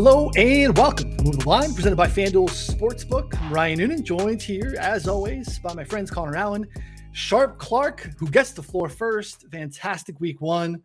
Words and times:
Hello 0.00 0.30
and 0.36 0.78
welcome 0.78 1.16
to 1.16 1.24
Move 1.24 1.40
the 1.40 1.48
Line, 1.48 1.74
presented 1.74 1.96
by 1.96 2.06
FanDuel 2.06 2.48
Sportsbook. 2.48 3.36
I'm 3.42 3.52
Ryan 3.52 3.80
Noonan, 3.80 4.04
joined 4.04 4.40
here 4.40 4.76
as 4.78 5.08
always 5.08 5.58
by 5.58 5.74
my 5.74 5.82
friends 5.82 6.08
Connor 6.08 6.36
Allen, 6.36 6.68
Sharp 7.10 7.58
Clarke, 7.58 8.08
who 8.16 8.28
gets 8.30 8.52
the 8.52 8.62
floor 8.62 8.88
first. 8.88 9.46
Fantastic 9.50 10.20
week 10.20 10.40
one. 10.40 10.84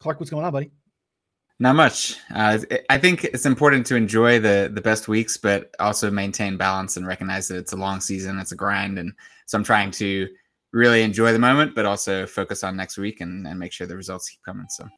Clarke, 0.00 0.18
what's 0.18 0.30
going 0.30 0.46
on, 0.46 0.50
buddy? 0.50 0.70
Not 1.58 1.76
much. 1.76 2.16
Uh, 2.34 2.58
I 2.88 2.96
think 2.96 3.24
it's 3.24 3.44
important 3.44 3.84
to 3.88 3.96
enjoy 3.96 4.40
the 4.40 4.70
the 4.72 4.80
best 4.80 5.08
weeks, 5.08 5.36
but 5.36 5.74
also 5.78 6.10
maintain 6.10 6.56
balance 6.56 6.96
and 6.96 7.06
recognize 7.06 7.48
that 7.48 7.58
it's 7.58 7.74
a 7.74 7.76
long 7.76 8.00
season, 8.00 8.38
it's 8.38 8.52
a 8.52 8.56
grind, 8.56 8.98
and 8.98 9.12
so 9.44 9.58
I'm 9.58 9.64
trying 9.64 9.90
to 9.90 10.26
really 10.72 11.02
enjoy 11.02 11.34
the 11.34 11.38
moment, 11.38 11.74
but 11.74 11.84
also 11.84 12.24
focus 12.24 12.64
on 12.64 12.78
next 12.78 12.96
week 12.96 13.20
and, 13.20 13.46
and 13.46 13.60
make 13.60 13.72
sure 13.72 13.86
the 13.86 13.94
results 13.94 14.30
keep 14.30 14.42
coming. 14.42 14.68
So, 14.70 14.88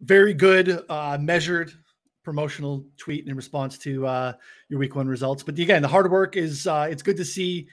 very 0.00 0.34
good, 0.34 0.84
uh, 0.88 1.18
measured 1.20 1.72
promotional 2.30 2.86
tweet 2.96 3.26
in 3.26 3.34
response 3.34 3.76
to 3.76 4.06
uh, 4.06 4.32
your 4.68 4.78
week 4.78 4.94
one 4.94 5.08
results. 5.08 5.42
But 5.42 5.58
again, 5.58 5.82
the 5.82 5.88
hard 5.88 6.08
work 6.08 6.36
is 6.36 6.64
uh, 6.64 6.86
it's 6.88 7.02
good 7.02 7.16
to 7.16 7.24
see 7.24 7.66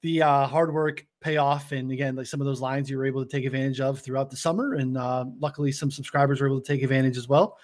the 0.00 0.22
uh, 0.22 0.46
hard 0.46 0.72
work 0.72 1.04
pay 1.20 1.36
off. 1.36 1.72
And 1.72 1.92
again, 1.92 2.16
like 2.16 2.24
some 2.24 2.40
of 2.40 2.46
those 2.46 2.62
lines 2.62 2.88
you 2.88 2.96
were 2.96 3.04
able 3.04 3.22
to 3.22 3.30
take 3.30 3.44
advantage 3.44 3.82
of 3.82 4.00
throughout 4.00 4.30
the 4.30 4.36
summer, 4.36 4.76
and 4.76 4.96
uh, 4.96 5.26
luckily 5.38 5.72
some 5.72 5.90
subscribers 5.90 6.40
were 6.40 6.46
able 6.46 6.58
to 6.58 6.66
take 6.66 6.82
advantage 6.82 7.18
as 7.18 7.28
well. 7.28 7.58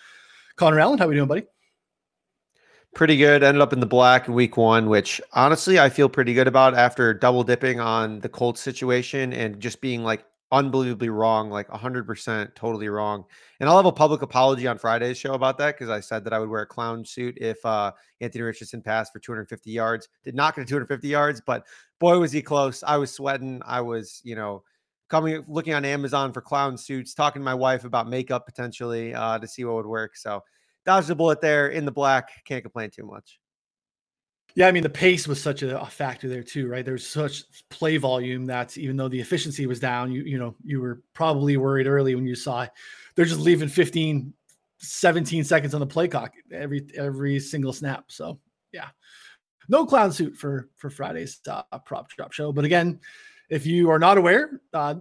Connor 0.56 0.80
Allen, 0.80 0.98
how 0.98 1.08
we 1.08 1.14
doing, 1.14 1.26
buddy? 1.28 1.44
Pretty 2.94 3.16
good. 3.16 3.42
Ended 3.42 3.62
up 3.62 3.72
in 3.72 3.80
the 3.80 3.86
black 3.86 4.28
in 4.28 4.34
week 4.34 4.58
one, 4.58 4.90
which 4.90 5.22
honestly 5.32 5.80
I 5.80 5.88
feel 5.88 6.10
pretty 6.10 6.34
good 6.34 6.46
about 6.46 6.74
after 6.74 7.14
double 7.14 7.42
dipping 7.42 7.80
on 7.80 8.20
the 8.20 8.28
Colts 8.28 8.60
situation 8.60 9.32
and 9.32 9.58
just 9.60 9.80
being 9.80 10.04
like 10.04 10.26
unbelievably 10.52 11.08
wrong, 11.08 11.50
like 11.50 11.68
100% 11.68 12.54
totally 12.54 12.88
wrong. 12.88 13.24
And 13.60 13.68
I'll 13.68 13.76
have 13.76 13.86
a 13.86 13.92
public 13.92 14.22
apology 14.22 14.66
on 14.66 14.78
Friday's 14.78 15.18
show 15.18 15.34
about 15.34 15.58
that 15.58 15.74
because 15.74 15.90
I 15.90 16.00
said 16.00 16.24
that 16.24 16.32
I 16.32 16.38
would 16.38 16.48
wear 16.48 16.62
a 16.62 16.66
clown 16.66 17.04
suit 17.04 17.36
if 17.40 17.64
uh, 17.64 17.92
Anthony 18.20 18.42
Richardson 18.42 18.82
passed 18.82 19.12
for 19.12 19.18
250 19.18 19.70
yards. 19.70 20.08
Did 20.22 20.34
not 20.34 20.54
get 20.54 20.68
250 20.68 21.08
yards, 21.08 21.40
but 21.44 21.66
boy, 21.98 22.18
was 22.18 22.32
he 22.32 22.42
close. 22.42 22.82
I 22.86 22.96
was 22.96 23.12
sweating. 23.12 23.62
I 23.64 23.80
was, 23.80 24.20
you 24.24 24.36
know, 24.36 24.62
coming, 25.08 25.44
looking 25.48 25.74
on 25.74 25.84
Amazon 25.84 26.32
for 26.32 26.40
clown 26.40 26.76
suits, 26.76 27.14
talking 27.14 27.40
to 27.40 27.44
my 27.44 27.54
wife 27.54 27.84
about 27.84 28.08
makeup 28.08 28.46
potentially 28.46 29.14
uh, 29.14 29.38
to 29.38 29.48
see 29.48 29.64
what 29.64 29.76
would 29.76 29.86
work. 29.86 30.16
So 30.16 30.42
dodged 30.84 31.08
the 31.08 31.14
bullet 31.14 31.40
there 31.40 31.68
in 31.68 31.84
the 31.84 31.92
black. 31.92 32.44
Can't 32.44 32.62
complain 32.62 32.90
too 32.90 33.06
much. 33.06 33.40
Yeah, 34.56 34.68
I 34.68 34.72
mean 34.72 34.84
the 34.84 34.88
pace 34.88 35.26
was 35.26 35.42
such 35.42 35.62
a, 35.62 35.80
a, 35.80 35.86
factor 35.86 36.28
there 36.28 36.44
too, 36.44 36.68
right? 36.68 36.84
There's 36.84 37.06
such 37.06 37.42
play 37.70 37.96
volume 37.96 38.46
that 38.46 38.78
even 38.78 38.96
though 38.96 39.08
the 39.08 39.20
efficiency 39.20 39.66
was 39.66 39.80
down, 39.80 40.12
you 40.12 40.22
you 40.22 40.38
know 40.38 40.54
you 40.64 40.80
were 40.80 41.02
probably 41.12 41.56
worried 41.56 41.88
early 41.88 42.14
when 42.14 42.26
you 42.26 42.36
saw 42.36 42.66
they're 43.14 43.24
just 43.24 43.40
leaving 43.40 43.68
15, 43.68 44.32
17 44.78 45.44
seconds 45.44 45.74
on 45.74 45.80
the 45.80 45.86
play 45.86 46.06
clock 46.06 46.34
every 46.52 46.86
every 46.96 47.40
single 47.40 47.72
snap. 47.72 48.04
So 48.08 48.38
yeah, 48.72 48.88
no 49.68 49.86
clown 49.86 50.12
suit 50.12 50.36
for 50.36 50.68
for 50.76 50.88
Friday's 50.88 51.40
uh, 51.48 51.62
prop 51.84 52.08
drop 52.10 52.32
show. 52.32 52.52
But 52.52 52.64
again, 52.64 53.00
if 53.50 53.66
you 53.66 53.90
are 53.90 53.98
not 53.98 54.18
aware, 54.18 54.60
uh, 54.72 54.96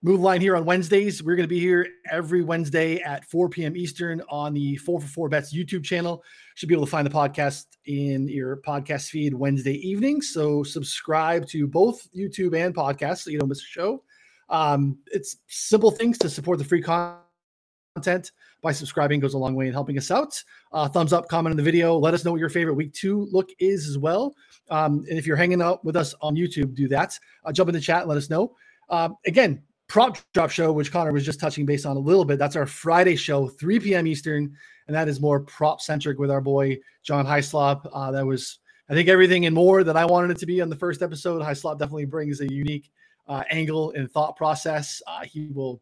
Move 0.00 0.20
line 0.20 0.40
here 0.40 0.54
on 0.54 0.64
Wednesdays. 0.64 1.24
We're 1.24 1.34
going 1.34 1.48
to 1.48 1.52
be 1.52 1.58
here 1.58 1.84
every 2.08 2.40
Wednesday 2.42 3.00
at 3.00 3.24
4 3.24 3.48
p.m. 3.48 3.76
Eastern 3.76 4.22
on 4.28 4.54
the 4.54 4.76
4 4.76 5.00
for 5.00 5.08
4 5.08 5.28
Bets 5.28 5.52
YouTube 5.52 5.82
channel. 5.82 6.22
Should 6.54 6.68
be 6.68 6.74
able 6.76 6.84
to 6.84 6.90
find 6.90 7.04
the 7.04 7.10
podcast 7.10 7.64
in 7.86 8.28
your 8.28 8.58
podcast 8.58 9.10
feed 9.10 9.34
Wednesday 9.34 9.74
evening. 9.74 10.22
So 10.22 10.62
subscribe 10.62 11.48
to 11.48 11.66
both 11.66 12.06
YouTube 12.16 12.56
and 12.56 12.72
podcast 12.72 13.18
so 13.18 13.30
you 13.30 13.40
don't 13.40 13.48
miss 13.48 13.58
a 13.58 13.66
show. 13.66 14.04
Um, 14.50 14.98
it's 15.06 15.38
simple 15.48 15.90
things 15.90 16.16
to 16.18 16.30
support 16.30 16.58
the 16.58 16.64
free 16.64 16.80
content 16.80 18.30
by 18.62 18.70
subscribing 18.70 19.18
goes 19.18 19.34
a 19.34 19.38
long 19.38 19.56
way 19.56 19.66
in 19.66 19.72
helping 19.72 19.98
us 19.98 20.12
out. 20.12 20.40
Uh, 20.70 20.88
thumbs 20.88 21.12
up, 21.12 21.28
comment 21.28 21.52
in 21.52 21.56
the 21.56 21.62
video. 21.64 21.98
Let 21.98 22.14
us 22.14 22.24
know 22.24 22.30
what 22.30 22.40
your 22.40 22.50
favorite 22.50 22.74
week 22.74 22.92
two 22.92 23.28
look 23.32 23.50
is 23.58 23.88
as 23.88 23.98
well. 23.98 24.36
Um, 24.70 25.04
and 25.08 25.18
if 25.18 25.26
you're 25.26 25.36
hanging 25.36 25.60
out 25.60 25.84
with 25.84 25.96
us 25.96 26.14
on 26.20 26.36
YouTube, 26.36 26.74
do 26.76 26.86
that. 26.86 27.18
Uh, 27.44 27.50
jump 27.50 27.68
in 27.68 27.74
the 27.74 27.80
chat, 27.80 28.06
let 28.06 28.16
us 28.16 28.30
know. 28.30 28.54
Uh, 28.88 29.10
again, 29.26 29.60
prop 29.88 30.18
drop 30.34 30.50
show, 30.50 30.72
which 30.72 30.92
Connor 30.92 31.12
was 31.12 31.24
just 31.24 31.40
touching 31.40 31.66
base 31.66 31.84
on 31.84 31.96
a 31.96 32.00
little 32.00 32.24
bit. 32.24 32.38
That's 32.38 32.56
our 32.56 32.66
Friday 32.66 33.16
show, 33.16 33.48
3 33.48 33.80
p.m. 33.80 34.06
Eastern, 34.06 34.54
and 34.86 34.94
that 34.94 35.08
is 35.08 35.20
more 35.20 35.40
prop 35.40 35.80
centric 35.80 36.18
with 36.18 36.30
our 36.30 36.40
boy 36.40 36.78
John 37.02 37.26
Hyslop. 37.26 37.88
Uh, 37.92 38.10
that 38.12 38.24
was, 38.24 38.58
I 38.88 38.94
think, 38.94 39.08
everything 39.08 39.46
and 39.46 39.54
more 39.54 39.82
that 39.82 39.96
I 39.96 40.04
wanted 40.04 40.30
it 40.30 40.38
to 40.38 40.46
be 40.46 40.60
on 40.60 40.68
the 40.68 40.76
first 40.76 41.02
episode. 41.02 41.42
Hyslop 41.42 41.78
definitely 41.78 42.04
brings 42.04 42.40
a 42.40 42.52
unique 42.52 42.90
uh, 43.26 43.42
angle 43.50 43.92
and 43.92 44.10
thought 44.10 44.36
process. 44.36 45.02
Uh, 45.06 45.24
he 45.24 45.48
will 45.48 45.80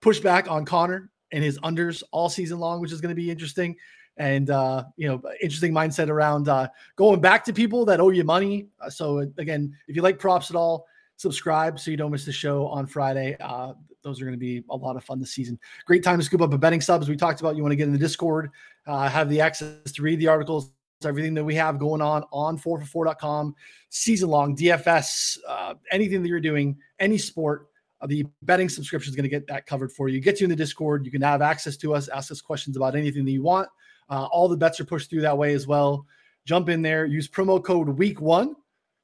push 0.00 0.18
back 0.20 0.50
on 0.50 0.64
Connor 0.64 1.10
and 1.32 1.44
his 1.44 1.58
unders 1.60 2.02
all 2.10 2.28
season 2.28 2.58
long, 2.58 2.80
which 2.80 2.92
is 2.92 3.00
going 3.00 3.14
to 3.14 3.20
be 3.20 3.30
interesting. 3.30 3.76
And 4.16 4.50
uh, 4.50 4.84
you 4.96 5.08
know, 5.08 5.22
interesting 5.40 5.72
mindset 5.72 6.08
around 6.08 6.48
uh, 6.48 6.68
going 6.96 7.20
back 7.20 7.44
to 7.44 7.52
people 7.52 7.84
that 7.86 8.00
owe 8.00 8.10
you 8.10 8.24
money. 8.24 8.66
Uh, 8.80 8.90
so 8.90 9.18
again, 9.38 9.74
if 9.86 9.96
you 9.96 10.02
like 10.02 10.18
props 10.18 10.50
at 10.50 10.56
all, 10.56 10.86
subscribe 11.20 11.78
so 11.78 11.90
you 11.90 11.98
don't 11.98 12.10
miss 12.10 12.24
the 12.24 12.32
show 12.32 12.66
on 12.68 12.86
Friday. 12.86 13.36
Uh, 13.40 13.74
those 14.02 14.22
are 14.22 14.24
going 14.24 14.34
to 14.34 14.40
be 14.40 14.64
a 14.70 14.76
lot 14.76 14.96
of 14.96 15.04
fun 15.04 15.20
this 15.20 15.32
season. 15.32 15.58
Great 15.84 16.02
time 16.02 16.18
to 16.18 16.24
scoop 16.24 16.40
up 16.40 16.54
a 16.54 16.58
betting 16.58 16.80
sub. 16.80 17.02
As 17.02 17.10
we 17.10 17.16
talked 17.16 17.40
about, 17.40 17.56
you 17.56 17.62
want 17.62 17.72
to 17.72 17.76
get 17.76 17.86
in 17.86 17.92
the 17.92 17.98
Discord, 17.98 18.50
uh, 18.86 19.06
have 19.06 19.28
the 19.28 19.38
access 19.38 19.92
to 19.92 20.02
read 20.02 20.18
the 20.18 20.28
articles, 20.28 20.72
everything 21.04 21.34
that 21.34 21.44
we 21.44 21.54
have 21.54 21.78
going 21.78 22.00
on 22.00 22.24
on 22.32 22.58
4for4.com, 22.58 23.54
season 23.90 24.30
long, 24.30 24.56
DFS, 24.56 25.36
uh, 25.46 25.74
anything 25.92 26.22
that 26.22 26.28
you're 26.28 26.40
doing, 26.40 26.76
any 26.98 27.18
sport. 27.18 27.66
Uh, 28.00 28.06
the 28.06 28.24
betting 28.42 28.70
subscription 28.70 29.10
is 29.10 29.16
going 29.16 29.24
to 29.24 29.28
get 29.28 29.46
that 29.46 29.66
covered 29.66 29.92
for 29.92 30.08
you. 30.08 30.20
Get 30.20 30.40
you 30.40 30.44
in 30.44 30.50
the 30.50 30.56
Discord. 30.56 31.04
You 31.04 31.10
can 31.10 31.20
have 31.20 31.42
access 31.42 31.76
to 31.78 31.94
us, 31.94 32.08
ask 32.08 32.32
us 32.32 32.40
questions 32.40 32.78
about 32.78 32.96
anything 32.96 33.26
that 33.26 33.30
you 33.30 33.42
want. 33.42 33.68
Uh, 34.08 34.24
all 34.32 34.48
the 34.48 34.56
bets 34.56 34.80
are 34.80 34.86
pushed 34.86 35.10
through 35.10 35.20
that 35.20 35.36
way 35.36 35.52
as 35.52 35.66
well. 35.66 36.06
Jump 36.46 36.70
in 36.70 36.80
there, 36.80 37.04
use 37.04 37.28
promo 37.28 37.62
code 37.62 37.90
week 37.90 38.22
one 38.22 38.56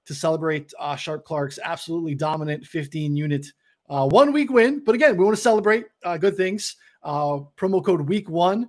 to 0.07 0.15
celebrate 0.15 0.73
uh, 0.79 0.97
Sharp 0.97 1.25
Clarke's 1.25 1.59
absolutely 1.63 2.15
dominant 2.15 2.65
15 2.65 3.17
unit 3.17 3.47
uh, 3.89 4.09
one 4.09 4.33
week 4.33 4.51
win. 4.51 4.83
But 4.85 4.95
again, 4.95 5.17
we 5.17 5.25
want 5.25 5.37
to 5.37 5.43
celebrate 5.43 5.87
uh, 6.05 6.17
good 6.17 6.37
things. 6.37 6.77
Uh, 7.03 7.41
promo 7.57 7.85
code 7.85 8.01
week 8.01 8.29
one 8.29 8.69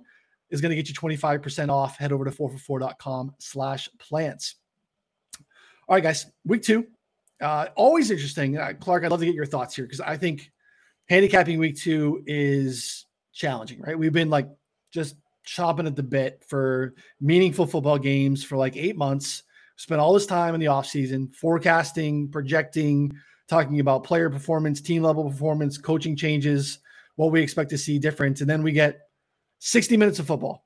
is 0.50 0.60
going 0.60 0.70
to 0.70 0.76
get 0.76 0.88
you 0.88 0.94
25% 0.94 1.70
off. 1.70 1.96
Head 1.96 2.12
over 2.12 2.24
to 2.24 2.30
4for4.com 2.30 3.34
slash 3.38 3.88
plans. 3.98 4.56
All 5.88 5.94
right, 5.94 6.02
guys, 6.02 6.26
week 6.44 6.62
two. 6.62 6.86
Uh, 7.40 7.66
always 7.76 8.10
interesting. 8.10 8.58
Uh, 8.58 8.72
Clarke, 8.78 9.04
I'd 9.04 9.10
love 9.10 9.20
to 9.20 9.26
get 9.26 9.34
your 9.34 9.46
thoughts 9.46 9.74
here 9.74 9.84
because 9.84 10.00
I 10.00 10.16
think 10.16 10.50
handicapping 11.08 11.58
week 11.58 11.76
two 11.76 12.22
is 12.26 13.06
challenging, 13.32 13.80
right? 13.80 13.98
We've 13.98 14.12
been 14.12 14.30
like 14.30 14.48
just 14.92 15.16
chopping 15.44 15.86
at 15.86 15.96
the 15.96 16.02
bit 16.02 16.44
for 16.46 16.94
meaningful 17.20 17.66
football 17.66 17.98
games 17.98 18.44
for 18.44 18.56
like 18.56 18.76
eight 18.76 18.96
months 18.96 19.44
spent 19.78 20.00
all 20.00 20.12
this 20.12 20.26
time 20.26 20.54
in 20.54 20.60
the 20.60 20.66
offseason 20.66 21.34
forecasting, 21.34 22.28
projecting, 22.28 23.16
talking 23.48 23.80
about 23.80 24.04
player 24.04 24.28
performance, 24.28 24.80
team 24.80 25.02
level 25.02 25.30
performance, 25.30 25.78
coaching 25.78 26.16
changes, 26.16 26.80
what 27.14 27.30
we 27.30 27.40
expect 27.40 27.70
to 27.70 27.78
see 27.78 27.98
different. 27.98 28.40
And 28.40 28.50
then 28.50 28.62
we 28.62 28.72
get 28.72 28.98
60 29.60 29.96
minutes 29.96 30.18
of 30.18 30.26
football. 30.26 30.64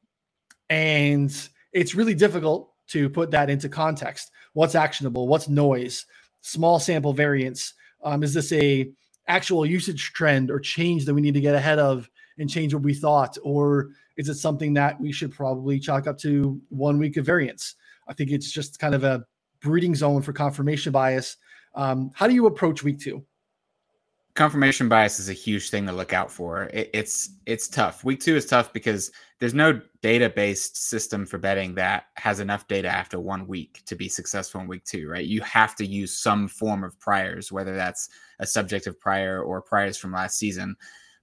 And 0.70 1.32
it's 1.72 1.94
really 1.94 2.14
difficult 2.14 2.72
to 2.88 3.08
put 3.10 3.30
that 3.30 3.50
into 3.50 3.68
context. 3.68 4.30
What's 4.54 4.74
actionable? 4.74 5.28
What's 5.28 5.48
noise? 5.48 6.06
Small 6.40 6.80
sample 6.80 7.12
variance. 7.12 7.74
Um, 8.02 8.22
is 8.22 8.34
this 8.34 8.50
a 8.52 8.90
actual 9.28 9.64
usage 9.66 10.12
trend 10.14 10.50
or 10.50 10.58
change 10.58 11.04
that 11.04 11.14
we 11.14 11.20
need 11.20 11.34
to 11.34 11.40
get 11.40 11.54
ahead 11.54 11.78
of 11.78 12.08
and 12.38 12.48
change 12.48 12.72
what 12.72 12.82
we 12.82 12.94
thought? 12.94 13.36
Or 13.42 13.90
is 14.16 14.30
it 14.30 14.34
something 14.36 14.72
that 14.74 14.98
we 14.98 15.12
should 15.12 15.32
probably 15.32 15.78
chalk 15.78 16.06
up 16.06 16.18
to 16.18 16.60
one 16.70 16.98
week 16.98 17.18
of 17.18 17.26
variance? 17.26 17.76
I 18.12 18.14
think 18.14 18.30
it's 18.30 18.52
just 18.52 18.78
kind 18.78 18.94
of 18.94 19.04
a 19.04 19.24
breeding 19.62 19.94
zone 19.94 20.20
for 20.20 20.34
confirmation 20.34 20.92
bias. 20.92 21.38
Um, 21.74 22.10
how 22.14 22.26
do 22.26 22.34
you 22.34 22.44
approach 22.44 22.84
week 22.84 23.00
two? 23.00 23.24
Confirmation 24.34 24.86
bias 24.86 25.18
is 25.18 25.30
a 25.30 25.34
huge 25.34 25.70
thing 25.70 25.86
to 25.86 25.92
look 25.92 26.12
out 26.12 26.30
for. 26.30 26.64
It, 26.64 26.90
it's 26.92 27.30
it's 27.46 27.68
tough. 27.68 28.04
Week 28.04 28.20
two 28.20 28.36
is 28.36 28.44
tough 28.44 28.70
because 28.74 29.10
there's 29.40 29.54
no 29.54 29.80
data 30.02 30.28
based 30.28 30.76
system 30.76 31.24
for 31.24 31.38
betting 31.38 31.74
that 31.76 32.08
has 32.16 32.38
enough 32.38 32.68
data 32.68 32.88
after 32.88 33.18
one 33.18 33.46
week 33.46 33.80
to 33.86 33.96
be 33.96 34.10
successful 34.10 34.60
in 34.60 34.66
week 34.66 34.84
two. 34.84 35.08
Right? 35.08 35.24
You 35.24 35.40
have 35.40 35.74
to 35.76 35.86
use 35.86 36.18
some 36.18 36.48
form 36.48 36.84
of 36.84 36.98
priors, 37.00 37.50
whether 37.50 37.74
that's 37.74 38.10
a 38.40 38.46
subjective 38.46 39.00
prior 39.00 39.42
or 39.42 39.62
priors 39.62 39.96
from 39.96 40.12
last 40.12 40.38
season. 40.38 40.76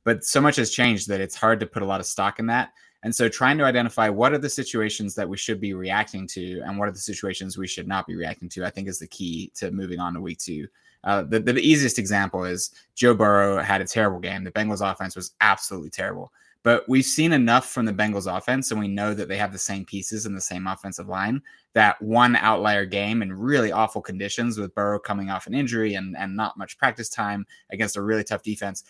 But 0.03 0.23
so 0.23 0.41
much 0.41 0.55
has 0.55 0.71
changed 0.71 1.07
that 1.09 1.21
it's 1.21 1.35
hard 1.35 1.59
to 1.59 1.67
put 1.67 1.83
a 1.83 1.85
lot 1.85 1.99
of 1.99 2.07
stock 2.07 2.39
in 2.39 2.47
that. 2.47 2.71
And 3.03 3.15
so 3.15 3.29
trying 3.29 3.57
to 3.59 3.63
identify 3.63 4.09
what 4.09 4.33
are 4.33 4.37
the 4.37 4.49
situations 4.49 5.15
that 5.15 5.27
we 5.27 5.37
should 5.37 5.61
be 5.61 5.73
reacting 5.73 6.27
to 6.27 6.61
and 6.61 6.77
what 6.77 6.89
are 6.89 6.91
the 6.91 6.97
situations 6.97 7.57
we 7.57 7.67
should 7.67 7.87
not 7.87 8.05
be 8.05 8.15
reacting 8.15 8.49
to, 8.49 8.65
I 8.65 8.69
think 8.69 8.87
is 8.87 8.99
the 8.99 9.07
key 9.07 9.51
to 9.55 9.71
moving 9.71 9.99
on 9.99 10.13
to 10.13 10.21
week 10.21 10.39
two. 10.39 10.67
Uh, 11.05 11.23
the, 11.23 11.39
the 11.39 11.57
easiest 11.59 11.97
example 11.97 12.43
is 12.43 12.71
Joe 12.95 13.13
Burrow 13.13 13.61
had 13.61 13.79
a 13.79 13.85
terrible 13.85 14.19
game. 14.19 14.43
The 14.43 14.51
Bengals 14.51 14.85
offense 14.85 15.15
was 15.15 15.31
absolutely 15.39 15.91
terrible. 15.91 16.31
But 16.61 16.87
we've 16.89 17.05
seen 17.05 17.31
enough 17.31 17.69
from 17.69 17.85
the 17.85 17.93
Bengals 17.93 18.29
offense, 18.29 18.71
and 18.71 18.79
we 18.79 18.89
know 18.89 19.13
that 19.13 19.29
they 19.29 19.37
have 19.37 19.53
the 19.53 19.57
same 19.57 19.85
pieces 19.85 20.25
and 20.25 20.35
the 20.35 20.41
same 20.41 20.67
offensive 20.67 21.07
line. 21.07 21.41
That 21.73 22.01
one 22.01 22.35
outlier 22.35 22.85
game 22.85 23.21
in 23.21 23.31
really 23.31 23.71
awful 23.71 24.01
conditions 24.01 24.57
with 24.57 24.75
Burrow 24.75 24.99
coming 24.99 25.29
off 25.29 25.47
an 25.47 25.53
injury 25.53 25.93
and, 25.93 26.17
and 26.17 26.35
not 26.35 26.57
much 26.57 26.77
practice 26.77 27.07
time 27.07 27.45
against 27.71 27.95
a 27.95 28.01
really 28.01 28.25
tough 28.25 28.43
defense 28.43 28.83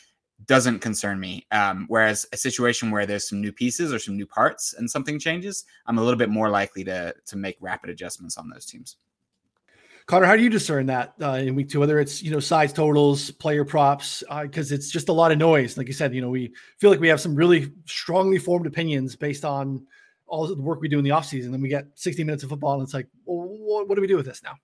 doesn't 0.45 0.79
concern 0.79 1.19
me. 1.19 1.45
Um, 1.51 1.85
whereas 1.87 2.25
a 2.33 2.37
situation 2.37 2.91
where 2.91 3.05
there's 3.05 3.27
some 3.27 3.41
new 3.41 3.51
pieces 3.51 3.93
or 3.93 3.99
some 3.99 4.15
new 4.15 4.25
parts 4.25 4.73
and 4.77 4.89
something 4.89 5.19
changes, 5.19 5.65
I'm 5.85 5.97
a 5.97 6.01
little 6.01 6.17
bit 6.17 6.29
more 6.29 6.49
likely 6.49 6.83
to 6.85 7.13
to 7.25 7.37
make 7.37 7.57
rapid 7.59 7.89
adjustments 7.89 8.37
on 8.37 8.49
those 8.49 8.65
teams. 8.65 8.97
Connor, 10.05 10.25
how 10.25 10.35
do 10.35 10.41
you 10.41 10.49
discern 10.49 10.87
that 10.87 11.13
uh, 11.21 11.33
in 11.33 11.53
week 11.53 11.69
two? 11.69 11.79
Whether 11.79 11.99
it's 11.99 12.23
you 12.23 12.31
know 12.31 12.39
size 12.39 12.73
totals, 12.73 13.29
player 13.31 13.63
props, 13.63 14.23
because 14.41 14.71
uh, 14.71 14.75
it's 14.75 14.89
just 14.89 15.09
a 15.09 15.13
lot 15.13 15.31
of 15.31 15.37
noise. 15.37 15.77
Like 15.77 15.85
you 15.85 15.93
said, 15.93 16.15
you 16.15 16.21
know 16.21 16.29
we 16.29 16.51
feel 16.79 16.89
like 16.89 16.99
we 16.99 17.07
have 17.09 17.21
some 17.21 17.35
really 17.35 17.71
strongly 17.85 18.39
formed 18.39 18.65
opinions 18.65 19.15
based 19.15 19.45
on 19.45 19.85
all 20.25 20.47
the 20.47 20.59
work 20.61 20.81
we 20.81 20.87
do 20.87 20.97
in 20.97 21.03
the 21.03 21.11
offseason. 21.11 21.51
Then 21.51 21.61
we 21.61 21.69
get 21.69 21.85
60 21.93 22.23
minutes 22.23 22.43
of 22.43 22.49
football, 22.49 22.75
and 22.75 22.83
it's 22.83 22.93
like, 22.93 23.07
well, 23.25 23.47
what, 23.47 23.87
what 23.87 23.95
do 23.95 24.01
we 24.01 24.07
do 24.07 24.15
with 24.15 24.25
this 24.25 24.41
now? 24.41 24.55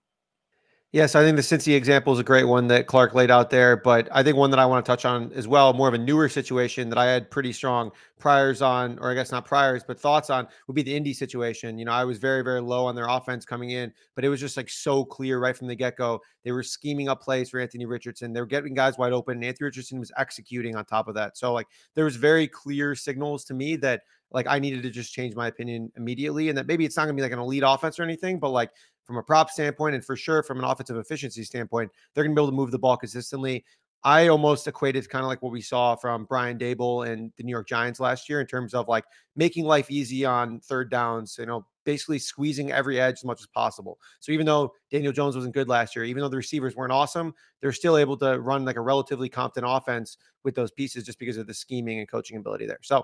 Yes, 0.96 1.14
I 1.14 1.24
think 1.24 1.36
the 1.36 1.42
Cincy 1.42 1.76
example 1.76 2.14
is 2.14 2.20
a 2.20 2.24
great 2.24 2.46
one 2.46 2.68
that 2.68 2.88
Clarke 2.88 3.14
laid 3.14 3.30
out 3.30 3.50
there. 3.50 3.76
But 3.76 4.08
I 4.14 4.24
think 4.24 4.38
one 4.38 4.50
that 4.52 4.60
I 4.62 4.66
want 4.66 4.86
to 4.86 4.90
touch 4.90 5.04
on 5.04 5.30
as 5.34 5.46
well, 5.46 5.74
more 5.74 5.90
of 5.90 5.94
a 5.94 5.98
newer 5.98 6.30
situation 6.30 6.88
that 6.88 6.98
I 6.98 7.04
had 7.04 7.30
pretty 7.30 7.52
strong 7.52 7.92
priors 8.18 8.62
on, 8.62 8.98
or 9.00 9.12
I 9.12 9.14
guess 9.14 9.30
not 9.30 9.44
priors, 9.44 9.84
but 9.84 10.00
thoughts 10.00 10.30
on 10.30 10.48
would 10.68 10.74
be 10.74 10.84
the 10.84 10.96
Indy 10.96 11.12
situation. 11.12 11.78
You 11.78 11.84
know, 11.84 11.92
I 11.92 12.06
was 12.06 12.18
very, 12.18 12.44
very 12.44 12.62
low 12.62 12.86
on 12.86 12.96
their 12.96 13.10
offense 13.10 13.44
coming 13.44 13.72
in, 13.72 13.92
but 14.16 14.24
it 14.24 14.30
was 14.30 14.40
just 14.40 14.56
like 14.56 14.70
so 14.70 15.04
clear 15.04 15.38
right 15.38 15.58
from 15.58 15.68
the 15.68 15.76
get 15.76 15.98
go. 15.98 16.22
They 16.46 16.54
were 16.54 16.64
scheming 16.64 17.10
up 17.10 17.22
plays 17.22 17.50
for 17.50 17.60
Anthony 17.60 17.86
Richardson. 17.86 18.32
They 18.32 18.40
were 18.40 18.46
getting 18.46 18.74
guys 18.74 18.98
wide 18.98 19.12
open, 19.12 19.36
and 19.36 19.44
Anthony 19.44 19.66
Richardson 19.66 20.00
was 20.00 20.14
executing 20.18 20.78
on 20.78 20.86
top 20.86 21.10
of 21.10 21.16
that. 21.16 21.38
So, 21.38 21.52
like, 21.52 21.68
there 21.96 22.06
was 22.06 22.16
very 22.16 22.48
clear 22.48 22.96
signals 22.96 23.44
to 23.46 23.54
me 23.54 23.76
that 23.78 24.04
like 24.32 24.48
I 24.48 24.60
needed 24.60 24.84
to 24.84 24.90
just 24.90 25.14
change 25.14 25.36
my 25.36 25.48
opinion 25.48 25.92
immediately, 25.98 26.50
and 26.50 26.58
that 26.58 26.68
maybe 26.68 26.86
it's 26.86 26.98
not 26.98 27.04
gonna 27.04 27.14
be 27.14 27.22
like 27.22 27.32
an 27.32 27.40
elite 27.40 27.64
offense 27.66 28.00
or 28.00 28.04
anything, 28.04 28.40
but 28.40 28.50
like 28.50 28.72
from 29.06 29.18
a 29.18 29.24
prop 29.24 29.50
standpoint, 29.50 29.96
and 29.96 30.04
for 30.04 30.16
sure 30.16 30.44
from 30.44 30.60
an 30.60 30.66
offensive 30.66 30.98
efficiency 30.98 31.44
standpoint, 31.44 31.92
they're 32.14 32.24
gonna 32.24 32.36
be 32.36 32.42
able 32.42 32.52
to 32.52 32.56
move 32.56 32.72
the 32.72 32.80
ball 32.80 32.98
consistently. 32.98 33.64
I 34.06 34.28
almost 34.28 34.68
equated 34.68 35.10
kind 35.10 35.24
of 35.24 35.30
like 35.30 35.42
what 35.42 35.52
we 35.52 35.62
saw 35.62 35.96
from 35.96 36.26
Brian 36.26 36.60
Daboll 36.60 37.12
and 37.12 37.32
the 37.38 37.44
New 37.44 37.50
York 37.50 37.68
Giants 37.68 38.00
last 38.00 38.30
year 38.30 38.40
in 38.40 38.46
terms 38.46 38.76
of 38.76 38.88
like 38.88 39.04
making 39.36 39.66
life 39.66 39.90
easy 39.90 40.24
on 40.24 40.60
third 40.60 40.92
downs, 40.92 41.38
you 41.40 41.48
know, 41.48 41.66
basically 41.86 42.20
squeezing 42.20 42.72
every 42.72 43.00
edge 43.00 43.16
as 43.16 43.24
much 43.24 43.42
as 43.42 43.48
possible. 43.48 43.98
So 44.20 44.32
even 44.32 44.46
though 44.46 44.74
Daniel 44.92 45.12
Jones 45.12 45.36
wasn't 45.36 45.56
good 45.56 45.68
last 45.68 45.96
year, 45.96 46.06
even 46.06 46.22
though 46.22 46.30
the 46.30 46.38
receivers 46.38 46.76
weren't 46.76 46.92
awesome, 46.92 47.34
they're 47.62 47.72
still 47.72 47.98
able 47.98 48.16
to 48.18 48.40
run 48.40 48.64
like 48.64 48.76
a 48.76 48.82
relatively 48.82 49.28
competent 49.28 49.66
offense 49.68 50.18
with 50.44 50.54
those 50.54 50.70
pieces 50.70 51.04
just 51.04 51.18
because 51.18 51.38
of 51.38 51.48
the 51.48 51.54
scheming 51.54 51.98
and 51.98 52.08
coaching 52.08 52.38
ability 52.38 52.68
there. 52.68 52.80
So 52.84 53.04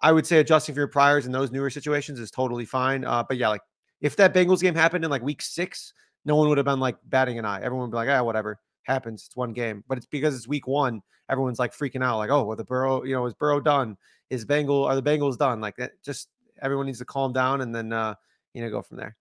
I 0.00 0.10
would 0.10 0.26
say 0.26 0.38
adjusting 0.38 0.74
for 0.74 0.80
your 0.80 0.88
priors 0.88 1.26
in 1.26 1.32
those 1.32 1.50
newer 1.50 1.68
situations 1.68 2.18
is 2.18 2.30
totally 2.30 2.64
fine. 2.64 3.04
Uh, 3.04 3.22
but 3.28 3.36
yeah, 3.36 3.48
like 3.48 3.60
if 4.00 4.16
that 4.16 4.34
Bengals 4.34 4.62
game 4.62 4.74
happened 4.74 5.04
in 5.04 5.10
like 5.10 5.22
week 5.22 5.42
six, 5.42 5.92
no 6.24 6.36
one 6.36 6.48
would 6.48 6.58
have 6.58 6.64
been 6.64 6.80
like 6.80 6.96
batting 7.04 7.38
an 7.38 7.44
eye. 7.44 7.60
Everyone 7.62 7.88
would 7.88 7.92
be 7.92 7.96
like, 7.96 8.08
ah, 8.08 8.22
whatever 8.22 8.58
happens. 8.84 9.24
It's 9.26 9.36
one 9.36 9.52
game. 9.52 9.84
But 9.88 9.98
it's 9.98 10.06
because 10.06 10.36
it's 10.36 10.48
week 10.48 10.66
one. 10.66 11.02
Everyone's 11.28 11.58
like 11.58 11.76
freaking 11.76 12.02
out, 12.02 12.18
like, 12.18 12.30
oh, 12.30 12.44
well, 12.44 12.56
the 12.56 12.64
Burrow, 12.64 13.04
you 13.04 13.14
know, 13.14 13.24
is 13.26 13.34
Burrow 13.34 13.60
done? 13.60 13.96
Is 14.30 14.44
Bengal 14.44 14.84
are 14.84 15.00
the 15.00 15.02
Bengals 15.02 15.38
done? 15.38 15.60
Like 15.60 15.76
that 15.76 15.92
just 16.04 16.28
everyone 16.62 16.86
needs 16.86 16.98
to 16.98 17.04
calm 17.04 17.32
down 17.32 17.60
and 17.60 17.74
then 17.74 17.92
uh, 17.92 18.14
you 18.54 18.62
know, 18.62 18.70
go 18.70 18.82
from 18.82 18.96
there. 18.96 19.16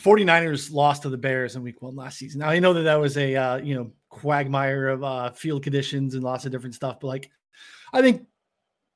49ers 0.00 0.72
lost 0.72 1.02
to 1.02 1.08
the 1.08 1.16
Bears 1.16 1.56
in 1.56 1.62
week 1.62 1.82
one 1.82 1.96
last 1.96 2.18
season. 2.18 2.40
Now 2.40 2.48
I 2.48 2.58
know 2.58 2.72
that 2.74 2.82
that 2.82 3.00
was 3.00 3.16
a 3.16 3.34
uh, 3.34 3.56
you 3.56 3.74
know 3.74 3.90
quagmire 4.08 4.88
of 4.88 5.02
uh, 5.02 5.30
field 5.30 5.62
conditions 5.62 6.14
and 6.14 6.22
lots 6.22 6.44
of 6.44 6.52
different 6.52 6.74
stuff, 6.74 7.00
but 7.00 7.08
like 7.08 7.30
I 7.92 8.02
think 8.02 8.26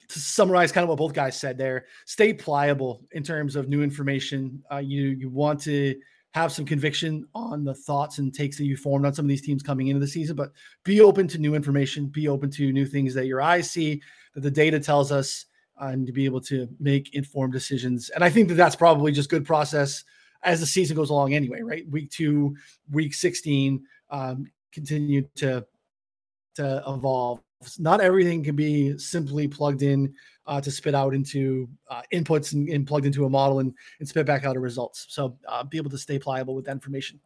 to 0.09 0.21
summarize 0.21 0.73
kind 0.73 0.83
of 0.83 0.89
what 0.89 0.99
both 0.99 1.13
guys 1.13 1.39
said 1.39 1.59
there, 1.59 1.87
stay 2.05 2.33
pliable 2.33 3.03
in 3.13 3.23
terms 3.23 3.57
of 3.57 3.69
new 3.69 3.83
information. 3.83 4.63
Uh, 4.71 4.79
you 4.79 5.09
you 5.09 5.29
want 5.29 5.61
to 5.63 5.97
have 6.35 6.53
some 6.53 6.67
conviction 6.67 7.27
on 7.35 7.65
the 7.65 7.75
thoughts 7.75 8.19
and 8.19 8.35
takes 8.35 8.59
that 8.59 8.67
you 8.67 8.77
formed 8.77 9.07
on 9.07 9.15
some 9.15 9.25
of 9.25 9.29
these 9.29 9.41
teams 9.41 9.63
coming 9.63 9.89
into 9.89 10.01
the 10.01 10.07
season, 10.07 10.37
but 10.37 10.53
be 10.85 11.01
open 11.01 11.27
to 11.27 11.39
new 11.39 11.55
information, 11.55 12.07
be 12.07 12.29
open 12.29 12.51
to 12.51 12.73
new 12.73 12.85
things 12.85 13.15
that 13.15 13.27
your 13.27 13.41
eyes 13.41 13.71
see, 13.71 14.03
that 14.35 14.43
the 14.43 14.51
data 14.51 14.79
tells 14.79 15.11
us, 15.11 15.47
uh, 15.81 15.87
and 15.87 16.07
to 16.07 16.13
be 16.13 16.27
able 16.27 16.41
to 16.41 16.69
make 16.79 17.15
informed 17.15 17.55
decisions. 17.55 18.11
And 18.11 18.23
I 18.23 18.29
think 18.29 18.49
that 18.49 18.55
that's 18.55 18.77
probably 18.77 19.13
just 19.13 19.31
good 19.31 19.47
process 19.47 20.05
as 20.43 20.61
the 20.61 20.67
season 20.67 20.95
goes 20.95 21.09
along 21.09 21.33
anyway, 21.33 21.63
right? 21.63 21.89
Week 21.89 22.11
two, 22.11 22.55
week 22.91 23.15
16, 23.15 23.83
um, 24.11 24.47
continue 24.73 25.27
to 25.37 25.67
to 26.57 26.83
evolve 26.87 27.41
not 27.79 28.01
everything 28.01 28.43
can 28.43 28.57
be 28.57 28.97
simply 28.99 29.49
plugged 29.49 29.83
in 29.83 30.15
uh, 30.47 30.61
to 30.61 30.71
spit 30.71 30.95
out 30.95 31.15
into 31.15 31.69
uh, 31.91 32.03
inputs 32.13 32.53
and, 32.53 32.69
and, 32.69 32.87
plugged 32.87 33.07
into 33.07 33.25
a 33.25 33.31
model 33.31 33.59
and, 33.59 33.75
and 33.99 34.09
spit 34.09 34.27
back 34.27 34.45
out 34.45 34.57
a 34.57 34.61
results. 34.61 35.07
So 35.09 35.37
uh, 35.49 35.65
be 35.65 35.77
able 35.77 35.91
to 35.91 35.99
stay 35.99 36.19
pliable 36.19 36.55
with 36.55 36.65
that 36.67 36.73
information. 36.73 37.21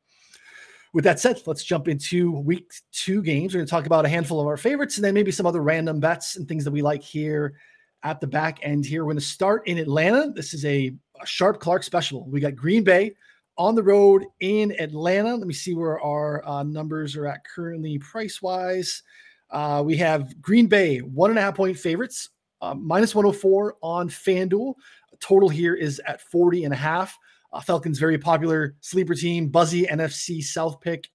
With 0.93 1.05
that 1.05 1.21
said, 1.21 1.41
let's 1.47 1.63
jump 1.63 1.87
into 1.87 2.33
week 2.33 2.73
two 2.93 3.23
games. 3.23 3.55
We're 3.55 3.59
going 3.59 3.67
to 3.67 3.71
talk 3.71 3.87
about 3.87 4.07
a 4.07 4.09
handful 4.09 4.41
of 4.41 4.47
our 4.47 4.57
favorites 4.57 4.97
and 4.97 5.05
then 5.05 5.15
maybe 5.15 5.31
some 5.31 5.47
other 5.47 5.63
random 5.63 6.01
bets 6.01 6.37
and 6.37 6.49
things 6.49 6.65
that 6.65 6.73
we 6.73 6.83
like 6.83 7.03
here 7.03 7.55
at 8.03 8.21
the 8.21 8.27
back 8.27 8.59
end 8.63 8.87
here. 8.87 9.05
We're 9.05 9.13
going 9.13 9.21
to 9.21 9.25
start 9.25 9.69
in 9.69 9.79
Atlanta. 9.79 10.33
This 10.35 10.55
is 10.55 10.65
a, 10.65 10.93
a 11.21 11.27
Sharp 11.27 11.61
Clarke 11.61 11.85
special. 11.85 12.29
We 12.29 12.41
got 12.41 12.57
Green 12.57 12.83
Bay 12.83 13.15
on 13.57 13.75
the 13.75 13.83
road 13.83 14.25
in 14.41 14.75
Atlanta. 14.81 15.37
Let 15.37 15.47
me 15.47 15.55
see 15.55 15.75
where 15.75 16.01
our 16.01 16.47
uh, 16.49 16.63
numbers 16.63 17.15
are 17.15 17.27
at 17.27 17.45
currently 17.45 17.99
price 17.99 18.41
wise. 18.41 19.03
Uh, 19.51 19.83
we 19.85 19.97
have 19.97 20.41
Green 20.41 20.67
Bay, 20.67 20.99
one 20.99 21.31
and 21.31 21.39
a 21.39 21.43
half 21.43 21.57
point 21.57 21.79
favorites, 21.79 22.31
uh, 22.63 22.75
minus 22.75 23.15
104 23.15 23.77
on 23.83 24.09
FanDuel. 24.09 24.75
Total 25.21 25.49
here 25.49 25.75
is 25.75 26.01
at 26.07 26.21
40 26.21 26.65
and 26.65 26.73
a 26.73 26.77
half. 26.77 27.17
Uh, 27.53 27.61
Falcons, 27.61 27.99
very 27.99 28.17
popular 28.17 28.77
sleeper 28.81 29.15
team, 29.15 29.49
buzzy 29.49 29.85
NFC 29.87 30.43
South 30.43 30.81
pick 30.81 31.11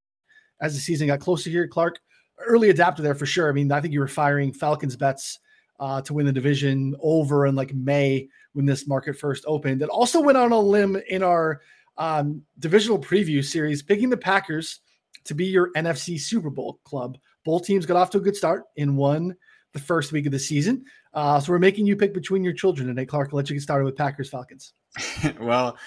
as 0.61 0.73
the 0.73 0.79
season 0.79 1.07
got 1.07 1.19
closer 1.19 1.49
here. 1.49 1.67
Clarke, 1.67 1.99
early 2.45 2.69
adapter 2.69 3.01
there 3.01 3.15
for 3.15 3.25
sure. 3.25 3.49
I 3.49 3.53
mean, 3.53 3.71
I 3.71 3.79
think 3.79 3.93
you 3.93 3.99
were 3.99 4.07
firing 4.07 4.51
Falcons 4.51 4.95
bets 4.95 5.39
uh, 5.79 6.01
to 6.01 6.13
win 6.13 6.25
the 6.25 6.31
division 6.31 6.95
over 7.01 7.45
in 7.45 7.55
like 7.55 7.73
May 7.73 8.27
when 8.53 8.65
this 8.65 8.87
market 8.87 9.17
first 9.17 9.43
opened. 9.47 9.81
It 9.81 9.89
also 9.89 10.21
went 10.21 10.37
on 10.37 10.51
a 10.51 10.59
limb 10.59 10.97
in 11.09 11.23
our 11.23 11.61
um, 11.97 12.41
divisional 12.59 12.99
preview 12.99 13.43
series, 13.43 13.81
picking 13.81 14.09
the 14.09 14.17
Packers 14.17 14.81
to 15.25 15.33
be 15.33 15.45
your 15.45 15.71
NFC 15.73 16.19
Super 16.19 16.49
Bowl 16.49 16.79
club. 16.83 17.17
Both 17.45 17.65
teams 17.65 17.85
got 17.85 17.97
off 17.97 18.09
to 18.11 18.17
a 18.17 18.21
good 18.21 18.35
start 18.35 18.63
in 18.75 18.95
one 18.95 19.35
the 19.73 19.79
first 19.79 20.11
week 20.11 20.25
of 20.25 20.31
the 20.31 20.39
season. 20.39 20.83
Uh, 21.13 21.39
so 21.39 21.51
we're 21.51 21.59
making 21.59 21.85
you 21.85 21.95
pick 21.95 22.13
between 22.13 22.43
your 22.43 22.53
children 22.53 22.87
today, 22.87 23.05
Clarke. 23.05 23.29
I'll 23.31 23.37
let 23.37 23.49
you 23.49 23.55
get 23.55 23.61
started 23.61 23.85
with 23.85 23.95
Packers 23.95 24.29
Falcons. 24.29 24.73
well, 25.39 25.77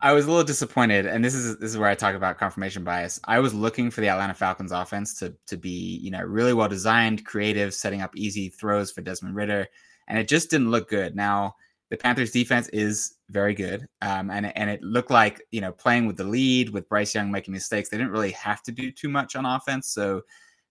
I 0.00 0.12
was 0.12 0.26
a 0.26 0.28
little 0.28 0.44
disappointed, 0.44 1.06
and 1.06 1.24
this 1.24 1.34
is 1.34 1.58
this 1.58 1.70
is 1.72 1.78
where 1.78 1.88
I 1.88 1.94
talk 1.94 2.14
about 2.14 2.38
confirmation 2.38 2.84
bias. 2.84 3.18
I 3.24 3.40
was 3.40 3.52
looking 3.52 3.90
for 3.90 4.00
the 4.00 4.08
Atlanta 4.08 4.34
Falcons 4.34 4.70
offense 4.70 5.14
to 5.14 5.34
to 5.46 5.56
be 5.56 5.98
you 5.98 6.10
know 6.10 6.22
really 6.22 6.52
well 6.54 6.68
designed, 6.68 7.24
creative, 7.24 7.74
setting 7.74 8.00
up 8.00 8.14
easy 8.14 8.48
throws 8.48 8.92
for 8.92 9.00
Desmond 9.00 9.34
Ridder, 9.34 9.66
and 10.06 10.18
it 10.18 10.28
just 10.28 10.50
didn't 10.50 10.70
look 10.70 10.88
good. 10.88 11.16
Now 11.16 11.56
the 11.90 11.96
Panthers 11.96 12.30
defense 12.30 12.68
is 12.68 13.16
very 13.30 13.54
good, 13.54 13.88
um, 14.00 14.30
and 14.30 14.56
and 14.56 14.70
it 14.70 14.82
looked 14.82 15.10
like 15.10 15.42
you 15.50 15.60
know 15.60 15.72
playing 15.72 16.06
with 16.06 16.16
the 16.16 16.24
lead 16.24 16.70
with 16.70 16.88
Bryce 16.88 17.14
Young 17.14 17.32
making 17.32 17.52
mistakes, 17.52 17.88
they 17.88 17.96
didn't 17.96 18.12
really 18.12 18.32
have 18.32 18.62
to 18.64 18.72
do 18.72 18.92
too 18.92 19.08
much 19.08 19.34
on 19.34 19.46
offense, 19.46 19.88
so 19.88 20.22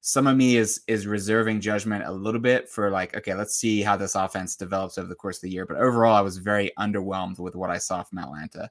some 0.08 0.26
of 0.26 0.38
me 0.38 0.56
is 0.56 0.80
is 0.88 1.06
reserving 1.06 1.60
judgment 1.60 2.06
a 2.06 2.12
little 2.12 2.40
bit 2.40 2.70
for 2.70 2.90
like 2.90 3.14
okay 3.14 3.34
let's 3.34 3.58
see 3.58 3.82
how 3.82 3.98
this 3.98 4.16
offense 4.16 4.56
develops 4.56 4.98
over 4.98 5.10
the 5.10 5.16
course 5.16 5.36
of 5.40 5.42
the 5.42 5.50
year. 5.50 5.66
But 5.66 5.76
overall 5.76 6.16
i 6.16 6.22
was 6.22 6.38
very 6.38 6.72
underwhelmed 6.80 7.40
with 7.40 7.56
what 7.56 7.70
i 7.70 7.78
saw 7.78 8.04
from 8.04 8.20
atlanta 8.20 8.70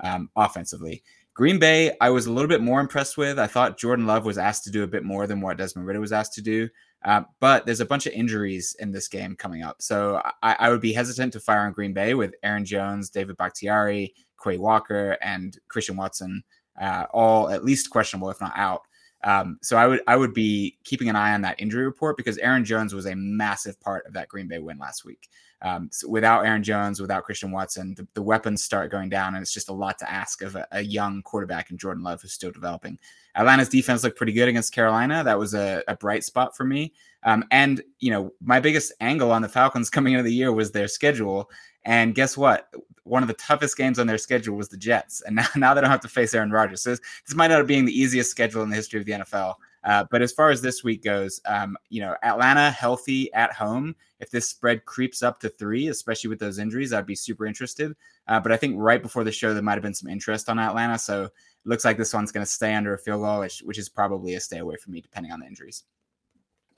um, 0.00 0.30
offensively. 0.34 1.02
Green 1.34 1.58
bay 1.58 1.94
i 2.00 2.08
was 2.08 2.24
a 2.24 2.32
little 2.32 2.48
bit 2.48 2.62
more 2.62 2.80
impressed 2.80 3.18
with. 3.18 3.38
I 3.38 3.46
thought 3.46 3.76
jordan 3.76 4.06
love 4.06 4.24
was 4.24 4.38
asked 4.38 4.64
to 4.64 4.70
do 4.70 4.82
a 4.82 4.86
bit 4.86 5.04
more 5.04 5.26
than 5.26 5.42
what 5.42 5.58
desmond 5.58 5.86
Ridder 5.86 6.00
was 6.00 6.12
asked 6.12 6.32
to 6.34 6.42
do. 6.42 6.70
Uh, 7.04 7.20
but 7.38 7.66
there's 7.66 7.80
a 7.80 7.86
bunch 7.86 8.06
of 8.06 8.14
injuries 8.14 8.74
in 8.80 8.90
this 8.90 9.08
game 9.08 9.36
coming 9.36 9.62
up. 9.62 9.80
So 9.80 10.20
I, 10.42 10.56
I, 10.58 10.68
would 10.70 10.80
be 10.80 10.92
hesitant 10.92 11.32
to 11.34 11.38
fire 11.38 11.60
on 11.60 11.72
green 11.72 11.92
bay 11.92 12.14
with 12.14 12.34
aaron 12.42 12.64
jones 12.64 13.10
david 13.10 13.36
bakhtiari 13.36 14.14
quay 14.38 14.56
walker 14.56 15.18
and 15.20 15.58
christian 15.68 15.98
watson 15.98 16.42
uh, 16.80 17.04
all 17.10 17.50
at 17.50 17.62
least 17.62 17.90
questionable 17.90 18.30
if 18.30 18.40
not 18.40 18.52
out 18.56 18.80
um, 19.24 19.58
so 19.62 19.76
I 19.76 19.86
would 19.86 20.00
I 20.06 20.16
would 20.16 20.32
be 20.32 20.78
keeping 20.84 21.08
an 21.08 21.16
eye 21.16 21.34
on 21.34 21.42
that 21.42 21.60
injury 21.60 21.84
report 21.84 22.16
because 22.16 22.38
Aaron 22.38 22.64
Jones 22.64 22.94
was 22.94 23.06
a 23.06 23.16
massive 23.16 23.80
part 23.80 24.06
of 24.06 24.12
that 24.14 24.28
Green 24.28 24.46
Bay 24.46 24.58
win 24.58 24.78
last 24.78 25.04
week. 25.04 25.28
Um, 25.60 25.88
so 25.90 26.08
without 26.08 26.46
Aaron 26.46 26.62
Jones, 26.62 27.00
without 27.00 27.24
Christian 27.24 27.50
Watson, 27.50 27.94
the, 27.96 28.06
the, 28.14 28.22
weapons 28.22 28.62
start 28.62 28.92
going 28.92 29.08
down, 29.08 29.34
and 29.34 29.42
it's 29.42 29.52
just 29.52 29.70
a 29.70 29.72
lot 29.72 29.98
to 29.98 30.08
ask 30.08 30.40
of 30.42 30.54
a, 30.54 30.68
a, 30.70 30.82
young 30.82 31.20
quarterback 31.22 31.72
in 31.72 31.78
Jordan 31.78 32.04
Love 32.04 32.22
who's 32.22 32.32
still 32.32 32.52
developing. 32.52 32.96
Atlanta's 33.34 33.68
defense 33.68 34.04
looked 34.04 34.16
pretty 34.16 34.32
good 34.32 34.46
against 34.46 34.72
Carolina. 34.72 35.24
That 35.24 35.36
was 35.36 35.54
a, 35.54 35.82
a 35.88 35.96
bright 35.96 36.22
spot 36.22 36.56
for 36.56 36.62
me. 36.62 36.92
Um, 37.24 37.44
and 37.50 37.82
you 37.98 38.12
know, 38.12 38.30
my 38.40 38.60
biggest 38.60 38.92
angle 39.00 39.32
on 39.32 39.42
the 39.42 39.48
Falcons 39.48 39.90
coming 39.90 40.12
into 40.12 40.22
the 40.22 40.32
year 40.32 40.52
was 40.52 40.70
their 40.70 40.86
schedule. 40.86 41.50
And 41.84 42.14
guess 42.14 42.36
what? 42.36 42.72
One 43.04 43.22
of 43.22 43.28
the 43.28 43.34
toughest 43.34 43.76
games 43.76 43.98
on 43.98 44.06
their 44.06 44.18
schedule 44.18 44.56
was 44.56 44.68
the 44.68 44.76
Jets. 44.76 45.22
And 45.22 45.36
now, 45.36 45.46
now 45.56 45.74
they 45.74 45.80
don't 45.80 45.90
have 45.90 46.00
to 46.00 46.08
face 46.08 46.34
Aaron 46.34 46.50
Rodgers. 46.50 46.82
So 46.82 46.90
this, 46.90 47.00
this 47.26 47.36
might 47.36 47.48
not 47.48 47.62
be 47.62 47.74
being 47.74 47.84
the 47.84 47.98
easiest 47.98 48.30
schedule 48.30 48.62
in 48.62 48.70
the 48.70 48.76
history 48.76 49.00
of 49.00 49.06
the 49.06 49.12
NFL. 49.12 49.54
Uh, 49.84 50.04
but 50.10 50.22
as 50.22 50.32
far 50.32 50.50
as 50.50 50.60
this 50.60 50.82
week 50.82 51.02
goes, 51.02 51.40
um, 51.46 51.76
you 51.88 52.00
know, 52.00 52.14
Atlanta 52.22 52.70
healthy 52.70 53.32
at 53.32 53.52
home. 53.52 53.94
If 54.20 54.30
this 54.30 54.48
spread 54.48 54.84
creeps 54.84 55.22
up 55.22 55.38
to 55.40 55.48
three, 55.48 55.88
especially 55.88 56.28
with 56.28 56.40
those 56.40 56.58
injuries, 56.58 56.92
I'd 56.92 57.06
be 57.06 57.14
super 57.14 57.46
interested. 57.46 57.94
Uh, 58.26 58.40
but 58.40 58.50
I 58.50 58.56
think 58.56 58.74
right 58.76 59.00
before 59.00 59.24
the 59.24 59.32
show, 59.32 59.54
there 59.54 59.62
might 59.62 59.74
have 59.74 59.82
been 59.82 59.94
some 59.94 60.10
interest 60.10 60.48
on 60.48 60.58
Atlanta. 60.58 60.98
So 60.98 61.24
it 61.24 61.32
looks 61.64 61.84
like 61.84 61.96
this 61.96 62.12
one's 62.12 62.32
going 62.32 62.44
to 62.44 62.50
stay 62.50 62.74
under 62.74 62.94
a 62.94 62.98
field 62.98 63.22
goal, 63.22 63.40
which, 63.40 63.60
which 63.60 63.78
is 63.78 63.88
probably 63.88 64.34
a 64.34 64.40
stay 64.40 64.58
away 64.58 64.76
from 64.76 64.92
me, 64.92 65.00
depending 65.00 65.32
on 65.32 65.40
the 65.40 65.46
injuries. 65.46 65.84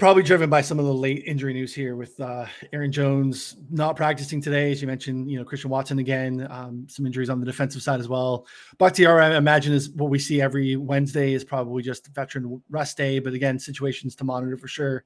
Probably 0.00 0.22
driven 0.22 0.48
by 0.48 0.62
some 0.62 0.78
of 0.78 0.86
the 0.86 0.94
late 0.94 1.22
injury 1.26 1.52
news 1.52 1.74
here 1.74 1.94
with 1.94 2.18
uh, 2.20 2.46
Aaron 2.72 2.90
Jones 2.90 3.56
not 3.70 3.96
practicing 3.96 4.40
today, 4.40 4.72
as 4.72 4.80
you 4.80 4.88
mentioned. 4.88 5.30
You 5.30 5.38
know, 5.38 5.44
Christian 5.44 5.68
Watson 5.68 5.98
again, 5.98 6.48
um, 6.50 6.86
some 6.88 7.04
injuries 7.04 7.28
on 7.28 7.38
the 7.38 7.44
defensive 7.44 7.82
side 7.82 8.00
as 8.00 8.08
well. 8.08 8.46
Bakhtiari, 8.78 9.22
I 9.22 9.36
imagine, 9.36 9.74
is 9.74 9.90
what 9.90 10.08
we 10.08 10.18
see 10.18 10.40
every 10.40 10.76
Wednesday 10.76 11.34
is 11.34 11.44
probably 11.44 11.82
just 11.82 12.06
veteran 12.14 12.62
rest 12.70 12.96
day, 12.96 13.18
but 13.18 13.34
again, 13.34 13.58
situations 13.58 14.16
to 14.16 14.24
monitor 14.24 14.56
for 14.56 14.68
sure. 14.68 15.04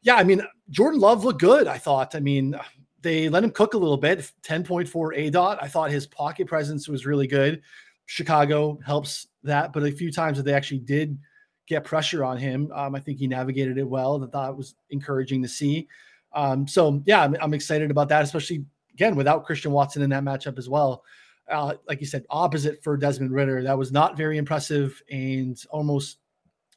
Yeah, 0.00 0.14
I 0.14 0.24
mean, 0.24 0.42
Jordan 0.70 1.00
Love 1.00 1.22
looked 1.22 1.40
good. 1.40 1.68
I 1.68 1.76
thought. 1.76 2.14
I 2.14 2.20
mean, 2.20 2.58
they 3.02 3.28
let 3.28 3.44
him 3.44 3.50
cook 3.50 3.74
a 3.74 3.78
little 3.78 3.98
bit. 3.98 4.32
Ten 4.42 4.64
point 4.64 4.88
four 4.88 5.12
a 5.12 5.28
dot. 5.28 5.58
I 5.60 5.68
thought 5.68 5.90
his 5.90 6.06
pocket 6.06 6.46
presence 6.46 6.88
was 6.88 7.04
really 7.04 7.26
good. 7.26 7.60
Chicago 8.06 8.78
helps 8.86 9.26
that, 9.42 9.74
but 9.74 9.82
a 9.82 9.92
few 9.92 10.10
times 10.10 10.38
that 10.38 10.44
they 10.44 10.54
actually 10.54 10.80
did 10.80 11.18
get 11.66 11.84
pressure 11.84 12.24
on 12.24 12.36
him. 12.36 12.70
Um, 12.74 12.94
I 12.94 13.00
think 13.00 13.18
he 13.18 13.26
navigated 13.26 13.78
it 13.78 13.88
well. 13.88 14.18
That 14.18 14.32
that 14.32 14.56
was 14.56 14.74
encouraging 14.90 15.42
to 15.42 15.48
see. 15.48 15.88
Um, 16.32 16.66
so 16.66 17.02
yeah, 17.06 17.22
I'm, 17.22 17.36
I'm, 17.40 17.54
excited 17.54 17.90
about 17.90 18.08
that, 18.08 18.24
especially 18.24 18.64
again 18.92 19.14
without 19.14 19.44
Christian 19.44 19.72
Watson 19.72 20.02
in 20.02 20.10
that 20.10 20.24
matchup 20.24 20.58
as 20.58 20.68
well. 20.68 21.04
Uh, 21.50 21.74
like 21.86 22.00
you 22.00 22.06
said, 22.06 22.24
opposite 22.30 22.82
for 22.82 22.96
Desmond 22.96 23.30
Ridder, 23.30 23.62
that 23.62 23.78
was 23.78 23.92
not 23.92 24.16
very 24.16 24.38
impressive 24.38 25.00
and 25.10 25.62
almost 25.70 26.18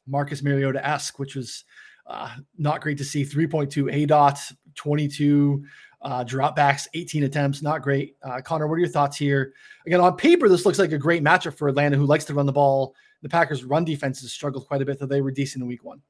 Marcus 0.06 0.42
Mariota 0.42 0.84
esque, 0.86 1.18
which 1.18 1.34
was 1.34 1.64
uh, 2.06 2.34
not 2.56 2.80
great 2.80 2.98
to 2.98 3.04
see. 3.04 3.24
3.2 3.24 3.92
A 3.92 4.06
dot, 4.06 4.38
22 4.74 5.64
uh, 6.02 6.24
dropbacks, 6.24 6.86
18 6.94 7.24
attempts, 7.24 7.62
not 7.62 7.82
great. 7.82 8.16
Uh, 8.22 8.40
Connor, 8.40 8.66
what 8.66 8.74
are 8.74 8.80
your 8.80 8.88
thoughts 8.88 9.16
here? 9.16 9.52
Again, 9.86 10.00
on 10.00 10.16
paper, 10.16 10.48
this 10.48 10.64
looks 10.64 10.78
like 10.78 10.92
a 10.92 10.98
great 10.98 11.24
matchup 11.24 11.56
for 11.56 11.68
Atlanta, 11.68 11.96
who 11.96 12.06
likes 12.06 12.24
to 12.26 12.34
run 12.34 12.46
the 12.46 12.52
ball 12.52 12.94
the 13.22 13.28
Packers' 13.28 13.64
run 13.64 13.84
defenses 13.84 14.32
struggled 14.32 14.66
quite 14.66 14.82
a 14.82 14.84
bit, 14.84 14.98
though 14.98 15.06
they 15.06 15.20
were 15.20 15.30
decent 15.30 15.62
in 15.62 15.68
week 15.68 15.84
one. 15.84 16.00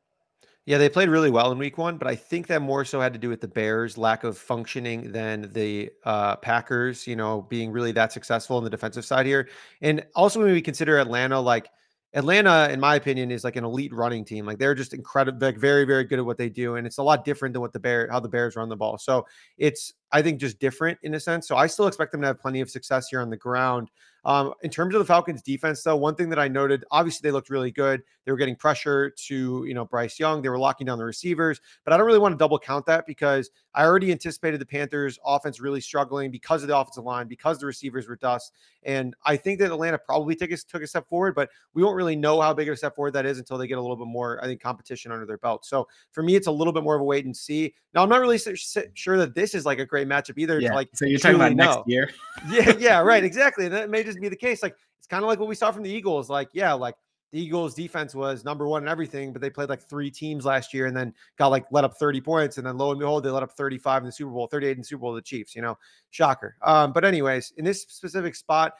Yeah, 0.66 0.76
they 0.76 0.90
played 0.90 1.08
really 1.08 1.30
well 1.30 1.50
in 1.50 1.56
week 1.56 1.78
one, 1.78 1.96
but 1.96 2.06
I 2.06 2.14
think 2.14 2.46
that 2.48 2.60
more 2.60 2.84
so 2.84 3.00
had 3.00 3.14
to 3.14 3.18
do 3.18 3.30
with 3.30 3.40
the 3.40 3.48
Bears' 3.48 3.96
lack 3.96 4.22
of 4.22 4.36
functioning 4.36 5.12
than 5.12 5.50
the 5.54 5.90
uh, 6.04 6.36
Packers, 6.36 7.06
you 7.06 7.16
know, 7.16 7.40
being 7.40 7.72
really 7.72 7.90
that 7.92 8.12
successful 8.12 8.58
on 8.58 8.64
the 8.64 8.68
defensive 8.70 9.06
side 9.06 9.24
here. 9.24 9.48
And 9.80 10.04
also, 10.14 10.40
when 10.42 10.52
we 10.52 10.60
consider 10.60 10.98
Atlanta, 10.98 11.40
like 11.40 11.70
Atlanta, 12.12 12.68
in 12.70 12.80
my 12.80 12.96
opinion, 12.96 13.30
is 13.30 13.44
like 13.44 13.56
an 13.56 13.64
elite 13.64 13.94
running 13.94 14.26
team. 14.26 14.44
Like 14.44 14.58
they're 14.58 14.74
just 14.74 14.92
incredible, 14.92 15.38
like 15.40 15.56
very, 15.56 15.86
very 15.86 16.04
good 16.04 16.18
at 16.18 16.26
what 16.26 16.36
they 16.36 16.50
do, 16.50 16.76
and 16.76 16.86
it's 16.86 16.98
a 16.98 17.02
lot 17.02 17.24
different 17.24 17.54
than 17.54 17.62
what 17.62 17.72
the 17.72 17.80
Bear, 17.80 18.06
how 18.10 18.20
the 18.20 18.28
Bears 18.28 18.54
run 18.54 18.68
the 18.68 18.76
ball. 18.76 18.98
So 18.98 19.26
it's, 19.56 19.94
I 20.12 20.20
think, 20.20 20.38
just 20.38 20.58
different 20.58 20.98
in 21.02 21.14
a 21.14 21.20
sense. 21.20 21.48
So 21.48 21.56
I 21.56 21.66
still 21.66 21.86
expect 21.86 22.12
them 22.12 22.20
to 22.20 22.26
have 22.26 22.40
plenty 22.40 22.60
of 22.60 22.68
success 22.68 23.08
here 23.08 23.22
on 23.22 23.30
the 23.30 23.38
ground. 23.38 23.90
Um, 24.24 24.52
in 24.62 24.70
terms 24.70 24.94
of 24.94 24.98
the 24.98 25.04
Falcons 25.04 25.42
defense, 25.42 25.82
though, 25.82 25.96
one 25.96 26.14
thing 26.14 26.28
that 26.30 26.38
I 26.38 26.48
noted, 26.48 26.84
obviously 26.90 27.26
they 27.26 27.32
looked 27.32 27.50
really 27.50 27.70
good. 27.70 28.02
They 28.24 28.32
were 28.32 28.36
getting 28.36 28.56
pressure 28.56 29.08
to, 29.08 29.64
you 29.66 29.72
know, 29.72 29.86
Bryce 29.86 30.18
Young. 30.18 30.42
They 30.42 30.50
were 30.50 30.58
locking 30.58 30.86
down 30.86 30.98
the 30.98 31.04
receivers, 31.04 31.60
but 31.84 31.94
I 31.94 31.96
don't 31.96 32.04
really 32.04 32.18
want 32.18 32.34
to 32.34 32.36
double 32.36 32.58
count 32.58 32.84
that 32.84 33.06
because 33.06 33.50
I 33.74 33.84
already 33.84 34.12
anticipated 34.12 34.60
the 34.60 34.66
Panthers 34.66 35.18
offense 35.24 35.60
really 35.60 35.80
struggling 35.80 36.30
because 36.30 36.62
of 36.62 36.68
the 36.68 36.76
offensive 36.76 37.04
line, 37.04 37.26
because 37.26 37.58
the 37.58 37.64
receivers 37.64 38.06
were 38.06 38.16
dust. 38.16 38.52
And 38.82 39.14
I 39.24 39.36
think 39.36 39.58
that 39.60 39.72
Atlanta 39.72 39.98
probably 39.98 40.34
took 40.34 40.50
a, 40.50 40.56
took 40.56 40.82
a 40.82 40.86
step 40.86 41.08
forward, 41.08 41.34
but 41.34 41.48
we 41.72 41.82
won't 41.82 41.96
really 41.96 42.16
know 42.16 42.40
how 42.40 42.52
big 42.52 42.68
of 42.68 42.74
a 42.74 42.76
step 42.76 42.96
forward 42.96 43.12
that 43.12 43.24
is 43.24 43.38
until 43.38 43.56
they 43.56 43.66
get 43.66 43.78
a 43.78 43.80
little 43.80 43.96
bit 43.96 44.08
more, 44.08 44.42
I 44.42 44.46
think, 44.46 44.60
competition 44.60 45.10
under 45.10 45.24
their 45.24 45.38
belt. 45.38 45.64
So 45.64 45.88
for 46.10 46.22
me, 46.22 46.34
it's 46.34 46.48
a 46.48 46.52
little 46.52 46.72
bit 46.72 46.82
more 46.82 46.96
of 46.96 47.00
a 47.00 47.04
wait 47.04 47.24
and 47.24 47.36
see. 47.36 47.74
Now, 47.94 48.02
I'm 48.02 48.08
not 48.10 48.20
really 48.20 48.38
sure 48.38 49.16
that 49.16 49.34
this 49.34 49.54
is 49.54 49.64
like 49.64 49.78
a 49.78 49.86
great 49.86 50.06
matchup 50.06 50.36
either. 50.36 50.60
Yeah. 50.60 50.74
Like, 50.74 50.90
so 50.92 51.06
you're 51.06 51.18
talking 51.18 51.36
about 51.36 51.54
next 51.54 51.78
year? 51.86 52.10
yeah, 52.50 52.74
yeah, 52.78 53.00
right, 53.00 53.24
exactly. 53.28 53.64
And 53.64 53.74
that 53.74 53.88
may 53.88 54.02
just 54.08 54.20
be 54.20 54.28
the 54.28 54.36
case. 54.36 54.62
Like, 54.62 54.76
it's 54.98 55.06
kind 55.06 55.22
of 55.22 55.28
like 55.28 55.38
what 55.38 55.48
we 55.48 55.54
saw 55.54 55.70
from 55.70 55.82
the 55.82 55.90
Eagles. 55.90 56.28
Like, 56.28 56.48
yeah, 56.52 56.72
like 56.72 56.94
the 57.32 57.40
Eagles 57.40 57.74
defense 57.74 58.14
was 58.14 58.44
number 58.44 58.66
one 58.66 58.82
in 58.82 58.88
everything, 58.88 59.32
but 59.32 59.42
they 59.42 59.50
played 59.50 59.68
like 59.68 59.82
three 59.82 60.10
teams 60.10 60.44
last 60.44 60.72
year 60.72 60.86
and 60.86 60.96
then 60.96 61.12
got 61.36 61.48
like 61.48 61.66
let 61.70 61.84
up 61.84 61.96
30 61.98 62.20
points. 62.20 62.58
And 62.58 62.66
then 62.66 62.78
lo 62.78 62.90
and 62.90 62.98
behold, 62.98 63.22
they 63.22 63.30
let 63.30 63.42
up 63.42 63.52
35 63.52 64.02
in 64.02 64.06
the 64.06 64.12
Super 64.12 64.30
Bowl, 64.30 64.46
38 64.46 64.70
in 64.72 64.78
the 64.78 64.84
Super 64.84 65.00
Bowl, 65.00 65.12
the 65.12 65.20
Chiefs, 65.20 65.54
you 65.54 65.62
know, 65.62 65.76
shocker. 66.10 66.56
Um, 66.62 66.92
but 66.92 67.04
anyways, 67.04 67.52
in 67.58 67.64
this 67.64 67.82
specific 67.82 68.34
spot, 68.34 68.74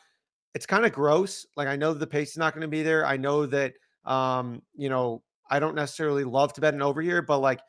it's 0.54 0.66
kind 0.66 0.86
of 0.86 0.92
gross. 0.92 1.46
Like 1.56 1.68
I 1.68 1.76
know 1.76 1.92
the 1.92 2.06
pace 2.06 2.30
is 2.30 2.38
not 2.38 2.54
going 2.54 2.62
to 2.62 2.68
be 2.68 2.82
there. 2.82 3.04
I 3.04 3.16
know 3.18 3.44
that, 3.46 3.74
um, 4.06 4.62
you 4.74 4.88
know, 4.88 5.22
I 5.50 5.58
don't 5.58 5.74
necessarily 5.74 6.24
love 6.24 6.52
to 6.54 6.60
bet 6.60 6.74
an 6.74 6.82
over 6.82 7.02
here, 7.02 7.20
but 7.20 7.38
like, 7.38 7.60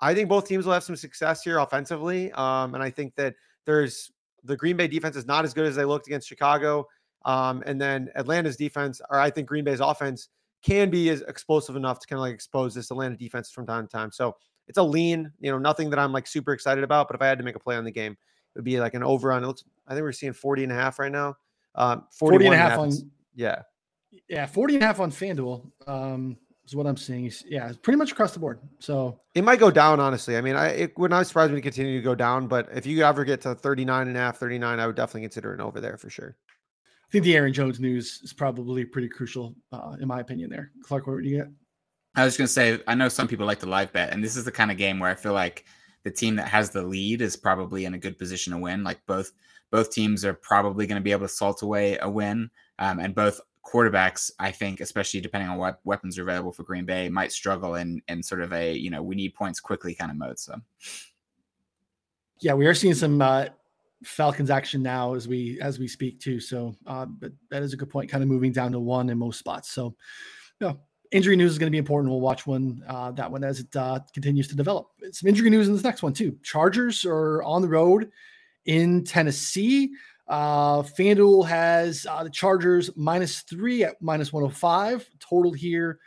I 0.00 0.14
think 0.14 0.28
both 0.28 0.46
teams 0.46 0.64
will 0.64 0.72
have 0.72 0.84
some 0.84 0.96
success 0.96 1.42
here 1.42 1.58
offensively. 1.58 2.30
Um, 2.32 2.74
and 2.74 2.82
I 2.82 2.90
think 2.90 3.16
that 3.16 3.34
there's 3.66 4.12
the 4.44 4.56
Green 4.56 4.76
Bay 4.76 4.86
defense 4.86 5.16
is 5.16 5.26
not 5.26 5.44
as 5.44 5.52
good 5.52 5.66
as 5.66 5.74
they 5.74 5.84
looked 5.84 6.06
against 6.06 6.28
Chicago. 6.28 6.86
Um, 7.24 7.62
and 7.66 7.80
then 7.80 8.10
Atlanta's 8.14 8.56
defense, 8.56 9.00
or 9.10 9.18
I 9.18 9.30
think 9.30 9.48
Green 9.48 9.64
Bay's 9.64 9.80
offense, 9.80 10.28
can 10.62 10.90
be 10.90 11.08
as 11.10 11.22
explosive 11.22 11.76
enough 11.76 12.00
to 12.00 12.06
kind 12.06 12.18
of 12.18 12.22
like 12.22 12.34
expose 12.34 12.74
this 12.74 12.90
Atlanta 12.90 13.16
defense 13.16 13.50
from 13.50 13.66
time 13.66 13.86
to 13.86 13.90
time. 13.90 14.10
So 14.10 14.36
it's 14.66 14.78
a 14.78 14.82
lean, 14.82 15.32
you 15.40 15.50
know, 15.50 15.58
nothing 15.58 15.90
that 15.90 15.98
I'm 15.98 16.12
like 16.12 16.26
super 16.26 16.52
excited 16.52 16.84
about. 16.84 17.08
But 17.08 17.14
if 17.14 17.22
I 17.22 17.26
had 17.26 17.38
to 17.38 17.44
make 17.44 17.56
a 17.56 17.60
play 17.60 17.76
on 17.76 17.84
the 17.84 17.90
game, 17.90 18.12
it 18.12 18.18
would 18.56 18.64
be 18.64 18.80
like 18.80 18.94
an 18.94 19.02
over 19.02 19.32
on. 19.32 19.44
It 19.44 19.46
looks, 19.46 19.64
I 19.86 19.94
think 19.94 20.02
we're 20.02 20.12
seeing 20.12 20.32
40 20.32 20.64
and 20.64 20.72
a 20.72 20.74
half 20.74 20.98
right 20.98 21.12
now. 21.12 21.36
Um, 21.74 22.04
40 22.12 22.46
and 22.46 22.54
a 22.54 22.58
half, 22.58 22.78
on, 22.78 22.92
yeah. 23.34 23.62
Yeah, 24.28 24.46
40 24.46 24.74
and 24.74 24.82
a 24.82 24.86
half 24.86 25.00
on 25.00 25.10
FanDuel. 25.10 25.70
Um, 25.86 26.36
is 26.68 26.76
what 26.76 26.86
I'm 26.86 26.96
seeing. 26.96 27.32
Yeah, 27.46 27.68
it's 27.68 27.78
pretty 27.78 27.96
much 27.96 28.12
across 28.12 28.32
the 28.32 28.38
board. 28.38 28.60
So 28.78 29.20
it 29.34 29.42
might 29.42 29.58
go 29.58 29.70
down, 29.70 30.00
honestly. 30.00 30.36
I 30.36 30.40
mean, 30.40 30.54
I 30.54 30.68
it 30.68 30.98
would 30.98 31.10
not 31.10 31.26
surprise 31.26 31.50
me 31.50 31.56
to 31.56 31.62
continue 31.62 31.96
to 31.96 32.02
go 32.02 32.14
down, 32.14 32.46
but 32.46 32.68
if 32.74 32.86
you 32.86 33.02
ever 33.02 33.24
get 33.24 33.40
to 33.42 33.54
39 33.54 34.08
and 34.08 34.16
a 34.16 34.20
half, 34.20 34.38
39, 34.38 34.78
I 34.78 34.86
would 34.86 34.96
definitely 34.96 35.22
consider 35.22 35.54
an 35.54 35.60
over 35.60 35.80
there 35.80 35.96
for 35.96 36.10
sure. 36.10 36.36
I 37.08 37.10
think 37.10 37.24
the 37.24 37.36
Aaron 37.36 37.54
Jones 37.54 37.80
news 37.80 38.20
is 38.22 38.34
probably 38.34 38.84
pretty 38.84 39.08
crucial, 39.08 39.54
uh, 39.72 39.96
in 39.98 40.06
my 40.06 40.20
opinion. 40.20 40.50
There, 40.50 40.72
Clarke, 40.82 41.06
what 41.06 41.22
do 41.22 41.28
you 41.28 41.38
get? 41.38 41.48
I 42.14 42.24
was 42.24 42.36
going 42.36 42.46
to 42.46 42.52
say, 42.52 42.80
I 42.86 42.94
know 42.94 43.08
some 43.08 43.26
people 43.26 43.46
like 43.46 43.60
to 43.60 43.66
live 43.66 43.92
bet, 43.94 44.12
and 44.12 44.22
this 44.22 44.36
is 44.36 44.44
the 44.44 44.52
kind 44.52 44.70
of 44.70 44.76
game 44.76 44.98
where 44.98 45.10
I 45.10 45.14
feel 45.14 45.32
like 45.32 45.64
the 46.04 46.10
team 46.10 46.36
that 46.36 46.48
has 46.48 46.68
the 46.68 46.82
lead 46.82 47.22
is 47.22 47.34
probably 47.34 47.86
in 47.86 47.94
a 47.94 47.98
good 47.98 48.18
position 48.18 48.52
to 48.52 48.58
win. 48.58 48.84
Like 48.84 49.00
both 49.06 49.32
both 49.70 49.90
teams 49.90 50.22
are 50.24 50.34
probably 50.34 50.86
going 50.86 51.00
to 51.00 51.04
be 51.04 51.12
able 51.12 51.26
to 51.26 51.32
salt 51.32 51.62
away 51.62 51.96
a 52.02 52.10
win, 52.10 52.50
um, 52.78 52.98
and 52.98 53.14
both 53.14 53.40
quarterbacks, 53.64 54.30
I 54.38 54.50
think, 54.50 54.80
especially 54.80 55.20
depending 55.20 55.48
on 55.48 55.56
what 55.56 55.80
weapons 55.84 56.18
are 56.18 56.22
available 56.22 56.52
for 56.52 56.62
Green 56.62 56.84
Bay, 56.84 57.08
might 57.08 57.32
struggle 57.32 57.76
in 57.76 58.02
in 58.08 58.22
sort 58.22 58.42
of 58.42 58.52
a 58.52 58.74
you 58.74 58.90
know 58.90 59.02
we 59.02 59.14
need 59.14 59.34
points 59.34 59.60
quickly 59.60 59.94
kind 59.94 60.10
of 60.10 60.18
mode. 60.18 60.38
So, 60.38 60.56
yeah, 62.40 62.52
we 62.52 62.66
are 62.66 62.74
seeing 62.74 62.94
some 62.94 63.22
uh, 63.22 63.46
Falcons 64.04 64.50
action 64.50 64.82
now 64.82 65.14
as 65.14 65.26
we 65.26 65.60
as 65.60 65.78
we 65.78 65.88
speak 65.88 66.20
too. 66.20 66.40
So, 66.40 66.74
uh, 66.86 67.06
but 67.06 67.32
that 67.50 67.62
is 67.62 67.72
a 67.72 67.76
good 67.76 67.90
point. 67.90 68.10
Kind 68.10 68.22
of 68.22 68.28
moving 68.28 68.52
down 68.52 68.72
to 68.72 68.80
one 68.80 69.10
in 69.10 69.18
most 69.18 69.38
spots. 69.38 69.70
So, 69.70 69.96
yeah, 70.60 70.74
injury 71.10 71.36
news 71.36 71.52
is 71.52 71.58
going 71.58 71.68
to 71.68 71.72
be 71.72 71.78
important. 71.78 72.10
We'll 72.10 72.20
watch 72.20 72.46
one 72.46 72.82
uh, 72.86 73.10
that 73.12 73.30
one 73.30 73.44
as 73.44 73.60
it 73.60 73.74
uh, 73.74 74.00
continues 74.14 74.48
to 74.48 74.56
develop. 74.56 74.88
Some 75.12 75.28
injury 75.28 75.50
news 75.50 75.68
in 75.68 75.74
this 75.74 75.84
next 75.84 76.02
one 76.02 76.12
too. 76.12 76.36
Chargers 76.42 77.04
are 77.04 77.42
on 77.42 77.62
the 77.62 77.68
road 77.68 78.10
in 78.66 79.04
Tennessee. 79.04 79.90
Uh, 80.28 80.82
FanDuel 80.82 81.46
has 81.48 82.06
uh, 82.08 82.22
the 82.22 82.30
Chargers 82.30 82.90
minus 82.96 83.40
three 83.40 83.82
at 83.82 84.00
minus 84.00 84.32
105. 84.32 85.08
Total 85.18 85.52
here 85.52 85.98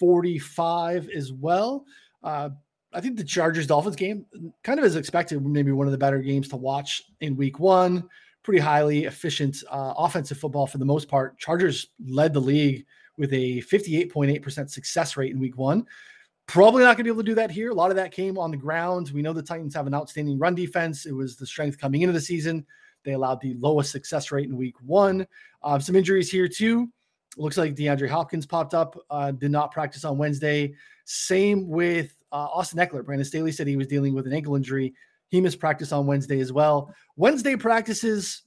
45 0.00 1.10
as 1.10 1.32
well. 1.32 1.84
Uh, 2.22 2.50
I 2.98 3.00
think 3.00 3.16
the 3.16 3.22
Chargers 3.22 3.68
Dolphins 3.68 3.94
game, 3.94 4.26
kind 4.64 4.80
of 4.80 4.84
as 4.84 4.96
expected, 4.96 5.40
maybe 5.46 5.70
one 5.70 5.86
of 5.86 5.92
the 5.92 5.98
better 5.98 6.18
games 6.18 6.48
to 6.48 6.56
watch 6.56 7.04
in 7.20 7.36
week 7.36 7.60
one. 7.60 8.08
Pretty 8.42 8.58
highly 8.58 9.04
efficient 9.04 9.62
uh, 9.70 9.94
offensive 9.96 10.36
football 10.36 10.66
for 10.66 10.78
the 10.78 10.84
most 10.84 11.08
part. 11.08 11.38
Chargers 11.38 11.90
led 12.04 12.34
the 12.34 12.40
league 12.40 12.84
with 13.16 13.32
a 13.32 13.62
58.8% 13.62 14.68
success 14.68 15.16
rate 15.16 15.30
in 15.30 15.38
week 15.38 15.56
one. 15.56 15.86
Probably 16.48 16.82
not 16.82 16.96
going 16.96 17.04
to 17.04 17.04
be 17.04 17.10
able 17.10 17.22
to 17.22 17.30
do 17.30 17.36
that 17.36 17.52
here. 17.52 17.70
A 17.70 17.74
lot 17.74 17.90
of 17.90 17.96
that 17.96 18.10
came 18.10 18.36
on 18.36 18.50
the 18.50 18.56
ground. 18.56 19.12
We 19.14 19.22
know 19.22 19.32
the 19.32 19.44
Titans 19.44 19.76
have 19.76 19.86
an 19.86 19.94
outstanding 19.94 20.36
run 20.36 20.56
defense. 20.56 21.06
It 21.06 21.12
was 21.12 21.36
the 21.36 21.46
strength 21.46 21.78
coming 21.78 22.02
into 22.02 22.14
the 22.14 22.20
season. 22.20 22.66
They 23.04 23.12
allowed 23.12 23.40
the 23.40 23.54
lowest 23.60 23.92
success 23.92 24.32
rate 24.32 24.48
in 24.48 24.56
week 24.56 24.74
one. 24.82 25.24
Uh, 25.62 25.78
some 25.78 25.94
injuries 25.94 26.32
here, 26.32 26.48
too. 26.48 26.88
Looks 27.36 27.58
like 27.58 27.76
DeAndre 27.76 28.08
Hopkins 28.08 28.44
popped 28.44 28.74
up, 28.74 28.98
uh, 29.08 29.30
did 29.30 29.52
not 29.52 29.70
practice 29.70 30.04
on 30.04 30.18
Wednesday. 30.18 30.74
Same 31.04 31.68
with 31.68 32.17
uh, 32.32 32.48
Austin 32.52 32.78
Ekeler. 32.78 33.04
Brandon 33.04 33.24
Staley 33.24 33.52
said 33.52 33.66
he 33.66 33.76
was 33.76 33.86
dealing 33.86 34.14
with 34.14 34.26
an 34.26 34.32
ankle 34.32 34.56
injury. 34.56 34.94
He 35.28 35.40
missed 35.40 35.60
practice 35.60 35.92
on 35.92 36.06
Wednesday 36.06 36.40
as 36.40 36.52
well. 36.52 36.94
Wednesday 37.16 37.56
practices, 37.56 38.42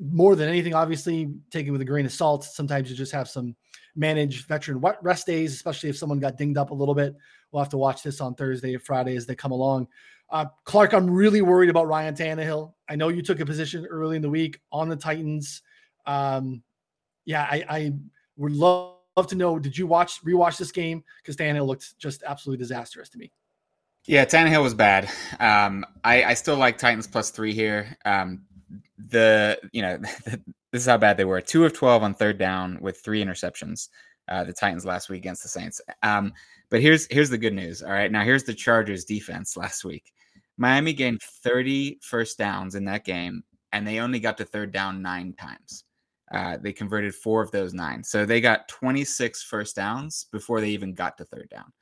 more 0.00 0.36
than 0.36 0.48
anything, 0.48 0.74
obviously, 0.74 1.34
taken 1.50 1.72
with 1.72 1.82
a 1.82 1.84
grain 1.84 2.06
of 2.06 2.12
salt. 2.12 2.44
Sometimes 2.44 2.90
you 2.90 2.96
just 2.96 3.12
have 3.12 3.28
some 3.28 3.54
managed 3.96 4.46
veteran 4.46 4.82
rest 5.02 5.26
days, 5.26 5.52
especially 5.52 5.90
if 5.90 5.96
someone 5.96 6.18
got 6.18 6.36
dinged 6.36 6.58
up 6.58 6.70
a 6.70 6.74
little 6.74 6.94
bit. 6.94 7.14
We'll 7.52 7.62
have 7.62 7.70
to 7.70 7.78
watch 7.78 8.02
this 8.02 8.20
on 8.20 8.34
Thursday 8.34 8.74
or 8.74 8.80
Friday 8.80 9.16
as 9.16 9.26
they 9.26 9.34
come 9.34 9.52
along. 9.52 9.88
Uh, 10.30 10.46
Clarke, 10.64 10.94
I'm 10.94 11.08
really 11.08 11.42
worried 11.42 11.70
about 11.70 11.86
Ryan 11.86 12.14
Tannehill. 12.14 12.72
I 12.88 12.96
know 12.96 13.08
you 13.08 13.22
took 13.22 13.40
a 13.40 13.46
position 13.46 13.86
early 13.86 14.16
in 14.16 14.22
the 14.22 14.30
week 14.30 14.58
on 14.72 14.88
the 14.88 14.96
Titans. 14.96 15.62
Um, 16.06 16.62
yeah, 17.24 17.42
I, 17.42 17.64
I 17.68 17.92
would 18.36 18.52
love 18.52 18.93
love 19.16 19.26
to 19.28 19.36
know 19.36 19.58
did 19.58 19.76
you 19.78 19.86
watch 19.86 20.22
rewatch 20.24 20.58
this 20.58 20.72
game 20.72 21.04
because 21.22 21.36
Tannehill 21.36 21.66
looked 21.66 21.98
just 21.98 22.22
absolutely 22.26 22.62
disastrous 22.62 23.08
to 23.10 23.18
me. 23.18 23.32
Yeah, 24.06 24.24
Tannehill 24.26 24.62
was 24.62 24.74
bad. 24.74 25.08
Um, 25.40 25.86
I, 26.04 26.24
I 26.24 26.34
still 26.34 26.56
like 26.56 26.76
Titans 26.76 27.06
plus 27.06 27.30
three 27.30 27.54
here. 27.54 27.96
Um, 28.04 28.42
the 28.98 29.58
you 29.72 29.82
know 29.82 29.98
this 30.26 30.82
is 30.82 30.86
how 30.86 30.98
bad 30.98 31.16
they 31.16 31.24
were: 31.24 31.40
two 31.40 31.64
of 31.64 31.72
twelve 31.72 32.02
on 32.02 32.14
third 32.14 32.38
down 32.38 32.78
with 32.80 33.00
three 33.00 33.24
interceptions. 33.24 33.88
uh, 34.28 34.44
the 34.44 34.52
Titans 34.52 34.84
last 34.84 35.08
week 35.08 35.18
against 35.18 35.42
the 35.42 35.48
Saints. 35.48 35.80
Um, 36.02 36.32
but 36.70 36.80
here's 36.80 37.06
here's 37.10 37.30
the 37.30 37.38
good 37.38 37.54
news. 37.54 37.82
All 37.82 37.92
right, 37.92 38.10
now 38.10 38.24
here's 38.24 38.44
the 38.44 38.54
Chargers 38.54 39.04
defense 39.04 39.56
last 39.56 39.84
week. 39.84 40.12
Miami 40.56 40.92
gained 40.92 41.20
30 41.20 41.98
first 42.00 42.38
downs 42.38 42.76
in 42.76 42.84
that 42.84 43.04
game, 43.04 43.42
and 43.72 43.86
they 43.86 43.98
only 43.98 44.20
got 44.20 44.38
to 44.38 44.44
third 44.44 44.72
down 44.72 45.02
nine 45.02 45.32
times. 45.32 45.84
Uh, 46.34 46.56
they 46.60 46.72
converted 46.72 47.14
four 47.14 47.42
of 47.42 47.50
those 47.50 47.72
nine, 47.72 48.02
so 48.02 48.26
they 48.26 48.40
got 48.40 48.68
26 48.68 49.42
first 49.44 49.76
downs 49.76 50.26
before 50.32 50.60
they 50.60 50.70
even 50.70 50.92
got 50.92 51.16
to 51.16 51.24
third 51.24 51.48
down. 51.48 51.72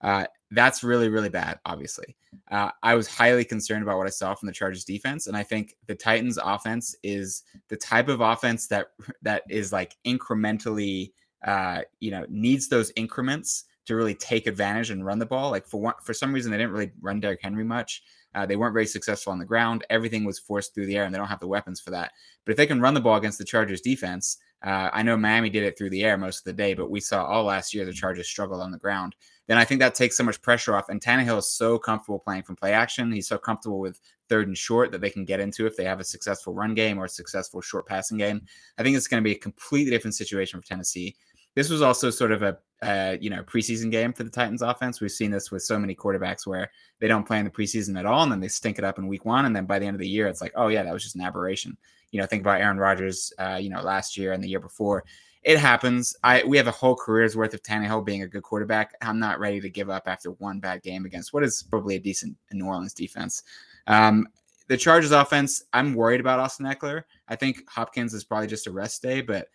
Uh, 0.00 0.24
that's 0.52 0.82
really, 0.82 1.08
really 1.08 1.28
bad, 1.28 1.58
obviously. 1.66 2.16
Uh, 2.50 2.70
I 2.82 2.94
was 2.94 3.08
highly 3.08 3.44
concerned 3.44 3.82
about 3.82 3.98
what 3.98 4.06
I 4.06 4.10
saw 4.10 4.34
from 4.34 4.46
the 4.46 4.52
Chargers 4.52 4.84
defense. 4.84 5.26
And 5.26 5.36
I 5.36 5.42
think 5.42 5.74
the 5.86 5.94
Titans 5.94 6.38
offense 6.42 6.94
is 7.02 7.42
the 7.68 7.76
type 7.76 8.08
of 8.08 8.20
offense 8.20 8.68
that 8.68 8.86
that 9.22 9.42
is 9.50 9.72
like 9.72 9.96
incrementally 10.06 11.10
uh, 11.46 11.82
you 12.00 12.10
know, 12.10 12.26
needs 12.28 12.68
those 12.68 12.92
increments 12.96 13.64
to 13.86 13.94
really 13.94 14.14
take 14.14 14.46
advantage 14.46 14.90
and 14.90 15.04
run 15.04 15.18
the 15.18 15.26
ball. 15.26 15.50
Like 15.50 15.66
for 15.66 15.80
one, 15.80 15.94
for 16.02 16.12
some 16.12 16.32
reason, 16.32 16.50
they 16.50 16.58
didn't 16.58 16.72
really 16.72 16.92
run 17.00 17.20
Derrick 17.20 17.40
Henry 17.42 17.64
much. 17.64 18.02
Uh, 18.34 18.46
they 18.46 18.56
weren't 18.56 18.74
very 18.74 18.86
successful 18.86 19.32
on 19.32 19.38
the 19.38 19.44
ground. 19.44 19.84
Everything 19.90 20.24
was 20.24 20.38
forced 20.38 20.74
through 20.74 20.86
the 20.86 20.96
air, 20.96 21.04
and 21.04 21.14
they 21.14 21.18
don't 21.18 21.28
have 21.28 21.40
the 21.40 21.48
weapons 21.48 21.80
for 21.80 21.90
that. 21.90 22.12
But 22.44 22.52
if 22.52 22.56
they 22.56 22.66
can 22.66 22.80
run 22.80 22.94
the 22.94 23.00
ball 23.00 23.16
against 23.16 23.38
the 23.38 23.44
Chargers 23.44 23.80
defense, 23.80 24.38
uh, 24.64 24.90
I 24.92 25.02
know 25.02 25.16
Miami 25.16 25.50
did 25.50 25.62
it 25.62 25.78
through 25.78 25.90
the 25.90 26.04
air 26.04 26.18
most 26.18 26.40
of 26.40 26.44
the 26.44 26.52
day, 26.52 26.74
but 26.74 26.90
we 26.90 27.00
saw 27.00 27.24
all 27.24 27.44
last 27.44 27.72
year 27.72 27.84
the 27.84 27.92
Chargers 27.92 28.28
struggled 28.28 28.60
on 28.60 28.72
the 28.72 28.78
ground. 28.78 29.14
Then 29.46 29.56
I 29.56 29.64
think 29.64 29.80
that 29.80 29.94
takes 29.94 30.16
so 30.16 30.24
much 30.24 30.42
pressure 30.42 30.74
off. 30.74 30.88
And 30.88 31.00
Tannehill 31.00 31.38
is 31.38 31.48
so 31.48 31.78
comfortable 31.78 32.18
playing 32.18 32.42
from 32.42 32.56
play 32.56 32.72
action. 32.72 33.12
He's 33.12 33.28
so 33.28 33.38
comfortable 33.38 33.78
with 33.78 34.00
third 34.28 34.48
and 34.48 34.58
short 34.58 34.90
that 34.92 35.00
they 35.00 35.10
can 35.10 35.24
get 35.24 35.40
into 35.40 35.66
if 35.66 35.76
they 35.76 35.84
have 35.84 36.00
a 36.00 36.04
successful 36.04 36.54
run 36.54 36.74
game 36.74 36.98
or 36.98 37.04
a 37.04 37.08
successful 37.08 37.60
short 37.60 37.86
passing 37.86 38.18
game. 38.18 38.42
I 38.76 38.82
think 38.82 38.96
it's 38.96 39.06
going 39.06 39.22
to 39.22 39.28
be 39.28 39.34
a 39.34 39.38
completely 39.38 39.90
different 39.90 40.16
situation 40.16 40.60
for 40.60 40.66
Tennessee. 40.66 41.16
This 41.54 41.70
was 41.70 41.80
also 41.80 42.10
sort 42.10 42.32
of 42.32 42.42
a 42.42 42.58
uh, 42.82 43.16
you 43.20 43.30
know 43.30 43.42
preseason 43.42 43.90
game 43.90 44.12
for 44.12 44.24
the 44.24 44.30
Titans 44.30 44.62
offense. 44.62 45.00
We've 45.00 45.10
seen 45.10 45.30
this 45.30 45.50
with 45.50 45.62
so 45.62 45.78
many 45.78 45.94
quarterbacks 45.94 46.46
where 46.46 46.70
they 47.00 47.08
don't 47.08 47.26
play 47.26 47.38
in 47.38 47.44
the 47.44 47.50
preseason 47.50 47.98
at 47.98 48.06
all, 48.06 48.22
and 48.22 48.30
then 48.30 48.40
they 48.40 48.48
stink 48.48 48.78
it 48.78 48.84
up 48.84 48.98
in 48.98 49.06
week 49.06 49.24
one, 49.24 49.44
and 49.44 49.54
then 49.54 49.66
by 49.66 49.78
the 49.78 49.86
end 49.86 49.94
of 49.94 50.00
the 50.00 50.08
year, 50.08 50.26
it's 50.26 50.40
like, 50.40 50.52
oh 50.56 50.68
yeah, 50.68 50.82
that 50.82 50.92
was 50.92 51.02
just 51.02 51.16
an 51.16 51.22
aberration. 51.22 51.76
You 52.10 52.20
know, 52.20 52.26
think 52.26 52.42
about 52.42 52.60
Aaron 52.60 52.78
Rodgers, 52.78 53.32
uh, 53.38 53.58
you 53.60 53.70
know, 53.70 53.82
last 53.82 54.16
year 54.16 54.32
and 54.32 54.42
the 54.42 54.48
year 54.48 54.60
before. 54.60 55.04
It 55.42 55.58
happens. 55.58 56.16
I 56.24 56.42
we 56.44 56.56
have 56.56 56.66
a 56.66 56.72
whole 56.72 56.96
career's 56.96 57.36
worth 57.36 57.54
of 57.54 57.62
Tannehill 57.62 58.04
being 58.04 58.22
a 58.22 58.28
good 58.28 58.42
quarterback. 58.42 58.94
I'm 59.02 59.18
not 59.18 59.38
ready 59.38 59.60
to 59.60 59.70
give 59.70 59.88
up 59.88 60.04
after 60.06 60.30
one 60.32 60.60
bad 60.60 60.82
game 60.82 61.04
against 61.04 61.32
what 61.32 61.44
is 61.44 61.62
probably 61.62 61.96
a 61.96 62.00
decent 62.00 62.36
New 62.52 62.66
Orleans 62.66 62.92
defense. 62.92 63.44
Um, 63.86 64.28
the 64.68 64.76
Chargers 64.76 65.12
offense, 65.12 65.64
I'm 65.72 65.94
worried 65.94 66.20
about 66.20 66.40
Austin 66.40 66.66
Ekeler. 66.66 67.04
I 67.28 67.36
think 67.36 67.68
Hopkins 67.68 68.12
is 68.12 68.24
probably 68.24 68.48
just 68.48 68.66
a 68.66 68.70
rest 68.70 69.02
day, 69.02 69.22
but 69.22 69.48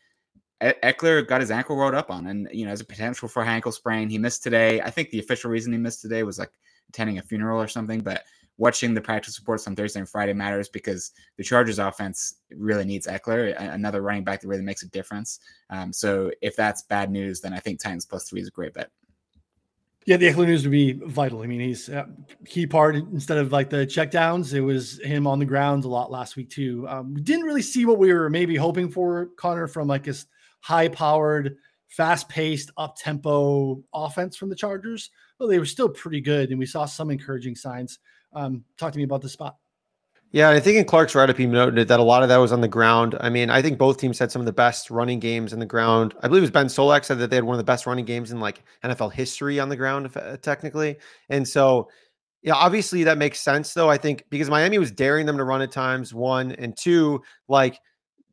Ekeler 0.62 1.27
got 1.27 1.41
his 1.41 1.51
ankle 1.51 1.75
rolled 1.75 1.93
up 1.93 2.10
on, 2.10 2.27
and 2.27 2.48
you 2.51 2.63
know, 2.63 2.69
has 2.69 2.81
a 2.81 2.86
potential 2.86 3.27
for 3.27 3.43
ankle 3.43 3.72
sprain. 3.72 4.10
He 4.10 4.17
missed 4.17 4.43
today. 4.43 4.81
I 4.81 4.89
think 4.89 5.10
the 5.10 5.19
official 5.19 5.51
reason 5.51 5.74
he 5.74 5.79
missed 5.79 6.01
today 6.01 6.24
was 6.24 6.39
like 6.39 6.51
attending 6.89 7.17
a 7.17 7.22
funeral 7.22 7.62
or 7.62 7.67
something. 7.67 8.00
But 8.00 8.24
watching 8.57 8.93
the 8.93 9.01
practice 9.01 9.39
reports 9.39 9.67
on 9.67 9.75
Thursday 9.75 10.00
and 10.00 10.10
Friday 10.10 10.33
matters 10.33 10.69
because 10.69 11.12
the 11.38 11.43
Chargers 11.43 11.79
offense 11.79 12.36
really 12.51 12.86
needs 12.86 13.07
Ekeler, 13.07 13.55
another 13.60 14.01
running 14.01 14.24
back 14.24 14.41
that 14.41 14.48
really 14.48 14.63
makes 14.63 14.83
a 14.83 14.89
difference. 14.89 15.39
Um, 15.69 15.91
so 15.91 16.31
if 16.41 16.55
that's 16.55 16.83
bad 16.83 17.12
news, 17.12 17.41
then 17.41 17.53
I 17.53 17.60
think 17.60 17.79
Titans 17.79 18.05
plus 18.05 18.29
three 18.29 18.41
is 18.41 18.48
a 18.48 18.51
great 18.51 18.74
bet. 18.74 18.89
Yeah, 20.05 20.17
the 20.17 20.27
Ekeler 20.27 20.48
news 20.48 20.63
would 20.63 20.72
be 20.72 20.93
vital. 20.93 21.43
I 21.43 21.48
mean, 21.48 21.62
he's 21.62 21.88
a 21.88 22.10
key 22.45 22.67
part 22.67 22.95
instead 22.95 23.38
of 23.38 23.53
like 23.53 23.69
the 23.69 23.88
checkdowns. 23.88 24.53
It 24.53 24.62
was 24.62 25.00
him 25.01 25.25
on 25.25 25.39
the 25.39 25.45
ground 25.45 25.86
a 25.86 25.88
lot 25.88 26.12
last 26.12 26.36
week 26.36 26.50
too. 26.50 26.86
Um, 26.89 27.13
we 27.13 27.22
didn't 27.22 27.45
really 27.45 27.62
see 27.62 27.86
what 27.86 27.98
we 27.98 28.13
were 28.13 28.29
maybe 28.29 28.55
hoping 28.57 28.89
for, 28.89 29.29
Connor, 29.38 29.67
from 29.67 29.88
like 29.88 30.05
his 30.05 30.25
high 30.63 30.87
powered, 30.87 31.57
fast 31.89 32.27
paced, 32.29 32.71
up 32.77 32.95
tempo 32.97 33.83
offense 33.93 34.35
from 34.35 34.49
the 34.49 34.55
Chargers. 34.55 35.11
Well, 35.39 35.49
they 35.49 35.59
were 35.59 35.65
still 35.65 35.89
pretty 35.89 36.21
good, 36.21 36.49
and 36.49 36.57
we 36.57 36.65
saw 36.65 36.85
some 36.85 37.11
encouraging 37.11 37.55
signs. 37.55 37.99
Um, 38.31 38.63
talk 38.77 38.93
to 38.93 38.97
me 38.97 39.03
about 39.03 39.21
the 39.21 39.29
spot. 39.29 39.57
Yeah, 40.31 40.49
I 40.49 40.59
think 40.59 40.77
in 40.77 40.85
Clarke's 40.85 41.13
write 41.13 41.29
up, 41.29 41.37
he 41.37 41.45
noted 41.45 41.87
that 41.89 41.99
a 41.99 42.03
lot 42.03 42.23
of 42.23 42.29
that 42.29 42.37
was 42.37 42.51
on 42.51 42.61
the 42.61 42.67
ground. 42.67 43.15
I 43.19 43.29
mean, 43.29 43.51
I 43.51 43.61
think 43.61 43.77
both 43.77 43.99
teams 43.99 44.17
had 44.17 44.31
some 44.31 44.41
of 44.41 44.47
the 44.47 44.53
best 44.53 44.89
running 44.89 45.19
games 45.19 45.53
in 45.53 45.59
the 45.59 45.65
ground. 45.65 46.15
I 46.23 46.27
believe 46.27 46.41
it 46.41 46.45
was 46.45 46.51
Ben 46.51 46.65
Solak 46.65 47.05
said 47.05 47.19
that 47.19 47.29
they 47.29 47.35
had 47.35 47.43
one 47.43 47.53
of 47.53 47.59
the 47.59 47.63
best 47.63 47.85
running 47.85 48.05
games 48.05 48.31
in 48.31 48.39
like 48.39 48.63
NFL 48.83 49.13
history 49.13 49.59
on 49.59 49.69
the 49.69 49.75
ground, 49.75 50.09
uh, 50.15 50.37
technically. 50.37 50.97
And 51.29 51.47
so, 51.47 51.87
yeah, 52.41 52.55
obviously 52.55 53.03
that 53.03 53.19
makes 53.19 53.41
sense, 53.41 53.75
though. 53.75 53.91
I 53.91 53.97
think 53.97 54.25
because 54.31 54.49
Miami 54.49 54.79
was 54.79 54.91
daring 54.91 55.27
them 55.27 55.37
to 55.37 55.43
run 55.43 55.61
at 55.61 55.71
times, 55.71 56.15
one 56.15 56.53
and 56.53 56.75
two, 56.75 57.21
like 57.47 57.79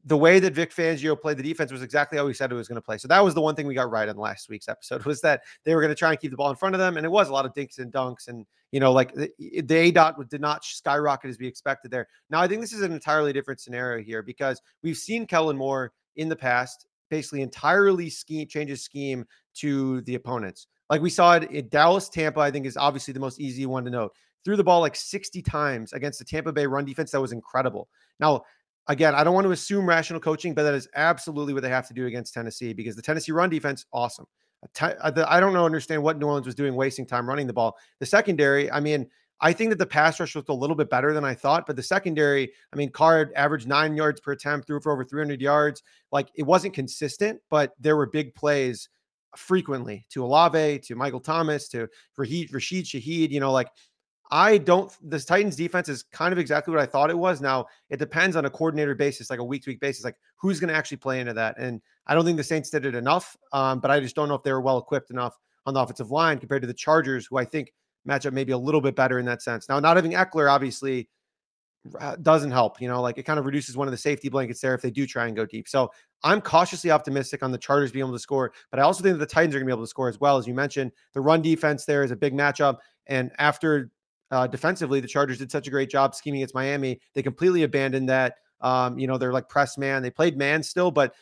the 0.04 0.16
way 0.16 0.40
that 0.40 0.54
Vic 0.54 0.74
Fangio 0.74 1.20
played 1.20 1.36
the 1.36 1.42
defense 1.42 1.70
was 1.70 1.82
exactly 1.82 2.16
how 2.16 2.26
he 2.26 2.32
said 2.34 2.50
it 2.50 2.54
was 2.54 2.68
going 2.68 2.76
to 2.76 2.82
play. 2.82 2.96
So 2.96 3.08
that 3.08 3.22
was 3.22 3.34
the 3.34 3.40
one 3.40 3.54
thing 3.54 3.66
we 3.66 3.74
got 3.74 3.90
right 3.90 4.08
on 4.08 4.16
last 4.16 4.48
week's 4.48 4.68
episode 4.68 5.04
was 5.06 5.20
that 5.20 5.42
they 5.64 5.74
were 5.74 5.80
going 5.80 5.90
to 5.90 5.98
try 5.98 6.10
and 6.10 6.20
keep 6.20 6.30
the 6.30 6.36
ball 6.36 6.50
in 6.50 6.56
front 6.56 6.74
of 6.74 6.78
them, 6.78 6.96
and 6.96 7.04
it 7.04 7.10
was 7.10 7.28
a 7.28 7.32
lot 7.32 7.46
of 7.46 7.54
dinks 7.54 7.78
and 7.78 7.92
dunks, 7.92 8.28
and 8.28 8.46
you 8.72 8.80
know, 8.80 8.92
like 8.92 9.12
the, 9.14 9.30
the 9.38 9.76
A 9.76 9.90
dot 9.90 10.16
did 10.28 10.40
not 10.40 10.64
skyrocket 10.64 11.30
as 11.30 11.38
we 11.38 11.46
expected 11.46 11.90
there. 11.90 12.06
Now 12.30 12.40
I 12.40 12.48
think 12.48 12.60
this 12.60 12.72
is 12.72 12.82
an 12.82 12.92
entirely 12.92 13.32
different 13.32 13.60
scenario 13.60 14.02
here 14.02 14.22
because 14.22 14.62
we've 14.82 14.96
seen 14.96 15.26
Kellen 15.26 15.56
Moore 15.56 15.92
in 16.16 16.28
the 16.28 16.36
past 16.36 16.86
basically 17.10 17.42
entirely 17.42 18.08
scheme 18.08 18.46
changes 18.46 18.82
scheme 18.82 19.26
to 19.54 20.00
the 20.02 20.14
opponents. 20.14 20.68
Like 20.88 21.02
we 21.02 21.10
saw 21.10 21.34
it 21.34 21.50
in 21.50 21.68
Dallas, 21.68 22.08
Tampa. 22.08 22.40
I 22.40 22.50
think 22.50 22.66
is 22.66 22.76
obviously 22.76 23.12
the 23.12 23.20
most 23.20 23.40
easy 23.40 23.66
one 23.66 23.84
to 23.84 23.90
note. 23.90 24.12
Threw 24.44 24.56
the 24.56 24.64
ball 24.64 24.80
like 24.80 24.96
60 24.96 25.42
times 25.42 25.92
against 25.92 26.18
the 26.18 26.24
Tampa 26.24 26.52
Bay 26.52 26.66
run 26.66 26.84
defense 26.84 27.10
that 27.10 27.20
was 27.20 27.32
incredible. 27.32 27.88
Now 28.20 28.44
again, 28.88 29.14
I 29.14 29.24
don't 29.24 29.34
want 29.34 29.46
to 29.46 29.52
assume 29.52 29.88
rational 29.88 30.20
coaching, 30.20 30.54
but 30.54 30.64
that 30.64 30.74
is 30.74 30.88
absolutely 30.94 31.54
what 31.54 31.62
they 31.62 31.68
have 31.68 31.88
to 31.88 31.94
do 31.94 32.06
against 32.06 32.34
Tennessee 32.34 32.72
because 32.72 32.96
the 32.96 33.02
Tennessee 33.02 33.32
run 33.32 33.50
defense, 33.50 33.86
awesome. 33.92 34.26
Uh, 34.80 35.24
I 35.26 35.40
don't 35.40 35.52
know, 35.52 35.64
understand 35.64 36.02
what 36.02 36.18
New 36.18 36.26
Orleans 36.26 36.46
was 36.46 36.54
doing, 36.54 36.74
wasting 36.74 37.06
time 37.06 37.28
running 37.28 37.46
the 37.46 37.52
ball. 37.52 37.76
The 37.98 38.06
secondary, 38.06 38.70
I 38.70 38.80
mean, 38.80 39.08
I 39.40 39.52
think 39.52 39.70
that 39.70 39.78
the 39.78 39.86
pass 39.86 40.20
rush 40.20 40.36
looked 40.36 40.50
a 40.50 40.54
little 40.54 40.76
bit 40.76 40.90
better 40.90 41.14
than 41.14 41.24
I 41.24 41.34
thought, 41.34 41.66
but 41.66 41.76
the 41.76 41.82
secondary, 41.82 42.52
I 42.72 42.76
mean, 42.76 42.90
Carr 42.90 43.30
averaged 43.36 43.66
nine 43.66 43.96
yards 43.96 44.20
per 44.20 44.32
attempt, 44.32 44.66
threw 44.66 44.80
for 44.80 44.92
over 44.92 45.04
300 45.04 45.40
yards. 45.40 45.82
Like 46.12 46.28
it 46.34 46.42
wasn't 46.42 46.74
consistent, 46.74 47.40
but 47.48 47.72
there 47.80 47.96
were 47.96 48.06
big 48.06 48.34
plays 48.34 48.90
frequently 49.36 50.06
to 50.10 50.24
Olave, 50.24 50.80
to 50.80 50.94
Michael 50.94 51.20
Thomas, 51.20 51.68
to 51.68 51.88
Rashid, 52.18 52.52
Rashid 52.52 52.84
Shaheed. 52.84 53.30
You 53.30 53.40
know, 53.40 53.52
like 53.52 53.68
I 54.30 54.58
don't. 54.58 54.92
This 55.02 55.24
Titans 55.24 55.56
defense 55.56 55.88
is 55.88 56.04
kind 56.04 56.32
of 56.32 56.38
exactly 56.38 56.72
what 56.72 56.80
I 56.80 56.86
thought 56.86 57.10
it 57.10 57.18
was. 57.18 57.40
Now 57.40 57.66
it 57.88 57.98
depends 57.98 58.36
on 58.36 58.44
a 58.44 58.50
coordinator 58.50 58.94
basis, 58.94 59.28
like 59.30 59.40
a 59.40 59.44
week 59.44 59.64
to 59.64 59.70
week 59.70 59.80
basis, 59.80 60.04
like 60.04 60.16
who's 60.36 60.60
going 60.60 60.68
to 60.68 60.74
actually 60.74 60.98
play 60.98 61.20
into 61.20 61.34
that. 61.34 61.56
And 61.58 61.80
I 62.06 62.14
don't 62.14 62.24
think 62.24 62.36
the 62.36 62.44
Saints 62.44 62.70
did 62.70 62.86
it 62.86 62.94
enough. 62.94 63.36
Um, 63.52 63.80
but 63.80 63.90
I 63.90 63.98
just 64.00 64.14
don't 64.14 64.28
know 64.28 64.34
if 64.34 64.42
they 64.42 64.52
were 64.52 64.60
well 64.60 64.78
equipped 64.78 65.10
enough 65.10 65.36
on 65.66 65.74
the 65.74 65.80
offensive 65.80 66.10
line 66.10 66.38
compared 66.38 66.62
to 66.62 66.68
the 66.68 66.74
Chargers, 66.74 67.26
who 67.26 67.38
I 67.38 67.44
think 67.44 67.72
match 68.04 68.24
up 68.24 68.32
maybe 68.32 68.52
a 68.52 68.58
little 68.58 68.80
bit 68.80 68.94
better 68.94 69.18
in 69.18 69.26
that 69.26 69.42
sense. 69.42 69.68
Now, 69.68 69.80
not 69.80 69.96
having 69.96 70.12
Ekeler 70.12 70.50
obviously 70.50 71.08
uh, 71.98 72.16
doesn't 72.16 72.50
help. 72.50 72.80
You 72.80 72.88
know, 72.88 73.00
like 73.00 73.18
it 73.18 73.24
kind 73.24 73.38
of 73.38 73.46
reduces 73.46 73.76
one 73.76 73.88
of 73.88 73.92
the 73.92 73.98
safety 73.98 74.28
blankets 74.28 74.60
there 74.60 74.74
if 74.74 74.82
they 74.82 74.90
do 74.90 75.06
try 75.06 75.26
and 75.26 75.36
go 75.36 75.46
deep. 75.46 75.68
So 75.68 75.90
I'm 76.22 76.40
cautiously 76.40 76.90
optimistic 76.90 77.42
on 77.42 77.50
the 77.50 77.58
Chargers 77.58 77.90
being 77.90 78.04
able 78.04 78.12
to 78.12 78.18
score, 78.18 78.52
but 78.70 78.78
I 78.78 78.82
also 78.82 79.02
think 79.02 79.14
that 79.14 79.18
the 79.18 79.32
Titans 79.32 79.54
are 79.54 79.58
going 79.58 79.66
to 79.66 79.74
be 79.74 79.76
able 79.76 79.84
to 79.84 79.90
score 79.90 80.08
as 80.08 80.20
well. 80.20 80.36
As 80.36 80.46
you 80.46 80.54
mentioned, 80.54 80.92
the 81.14 81.20
run 81.20 81.42
defense 81.42 81.84
there 81.84 82.04
is 82.04 82.10
a 82.10 82.16
big 82.16 82.34
matchup. 82.34 82.78
And 83.06 83.30
after 83.38 83.90
uh, 84.30 84.46
defensively, 84.46 85.00
the 85.00 85.08
Chargers 85.08 85.38
did 85.38 85.50
such 85.50 85.66
a 85.66 85.70
great 85.70 85.90
job 85.90 86.14
scheming 86.14 86.40
against 86.40 86.54
Miami. 86.54 87.00
They 87.14 87.22
completely 87.22 87.64
abandoned 87.64 88.08
that. 88.08 88.36
Um, 88.60 88.98
you 88.98 89.06
know, 89.06 89.18
they're 89.18 89.32
like 89.32 89.48
press 89.48 89.78
man. 89.78 90.02
They 90.02 90.10
played 90.10 90.36
man 90.36 90.62
still, 90.62 90.90
but 90.90 91.14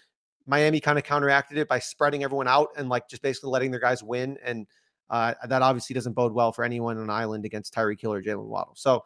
Miami 0.47 0.81
kind 0.81 0.99
of 0.99 1.05
counteracted 1.05 1.59
it 1.59 1.69
by 1.69 1.79
spreading 1.79 2.25
everyone 2.25 2.49
out 2.49 2.69
and 2.77 2.89
like 2.89 3.09
just 3.09 3.23
basically 3.23 3.51
letting 3.51 3.71
their 3.71 3.81
guys 3.81 4.03
win. 4.03 4.37
And 4.45 4.67
uh, 5.11 5.35
that 5.47 5.63
obviously 5.63 5.95
doesn't 5.95 6.15
bode 6.15 6.33
well 6.33 6.53
for 6.53 6.65
anyone 6.65 6.97
on 6.97 7.05
an 7.05 7.11
island 7.11 7.45
against 7.45 7.75
Tyreek 7.75 8.01
Hill 8.01 8.13
or 8.13 8.23
Jaylen 8.23 8.47
Waddle. 8.47 8.75
So 8.77 9.05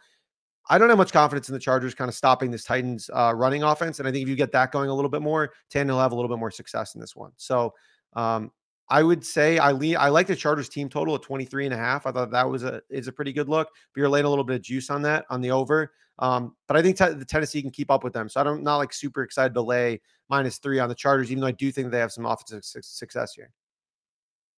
I 0.69 0.79
don't 0.79 0.89
have 0.89 0.99
much 0.99 1.13
confidence 1.13 1.49
in 1.49 1.53
the 1.55 1.61
Chargers 1.61 1.95
kind 1.95 2.09
of 2.09 2.15
stopping 2.15 2.51
this 2.51 2.65
Titans 2.65 3.11
uh, 3.13 3.33
running 3.35 3.63
offense. 3.63 3.99
And 3.99 4.09
I 4.09 4.13
think 4.13 4.23
if 4.23 4.29
you 4.29 4.37
get 4.37 4.53
that 4.53 4.73
going 4.73 4.89
a 4.89 4.95
little 4.95 5.11
bit 5.11 5.23
more, 5.23 5.53
Tannehill 5.73 5.89
will 5.89 6.01
have 6.01 6.13
a 6.13 6.15
little 6.15 6.29
bit 6.29 6.39
more 6.39 6.51
success 6.51 6.95
in 6.95 7.01
this 7.01 7.17
one. 7.17 7.33
So 7.37 7.75
um, 8.15 8.53
I 8.93 9.03
would 9.03 9.25
say 9.25 9.57
I 9.57 9.71
I 9.71 10.11
like 10.11 10.27
the 10.27 10.37
Chargers 10.37 10.69
team 10.69 10.91
total 10.91 11.15
at 11.15 11.23
23 11.23 11.65
and 11.65 11.73
a 11.73 11.79
half. 11.79 12.05
I 12.05 12.13
thought 12.13 12.31
that 12.31 12.49
was 12.49 12.63
a 12.63 12.83
is 12.91 13.09
a 13.09 13.13
pretty 13.13 13.33
good 13.33 13.49
look. 13.49 13.69
But 13.95 14.01
you're 14.01 14.09
laying 14.11 14.27
a 14.27 14.29
little 14.29 14.45
bit 14.45 14.57
of 14.57 14.63
juice 14.63 14.91
on 14.91 15.01
that 15.03 15.25
on 15.31 15.41
the 15.41 15.51
over. 15.51 15.95
Um, 16.19 16.55
but 16.69 16.77
I 16.77 16.83
think 16.83 16.99
t- 16.99 17.09
the 17.09 17.25
Tennessee 17.25 17.63
can 17.63 17.71
keep 17.71 17.91
up 17.91 18.05
with 18.05 18.13
them. 18.13 18.29
So 18.29 18.43
I'm 18.43 18.63
not 18.63 18.77
like 18.77 18.93
super 18.93 19.23
excited 19.23 19.55
to 19.55 19.63
lay 19.63 20.03
minus 20.29 20.59
three 20.59 20.79
on 20.79 20.91
the 20.91 20.95
Chargers, 20.95 21.33
even 21.33 21.41
though 21.41 21.47
I 21.47 21.53
do 21.53 21.73
think 21.73 21.91
they 21.91 22.01
have 22.01 22.13
some 22.13 22.27
offensive 22.27 22.67
su- 22.67 22.83
success 22.83 23.33
here. 23.33 23.51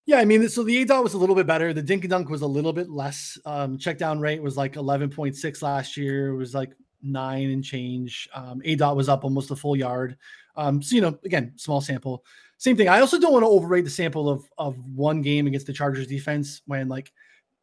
Yeah, 0.04 0.18
I 0.18 0.24
mean, 0.24 0.48
so 0.48 0.64
the 0.64 0.82
A 0.82 0.84
dot 0.84 1.04
was 1.04 1.14
a 1.14 1.18
little 1.18 1.36
bit 1.36 1.46
better. 1.46 1.72
The 1.72 1.80
dink 1.80 2.02
and 2.02 2.10
dunk 2.10 2.28
was 2.28 2.42
a 2.42 2.46
little 2.46 2.72
bit 2.72 2.90
less. 2.90 3.38
Um, 3.46 3.78
check 3.78 3.98
down 3.98 4.18
rate 4.18 4.42
was 4.42 4.56
like 4.56 4.74
11.6 4.74 5.62
last 5.62 5.96
year. 5.96 6.30
It 6.30 6.36
was 6.36 6.54
like 6.54 6.72
nine 7.04 7.50
and 7.50 7.62
change. 7.62 8.28
Um, 8.34 8.60
A 8.64 8.74
dot 8.74 8.96
was 8.96 9.08
up 9.08 9.22
almost 9.22 9.52
a 9.52 9.56
full 9.56 9.76
yard. 9.76 10.16
Um, 10.56 10.82
so 10.82 10.96
you 10.96 11.02
know, 11.02 11.16
again, 11.24 11.52
small 11.54 11.80
sample 11.80 12.24
same 12.58 12.76
thing. 12.76 12.88
I 12.88 13.00
also 13.00 13.18
don't 13.18 13.32
want 13.32 13.42
to 13.42 13.48
overrate 13.48 13.84
the 13.84 13.90
sample 13.90 14.28
of 14.28 14.48
of 14.58 14.76
one 14.94 15.22
game 15.22 15.46
against 15.46 15.66
the 15.66 15.72
Chargers 15.72 16.06
defense 16.06 16.62
when 16.66 16.88
like 16.88 17.12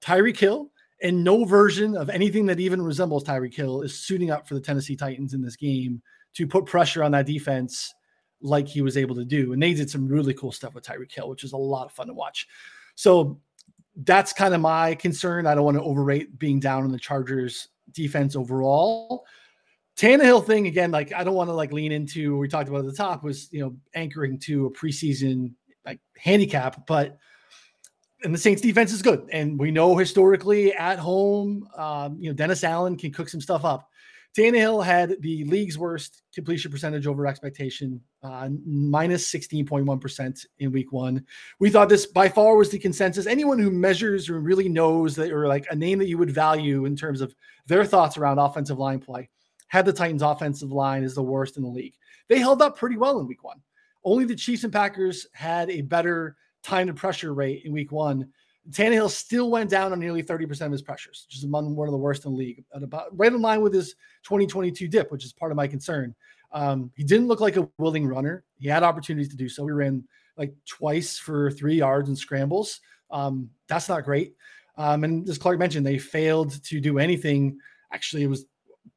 Tyreek 0.01 0.38
Hill 0.38 0.71
and 1.01 1.23
no 1.23 1.45
version 1.45 1.95
of 1.95 2.10
anything 2.10 2.45
that 2.45 2.60
even 2.60 2.82
resembles 2.82 3.23
Tyreek 3.23 3.56
Hill 3.56 3.82
is 3.82 3.97
suiting 3.97 4.32
up 4.32 4.47
for 4.47 4.54
the 4.54 4.62
Tennessee 4.62 4.95
Titans 4.95 5.34
in 5.34 5.41
this 5.41 5.56
game 5.56 6.01
to 6.34 6.47
put 6.47 6.65
pressure 6.65 7.04
on 7.04 7.12
that 7.12 7.25
defense 7.25 7.93
like 8.41 8.67
he 8.67 8.82
was 8.82 8.97
able 8.97 9.15
to 9.15 9.25
do. 9.25 9.54
And 9.54 9.62
they 9.62 9.73
did 9.73 9.89
some 9.89 10.08
really 10.08 10.34
cool 10.34 10.51
stuff 10.51 10.73
with 10.73 10.86
Tyreek 10.86 11.12
Hill, 11.12 11.30
which 11.30 11.43
is 11.43 11.54
a 11.54 11.58
lot 11.58 11.86
of 11.86 11.91
fun 11.91 12.08
to 12.08 12.13
watch. 12.13 12.47
So 12.95 13.39
that's 14.04 14.34
kind 14.34 14.54
of 14.54 14.62
my 14.62 14.95
concern. 14.95 15.45
I 15.45 15.56
don't 15.56 15.65
want 15.65 15.77
to 15.77 15.84
overrate 15.84 16.39
being 16.39 16.60
down 16.60 16.84
on 16.84 16.91
the 16.91 16.99
Chargers 16.99 17.67
defense 17.91 18.36
overall. 18.36 19.25
Tannehill 19.97 20.45
thing 20.45 20.67
again, 20.67 20.91
like 20.91 21.13
I 21.13 21.23
don't 21.23 21.36
want 21.36 21.49
to 21.49 21.54
like 21.54 21.71
lean 21.71 21.91
into 21.91 22.38
we 22.38 22.47
talked 22.47 22.69
about 22.69 22.80
at 22.80 22.86
the 22.86 22.93
top 22.93 23.23
was 23.23 23.51
you 23.51 23.62
know 23.62 23.75
anchoring 23.93 24.39
to 24.39 24.67
a 24.67 24.71
preseason 24.71 25.54
like 25.86 25.99
handicap, 26.17 26.88
but 26.88 27.17
and 28.23 28.34
the 28.34 28.38
Saints 28.38 28.62
defense 28.62 28.93
is 28.93 29.01
good, 29.01 29.27
and 29.32 29.60
we 29.60 29.71
know 29.71 29.97
historically 29.97 30.73
at 30.73 30.99
home, 30.99 31.67
um, 31.75 32.17
you 32.19 32.30
know 32.30 32.34
Dennis 32.34 32.63
Allen 32.63 32.95
can 32.95 33.12
cook 33.12 33.30
some 33.30 33.41
stuff 33.41 33.65
up. 33.65 33.88
Tannehill 34.36 34.84
had 34.84 35.21
the 35.21 35.43
league's 35.43 35.77
worst 35.77 36.23
completion 36.34 36.71
percentage 36.71 37.06
over 37.06 37.27
expectation, 37.27 37.99
uh, 38.23 38.47
minus 38.65 39.30
16.1% 39.30 40.45
in 40.60 40.71
week 40.71 40.93
one. 40.93 41.25
We 41.60 41.69
thought 41.69 41.89
this 41.89 42.06
by 42.06 42.30
far 42.30 42.56
was 42.56 42.69
the 42.69 42.80
consensus. 42.80 43.27
Anyone 43.27 43.60
who 43.60 43.71
measures 43.71 44.30
or 44.30 44.39
really 44.39 44.69
knows 44.69 45.15
that, 45.15 45.32
or 45.32 45.47
like 45.47 45.67
a 45.69 45.75
name 45.75 45.99
that 45.99 46.08
you 46.08 46.17
would 46.17 46.32
value 46.32 46.86
in 46.86 46.95
terms 46.95 47.19
of 47.19 47.36
their 47.67 47.84
thoughts 47.84 48.17
around 48.17 48.39
offensive 48.39 48.80
line 48.80 48.99
play, 48.99 49.30
had 49.71 49.86
the 49.86 49.93
Titans' 49.93 50.21
offensive 50.21 50.71
line 50.71 51.03
is 51.03 51.15
the 51.15 51.23
worst 51.23 51.57
in 51.57 51.63
the 51.63 51.69
league. 51.69 51.95
They 52.27 52.39
held 52.39 52.62
up 52.62 52.77
pretty 52.77 52.97
well 52.97 53.19
in 53.19 53.27
week 53.27 53.43
one. 53.43 53.62
Only 54.03 54.25
the 54.25 54.36
Chiefs 54.36 54.63
and 54.63 54.73
Packers 54.73 55.27
had 55.34 55.69
a 55.69 55.81
better 55.81 56.36
time 56.63 56.88
to 56.88 56.93
pressure 56.93 57.34
rate 57.34 57.63
in 57.65 57.71
week 57.71 57.91
one 57.91 58.31
Tannehill 58.69 59.10
still 59.10 59.49
went 59.49 59.69
down 59.69 59.91
on 59.91 59.99
nearly 59.99 60.21
30% 60.21 60.62
of 60.62 60.71
his 60.71 60.81
pressures, 60.81 61.25
which 61.27 61.38
is 61.38 61.43
among 61.43 61.75
one 61.75 61.88
of 61.88 61.91
the 61.91 61.97
worst 61.97 62.25
in 62.25 62.31
the 62.31 62.38
league, 62.38 62.63
about 62.73 63.07
right 63.17 63.34
in 63.34 63.41
line 63.41 63.62
with 63.62 63.73
his 63.73 63.95
2022 64.23 64.88
dip, 64.88 65.12
which 65.12 65.25
is 65.25 65.34
part 65.34 65.51
of 65.51 65.55
my 65.55 65.67
concern. 65.67 66.13
Um, 66.51 66.91
he 66.95 67.03
didn't 67.03 67.27
look 67.27 67.39
like 67.39 67.57
a 67.57 67.67
willing 67.79 68.05
runner. 68.05 68.43
He 68.60 68.67
had 68.67 68.84
opportunities 68.84 69.29
to 69.29 69.38
do 69.38 69.49
so. 69.49 69.63
We 69.63 69.71
ran 69.71 70.03
like 70.38 70.53
twice 70.67 71.17
for 71.17 71.49
three 71.49 71.75
yards 71.75 72.10
in 72.10 72.15
scrambles. 72.15 72.81
Um, 73.10 73.49
that's 73.67 73.89
not 73.89 74.03
great. 74.03 74.36
Um, 74.77 75.03
and 75.03 75.27
as 75.27 75.38
Clarke 75.38 75.60
mentioned, 75.60 75.86
they 75.86 75.97
failed 75.97 76.63
to 76.65 76.79
do 76.79 76.99
anything. 76.99 77.57
Actually, 77.91 78.23
it 78.23 78.29
was 78.29 78.45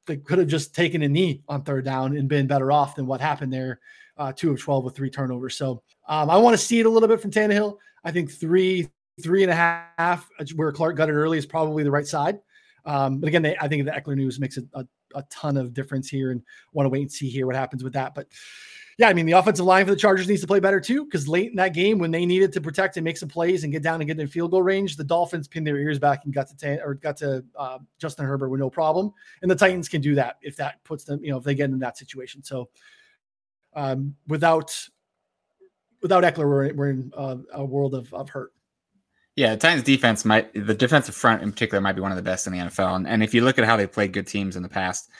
they 0.07 0.17
could 0.17 0.39
have 0.39 0.49
just 0.49 0.75
taken 0.75 1.03
a 1.03 1.09
knee 1.09 1.43
on 1.49 1.63
third 1.63 1.85
down 1.85 2.17
and 2.17 2.29
been 2.29 2.47
better 2.47 2.71
off 2.73 2.97
than 2.97 3.07
what 3.07 3.21
happened 3.21 3.53
there. 3.53 3.81
Uh, 4.17 4.33
two 4.33 4.53
of 4.53 4.61
12 4.61 4.85
with 4.85 4.95
three 4.95 5.11
turnovers. 5.11 5.57
So 5.57 5.83
um, 6.09 6.31
I 6.31 6.37
want 6.37 6.55
to 6.55 6.65
see 6.65 6.79
it 6.79 6.87
a 6.87 6.89
little 6.89 7.09
bit 7.09 7.21
from 7.21 7.33
Tannehill. 7.33 7.79
I 8.05 8.13
think 8.13 8.31
three, 8.31 8.89
three 9.23 9.43
and 9.43 9.51
a 9.51 9.55
half, 9.55 10.29
uh, 10.39 10.45
where 10.55 10.71
Clarke 10.71 10.97
got 10.97 11.09
it 11.09 11.15
early, 11.15 11.39
is 11.39 11.47
probably 11.47 11.83
the 11.83 11.91
right 11.91 12.07
side. 12.07 12.39
Um, 12.85 13.19
but 13.19 13.29
again, 13.29 13.43
they, 13.43 13.57
I 13.61 13.67
think 13.67 13.85
the 13.87 13.91
Ekeler 13.91 14.15
news 14.15 14.39
makes 14.39 14.57
a, 14.57 14.63
a, 14.75 14.87
a, 15.15 15.23
ton 15.31 15.57
of 15.57 15.73
difference 15.73 16.09
here, 16.09 16.31
and 16.31 16.43
want 16.73 16.85
to 16.85 16.91
wait 16.91 17.03
and 17.03 17.11
see 17.11 17.31
here 17.31 17.47
what 17.47 17.57
happens 17.57 17.83
with 17.83 17.95
that. 17.95 18.15
But 18.15 18.27
yeah, 18.99 19.09
I 19.09 19.15
mean, 19.15 19.27
the 19.27 19.33
offensive 19.33 19.67
line 19.67 19.85
for 19.85 19.91
the 19.91 19.97
Chargers 19.97 20.29
needs 20.29 20.41
to 20.41 20.47
play 20.47 20.61
better 20.61 20.81
too, 20.81 21.05
because 21.05 21.27
late 21.27 21.51
in 21.51 21.57
that 21.57 21.75
game, 21.75 21.99
when 21.99 22.11
they 22.11 22.25
needed 22.25 22.53
to 22.53 22.61
protect 22.61 22.97
and 22.97 23.05
make 23.05 23.17
some 23.17 23.29
plays 23.29 23.65
and 23.65 23.73
get 23.73 23.83
down 23.83 24.01
and 24.01 24.07
get 24.07 24.19
in 24.19 24.27
field 24.29 24.53
goal 24.53 24.63
range, 24.63 24.97
the 24.97 25.05
Dolphins 25.05 25.49
pinned 25.49 25.67
their 25.67 25.79
ears 25.79 25.99
back 25.99 26.25
and 26.25 26.33
got 26.33 26.49
to 26.49 26.57
ten, 26.57 26.81
or 26.85 26.95
got 26.95 27.17
to 27.19 27.45
uh, 27.57 27.79
Justin 27.99 28.25
Herbert 28.25 28.51
with 28.51 28.61
no 28.61 28.71
problem, 28.71 29.13
and 29.43 29.51
the 29.51 29.57
Titans 29.57 29.89
can 29.89 30.01
do 30.01 30.15
that 30.15 30.37
if 30.43 30.57
that 30.57 30.83
puts 30.85 31.05
them, 31.05 31.23
you 31.25 31.31
know, 31.31 31.39
if 31.39 31.45
they 31.45 31.55
get 31.55 31.71
in 31.71 31.79
that 31.81 31.99
situation. 31.99 32.43
So 32.43 32.69
um, 33.75 34.15
without 34.29 34.89
without 36.03 36.23
Ekeler, 36.23 36.49
we're, 36.49 36.75
we're 36.75 36.91
in 36.91 37.13
uh, 37.17 37.37
a 37.53 37.65
world 37.65 37.95
of, 37.95 38.13
of 38.13 38.29
hurt. 38.29 38.53
Yeah, 39.37 39.55
the 39.55 39.57
Titans 39.57 39.83
defense 39.83 40.25
might 40.25 40.53
the 40.55 40.75
defensive 40.75 41.17
front 41.17 41.43
in 41.43 41.51
particular 41.51 41.81
might 41.81 41.95
be 41.95 42.03
one 42.03 42.13
of 42.13 42.17
the 42.17 42.23
best 42.23 42.47
in 42.47 42.53
the 42.53 42.61
NFL. 42.61 42.95
And, 42.95 43.09
and 43.09 43.23
if 43.23 43.35
you 43.35 43.43
look 43.43 43.59
at 43.59 43.65
how 43.65 43.77
they 43.77 43.87
played 43.87 44.13
good 44.13 44.29
teams 44.29 44.55
in 44.55 44.63
the 44.63 44.69
past, 44.69 45.11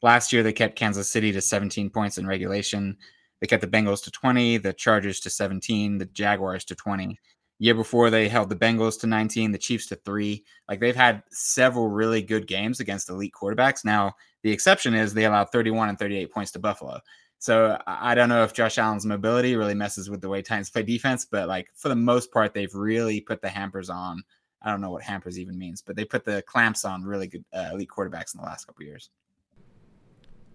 last 0.00 0.32
year 0.32 0.44
they 0.44 0.52
kept 0.52 0.76
Kansas 0.76 1.10
City 1.10 1.32
to 1.32 1.40
17 1.40 1.90
points 1.90 2.18
in 2.18 2.26
regulation. 2.26 2.96
They 3.44 3.48
kept 3.48 3.60
the 3.60 3.68
Bengals 3.68 4.02
to 4.04 4.10
20, 4.10 4.56
the 4.56 4.72
Chargers 4.72 5.20
to 5.20 5.28
17, 5.28 5.98
the 5.98 6.06
Jaguars 6.06 6.64
to 6.64 6.74
20. 6.74 7.20
Year 7.58 7.74
before 7.74 8.08
they 8.08 8.26
held 8.26 8.48
the 8.48 8.56
Bengals 8.56 8.98
to 9.00 9.06
19, 9.06 9.52
the 9.52 9.58
Chiefs 9.58 9.86
to 9.88 9.96
3. 9.96 10.42
Like 10.66 10.80
they've 10.80 10.96
had 10.96 11.22
several 11.28 11.88
really 11.88 12.22
good 12.22 12.46
games 12.46 12.80
against 12.80 13.10
elite 13.10 13.34
quarterbacks. 13.38 13.84
Now, 13.84 14.14
the 14.44 14.50
exception 14.50 14.94
is 14.94 15.12
they 15.12 15.26
allowed 15.26 15.50
31 15.52 15.90
and 15.90 15.98
38 15.98 16.32
points 16.32 16.52
to 16.52 16.58
Buffalo. 16.58 17.00
So 17.38 17.78
I 17.86 18.14
don't 18.14 18.30
know 18.30 18.44
if 18.44 18.54
Josh 18.54 18.78
Allen's 18.78 19.04
mobility 19.04 19.56
really 19.56 19.74
messes 19.74 20.08
with 20.08 20.22
the 20.22 20.30
way 20.30 20.40
Titans 20.40 20.70
play 20.70 20.82
defense, 20.82 21.26
but 21.30 21.46
like 21.46 21.68
for 21.74 21.90
the 21.90 21.96
most 21.96 22.32
part, 22.32 22.54
they've 22.54 22.74
really 22.74 23.20
put 23.20 23.42
the 23.42 23.50
hampers 23.50 23.90
on. 23.90 24.22
I 24.62 24.70
don't 24.70 24.80
know 24.80 24.90
what 24.90 25.02
hampers 25.02 25.38
even 25.38 25.58
means, 25.58 25.82
but 25.82 25.96
they 25.96 26.06
put 26.06 26.24
the 26.24 26.42
clamps 26.46 26.86
on 26.86 27.04
really 27.04 27.26
good 27.26 27.44
uh, 27.52 27.72
elite 27.74 27.90
quarterbacks 27.94 28.34
in 28.34 28.40
the 28.40 28.46
last 28.46 28.64
couple 28.64 28.86
years. 28.86 29.10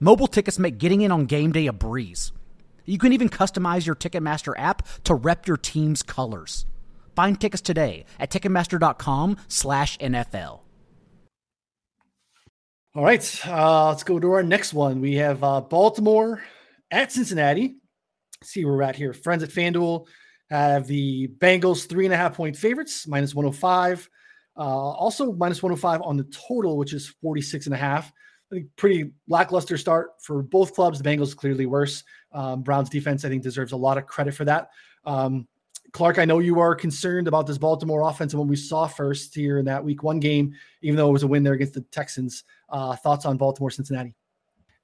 mobile 0.00 0.26
tickets 0.26 0.58
make 0.58 0.78
getting 0.78 1.02
in 1.02 1.12
on 1.12 1.26
game 1.26 1.52
day 1.52 1.66
a 1.66 1.72
breeze. 1.72 2.32
You 2.86 2.98
can 2.98 3.12
even 3.12 3.28
customize 3.28 3.86
your 3.86 3.94
Ticketmaster 3.94 4.54
app 4.58 4.82
to 5.04 5.14
rep 5.14 5.46
your 5.46 5.58
team's 5.58 6.02
colors. 6.02 6.66
Find 7.14 7.40
tickets 7.40 7.60
today 7.60 8.06
at 8.18 8.30
ticketmaster.com/nfl. 8.30 10.60
All 12.92 13.04
right, 13.04 13.46
uh, 13.46 13.90
let's 13.90 14.02
go 14.02 14.18
to 14.18 14.32
our 14.32 14.42
next 14.42 14.74
one. 14.74 15.00
We 15.00 15.14
have 15.14 15.44
uh, 15.44 15.60
Baltimore 15.60 16.42
at 16.90 17.12
Cincinnati. 17.12 17.76
See 18.42 18.64
where 18.64 18.74
we're 18.74 18.82
at 18.82 18.96
here. 18.96 19.12
Friends 19.12 19.44
at 19.44 19.50
FanDuel 19.50 20.08
have 20.50 20.88
the 20.88 21.28
Bengals 21.38 21.88
three 21.88 22.06
and 22.06 22.12
a 22.12 22.16
half 22.16 22.34
point 22.34 22.56
favorites, 22.56 23.06
minus 23.06 23.32
105. 23.32 24.10
Uh, 24.56 24.62
also 24.62 25.32
minus 25.32 25.62
105 25.62 26.02
on 26.02 26.16
the 26.16 26.24
total, 26.24 26.76
which 26.76 26.92
is 26.92 27.06
46 27.22 27.66
and 27.66 27.74
a 27.74 27.78
half. 27.78 28.12
I 28.50 28.56
think 28.56 28.66
pretty 28.76 29.12
lackluster 29.28 29.76
start 29.78 30.20
for 30.20 30.42
both 30.42 30.74
clubs. 30.74 31.00
The 31.00 31.08
Bengals 31.08 31.36
clearly 31.36 31.66
worse. 31.66 32.02
Um, 32.32 32.62
Browns 32.62 32.88
defense, 32.88 33.24
I 33.24 33.28
think, 33.28 33.42
deserves 33.42 33.72
a 33.72 33.76
lot 33.76 33.96
of 33.96 34.06
credit 34.06 34.34
for 34.34 34.44
that. 34.44 34.70
Um, 35.04 35.46
Clark, 35.92 36.18
I 36.18 36.24
know 36.24 36.38
you 36.38 36.60
are 36.60 36.74
concerned 36.74 37.28
about 37.28 37.46
this 37.46 37.58
Baltimore 37.58 38.02
offense 38.02 38.32
and 38.32 38.40
what 38.40 38.48
we 38.48 38.56
saw 38.56 38.86
first 38.86 39.34
here 39.34 39.58
in 39.58 39.64
that 39.64 39.84
week 39.84 40.02
one 40.02 40.20
game, 40.20 40.54
even 40.82 40.96
though 40.96 41.08
it 41.08 41.12
was 41.12 41.22
a 41.22 41.26
win 41.26 41.42
there 41.42 41.54
against 41.54 41.74
the 41.74 41.80
Texans. 41.92 42.44
Uh, 42.68 42.94
thoughts 42.96 43.24
on 43.24 43.36
Baltimore, 43.36 43.70
Cincinnati? 43.70 44.14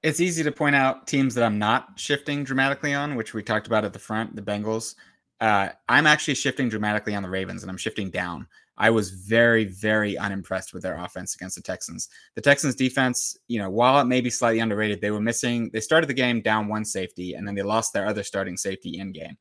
It's 0.02 0.20
easy 0.20 0.42
to 0.42 0.52
point 0.52 0.76
out 0.76 1.06
teams 1.06 1.34
that 1.34 1.44
I'm 1.44 1.58
not 1.58 1.92
shifting 1.96 2.44
dramatically 2.44 2.94
on, 2.94 3.14
which 3.14 3.34
we 3.34 3.42
talked 3.42 3.66
about 3.66 3.84
at 3.84 3.92
the 3.92 3.98
front, 3.98 4.36
the 4.36 4.42
Bengals. 4.42 4.94
Uh, 5.40 5.70
I'm 5.88 6.06
actually 6.06 6.34
shifting 6.34 6.68
dramatically 6.68 7.14
on 7.14 7.22
the 7.22 7.28
Ravens 7.28 7.62
and 7.62 7.70
I'm 7.70 7.76
shifting 7.76 8.10
down. 8.10 8.46
I 8.78 8.90
was 8.90 9.10
very, 9.10 9.64
very 9.64 10.18
unimpressed 10.18 10.74
with 10.74 10.82
their 10.82 10.98
offense 10.98 11.34
against 11.34 11.56
the 11.56 11.62
Texans. 11.62 12.08
The 12.34 12.42
Texans 12.42 12.74
defense, 12.74 13.36
you 13.48 13.58
know, 13.58 13.70
while 13.70 14.00
it 14.00 14.04
may 14.04 14.20
be 14.20 14.30
slightly 14.30 14.60
underrated, 14.60 15.00
they 15.00 15.10
were 15.10 15.20
missing, 15.20 15.70
they 15.72 15.80
started 15.80 16.08
the 16.08 16.14
game 16.14 16.42
down 16.42 16.68
one 16.68 16.84
safety 16.84 17.34
and 17.34 17.46
then 17.46 17.54
they 17.54 17.62
lost 17.62 17.92
their 17.92 18.06
other 18.06 18.22
starting 18.22 18.56
safety 18.56 18.98
in 18.98 19.12
game. 19.12 19.36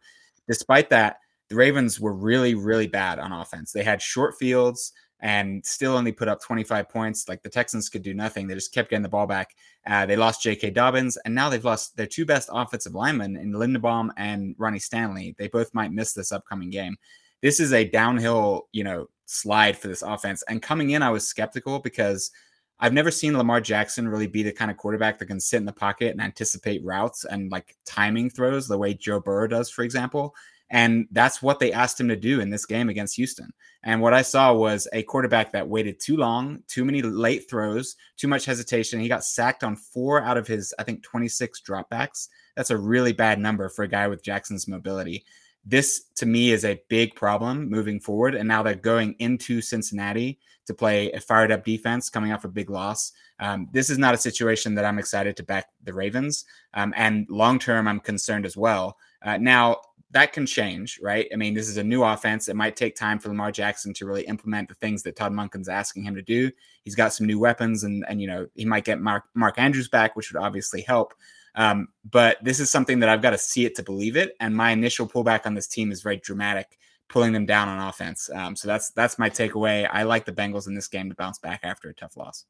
Despite 0.48 0.90
that, 0.92 1.20
the 1.50 1.56
Ravens 1.56 2.00
were 2.00 2.14
really, 2.14 2.56
really 2.56 2.88
bad 2.88 3.20
on 3.20 3.32
offense. 3.32 3.72
They 3.72 3.84
had 3.84 4.02
short 4.02 4.36
fields 4.40 4.94
and 5.20 5.66
still 5.66 5.96
only 5.96 6.12
put 6.12 6.28
up 6.28 6.42
25 6.42 6.90
points. 6.90 7.28
Like 7.28 7.42
the 7.42 7.50
Texans 7.50 7.90
could 7.90 8.04
do 8.04 8.14
nothing. 8.14 8.48
They 8.48 8.54
just 8.54 8.74
kept 8.74 8.90
getting 8.90 9.04
the 9.04 9.10
ball 9.10 9.28
back. 9.28 9.56
Uh, 9.86 10.06
they 10.06 10.16
lost 10.16 10.42
J.K. 10.42 10.72
Dobbins, 10.72 11.18
and 11.26 11.34
now 11.34 11.50
they've 11.50 11.64
lost 11.64 11.96
their 11.96 12.08
two 12.08 12.26
best 12.26 12.50
offensive 12.52 12.96
linemen 12.96 13.36
in 13.36 13.54
Linderbaum 13.54 14.10
and 14.18 14.56
Ronnie 14.58 14.80
Stanley. 14.80 15.36
They 15.38 15.48
both 15.48 15.74
might 15.74 15.92
miss 15.92 16.14
this 16.14 16.32
upcoming 16.32 16.70
game. 16.70 16.98
This 17.42 17.60
is 17.60 17.74
a 17.74 17.86
downhill, 17.86 18.68
you 18.72 18.84
know, 18.84 19.08
slide 19.26 19.78
for 19.78 19.88
this 19.88 20.02
offense. 20.02 20.44
And 20.48 20.62
coming 20.62 20.92
in, 20.92 21.02
I 21.02 21.10
was 21.10 21.28
skeptical 21.28 21.80
because 21.80 22.32
I've 22.80 22.94
never 22.94 23.12
seen 23.12 23.38
Lamar 23.38 23.62
Jackson 23.62 24.08
really 24.08 24.28
be 24.28 24.44
the 24.44 24.52
kind 24.52 24.70
of 24.70 24.78
quarterback 24.78 25.18
that 25.20 25.28
can 25.28 25.40
sit 25.40 25.58
in 25.58 25.66
the 25.66 25.74
pocket 25.74 26.12
and 26.12 26.22
anticipate 26.22 26.84
routes 26.84 27.26
and 27.26 27.52
like 27.52 27.76
timing 27.86 28.30
throws 28.30 28.68
the 28.68 28.78
way 28.78 28.94
Joe 28.94 29.20
Burrow 29.20 29.48
does, 29.48 29.70
for 29.70 29.84
example. 29.84 30.36
And 30.72 31.08
that's 31.12 31.42
what 31.42 31.60
they 31.60 31.72
asked 31.72 32.00
him 32.00 32.08
to 32.10 32.16
do 32.16 32.42
in 32.42 32.50
this 32.50 32.66
game 32.66 32.90
against 32.90 33.16
Houston. 33.16 33.54
And 33.84 34.02
what 34.02 34.16
I 34.16 34.24
saw 34.24 34.52
was 34.52 34.88
a 34.94 35.04
quarterback 35.04 35.52
that 35.52 35.70
waited 35.70 36.00
too 36.00 36.18
long, 36.18 36.64
too 36.68 36.84
many 36.84 37.04
late 37.04 37.48
throws, 37.48 37.96
too 38.18 38.28
much 38.28 38.46
hesitation. 38.46 39.00
He 39.00 39.08
got 39.08 39.24
sacked 39.24 39.64
on 39.64 39.76
four 39.76 40.24
out 40.24 40.38
of 40.38 40.48
his, 40.48 40.74
I 40.80 40.84
think, 40.84 41.04
26 41.04 41.62
dropbacks. 41.62 42.30
That's 42.56 42.72
a 42.72 42.78
really 42.78 43.14
bad 43.14 43.40
number 43.40 43.70
for 43.70 43.84
a 43.84 43.88
guy 43.88 44.08
with 44.08 44.24
Jackson's 44.24 44.68
mobility. 44.68 45.24
This 45.66 46.04
to 46.16 46.26
me 46.26 46.52
is 46.52 46.64
a 46.64 46.82
big 46.90 47.16
problem 47.16 47.70
moving 47.70 48.00
forward. 48.00 48.36
And 48.36 48.48
now 48.48 48.62
they're 48.64 48.76
going 48.76 49.16
into 49.20 49.62
Cincinnati 49.62 50.40
to 50.68 50.74
play 50.74 51.12
a 51.12 51.20
fired 51.20 51.52
up 51.52 51.64
defense 51.64 52.10
coming 52.10 52.32
off 52.32 52.46
a 52.46 52.50
big 52.50 52.70
loss. 52.70 53.12
Um, 53.40 53.68
this 53.72 53.90
is 53.90 53.98
not 53.98 54.14
a 54.14 54.18
situation 54.18 54.76
that 54.76 54.86
I'm 54.86 55.00
excited 55.00 55.36
to 55.38 55.44
back 55.44 55.68
the 55.84 55.94
Ravens. 55.94 56.46
Um, 56.74 56.94
and 56.96 57.28
long 57.30 57.60
term, 57.60 57.88
I'm 57.88 58.00
concerned 58.00 58.46
as 58.46 58.56
well. 58.56 58.98
Uh, 59.22 59.38
now, 59.38 59.78
that 60.12 60.32
can 60.32 60.46
change, 60.46 60.98
right? 61.04 61.28
I 61.34 61.36
mean, 61.36 61.54
this 61.54 61.68
is 61.68 61.76
a 61.76 61.84
new 61.84 62.02
offense. 62.04 62.48
It 62.48 62.56
might 62.56 62.78
take 62.78 62.96
time 62.96 63.20
for 63.20 63.28
Lamar 63.28 63.52
Jackson 63.52 63.94
to 63.96 64.06
really 64.06 64.26
implement 64.28 64.70
the 64.70 64.76
things 64.76 65.04
that 65.04 65.18
Todd 65.18 65.34
Monken's 65.34 65.68
asking 65.68 66.04
him 66.04 66.16
to 66.16 66.22
do. 66.22 66.52
He's 66.84 66.96
got 66.96 67.12
some 67.12 67.28
new 67.28 67.38
weapons, 67.38 67.84
and 67.84 68.06
and 68.08 68.22
you 68.22 68.28
know 68.28 68.48
he 68.56 68.64
might 68.64 68.86
get 68.86 69.02
Mark 69.02 69.26
Mark 69.34 69.60
Andrews 69.60 69.90
back, 69.90 70.16
which 70.16 70.32
would 70.32 70.42
obviously 70.42 70.82
help. 70.82 71.14
Um, 71.56 71.88
but 72.10 72.38
this 72.44 72.60
is 72.60 72.70
something 72.70 73.00
that 73.00 73.10
I've 73.10 73.22
got 73.22 73.32
to 73.32 73.38
see 73.38 73.66
it 73.66 73.76
to 73.76 73.84
believe 73.84 74.16
it. 74.18 74.36
And 74.40 74.56
my 74.56 74.72
initial 74.72 75.08
pullback 75.08 75.46
on 75.46 75.56
this 75.56 75.68
team 75.68 75.92
is 75.92 76.02
very 76.02 76.18
dramatic, 76.18 76.78
pulling 77.08 77.34
them 77.34 77.46
down 77.46 77.70
on 77.70 77.88
offense. 77.88 78.30
Um, 78.34 78.56
so 78.56 78.68
that's 78.68 78.92
that's 78.92 79.18
my 79.18 79.30
takeaway. 79.30 79.88
I 79.92 80.04
like 80.04 80.26
the 80.26 80.32
Bengals 80.32 80.68
in 80.68 80.76
this 80.76 80.88
game 80.88 81.10
to 81.10 81.16
bounce 81.16 81.40
back 81.40 81.62
after 81.64 81.90
a 81.90 81.94
tough 81.94 82.18
loss. 82.18 82.46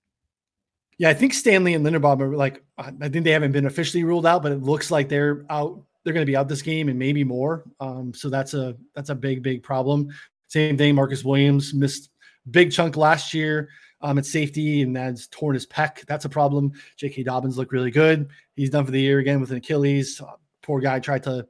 Yeah, 0.98 1.10
I 1.10 1.14
think 1.14 1.34
Stanley 1.34 1.74
and 1.74 1.86
Linderbaum 1.86 2.22
are 2.22 2.36
like 2.36 2.64
I 2.78 3.10
think 3.10 3.26
they 3.26 3.32
haven't 3.32 3.52
been 3.52 3.66
officially 3.66 4.04
ruled 4.04 4.26
out, 4.26 4.42
but 4.42 4.52
it 4.52 4.64
looks 4.64 4.92
like 4.92 5.10
they're 5.10 5.46
out. 5.50 5.82
They're 6.04 6.14
going 6.14 6.26
to 6.26 6.32
be 6.32 6.38
out 6.38 6.48
this 6.48 6.62
game 6.62 6.88
and 6.88 7.00
maybe 7.00 7.24
more. 7.24 7.64
Um, 7.80 8.14
so 8.14 8.30
that's 8.30 8.54
a 8.54 8.76
that's 8.96 9.10
a 9.10 9.16
big 9.16 9.44
big 9.44 9.62
problem. 9.62 10.10
Same 10.48 10.78
thing. 10.78 10.96
Marcus 10.96 11.24
Williams 11.24 11.74
missed 11.74 12.10
big 12.52 12.72
chunk 12.72 12.96
last 12.96 13.34
year 13.34 13.70
um, 14.02 14.18
at 14.18 14.26
safety 14.26 14.82
and 14.82 14.96
that's 14.96 15.28
torn 15.28 15.54
his 15.54 15.66
pec. 15.66 16.06
That's 16.06 16.26
a 16.26 16.30
problem. 16.30 16.72
J.K. 16.98 17.24
Dobbins 17.24 17.58
looked 17.58 17.72
really 17.72 17.92
good. 17.92 18.30
He's 18.56 18.70
done 18.70 18.86
for 18.86 18.92
the 18.92 19.02
year 19.02 19.20
again 19.20 19.40
with 19.40 19.52
an 19.52 19.58
Achilles. 19.58 20.22
Uh, 20.22 20.34
poor 20.62 20.80
guy 20.80 21.00
tried 21.00 21.24
to 21.24 21.46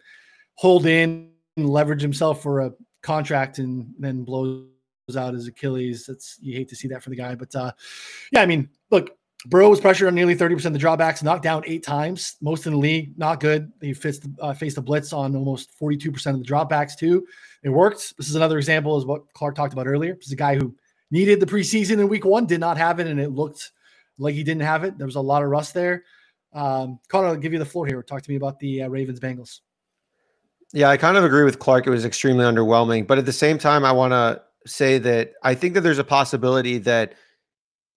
hold 0.55 0.85
in 0.85 1.31
and 1.57 1.69
leverage 1.69 2.01
himself 2.01 2.41
for 2.41 2.61
a 2.61 2.73
contract 3.01 3.59
and 3.59 3.93
then 3.99 4.23
blows 4.23 4.67
out 5.17 5.33
his 5.33 5.47
Achilles. 5.47 6.05
That's 6.05 6.37
you 6.41 6.55
hate 6.55 6.69
to 6.69 6.75
see 6.75 6.87
that 6.89 7.03
for 7.03 7.09
the 7.09 7.15
guy, 7.15 7.35
but 7.35 7.53
uh, 7.55 7.71
yeah, 8.31 8.41
I 8.41 8.45
mean, 8.45 8.69
look, 8.91 9.17
Burrow 9.47 9.69
was 9.69 9.79
pressured 9.79 10.07
on 10.07 10.15
nearly 10.15 10.35
30% 10.35 10.65
of 10.65 10.73
the 10.73 10.79
dropbacks, 10.79 11.21
knocked 11.21 11.43
down 11.43 11.63
eight 11.67 11.83
times, 11.83 12.35
most 12.41 12.65
in 12.65 12.73
the 12.73 12.79
league. 12.79 13.17
Not 13.17 13.39
good. 13.39 13.71
He 13.79 13.93
faced, 13.93 14.25
uh, 14.41 14.53
faced 14.53 14.77
a 14.77 14.81
blitz 14.81 15.13
on 15.13 15.35
almost 15.35 15.77
42% 15.79 16.07
of 16.33 16.39
the 16.39 16.45
dropbacks, 16.45 16.97
too. 16.97 17.27
It 17.63 17.69
worked. 17.69 18.17
This 18.17 18.27
is 18.27 18.35
another 18.35 18.57
example, 18.57 18.97
is 18.97 19.05
what 19.05 19.31
Clarke 19.33 19.55
talked 19.55 19.73
about 19.73 19.87
earlier. 19.87 20.15
This 20.15 20.27
is 20.27 20.31
a 20.31 20.37
guy 20.37 20.55
who 20.55 20.75
needed 21.11 21.39
the 21.39 21.45
preseason 21.45 21.99
in 21.99 22.09
week 22.09 22.25
one, 22.25 22.45
did 22.45 22.59
not 22.59 22.77
have 22.77 22.99
it, 22.99 23.07
and 23.07 23.19
it 23.19 23.31
looked 23.31 23.71
like 24.17 24.35
he 24.35 24.43
didn't 24.43 24.63
have 24.63 24.83
it. 24.83 24.97
There 24.97 25.07
was 25.07 25.15
a 25.15 25.21
lot 25.21 25.43
of 25.43 25.49
rust 25.49 25.73
there. 25.73 26.03
Um, 26.53 26.99
Connor, 27.09 27.27
I'll 27.27 27.35
give 27.35 27.53
you 27.53 27.59
the 27.59 27.65
floor 27.65 27.85
here. 27.85 28.01
Talk 28.01 28.21
to 28.21 28.29
me 28.29 28.37
about 28.37 28.59
the 28.59 28.83
uh, 28.83 28.87
Ravens 28.87 29.19
Bengals. 29.19 29.59
Yeah, 30.73 30.89
I 30.89 30.97
kind 30.97 31.17
of 31.17 31.23
agree 31.23 31.43
with 31.43 31.59
Clarke. 31.59 31.87
It 31.87 31.91
was 31.91 32.05
extremely 32.05 32.45
underwhelming. 32.45 33.05
But 33.05 33.17
at 33.17 33.25
the 33.25 33.33
same 33.33 33.57
time, 33.57 33.85
I 33.85 33.91
want 33.91 34.11
to 34.11 34.41
say 34.65 34.97
that 34.99 35.33
I 35.43 35.53
think 35.53 35.73
that 35.73 35.81
there's 35.81 35.99
a 35.99 36.03
possibility 36.03 36.77
that 36.79 37.13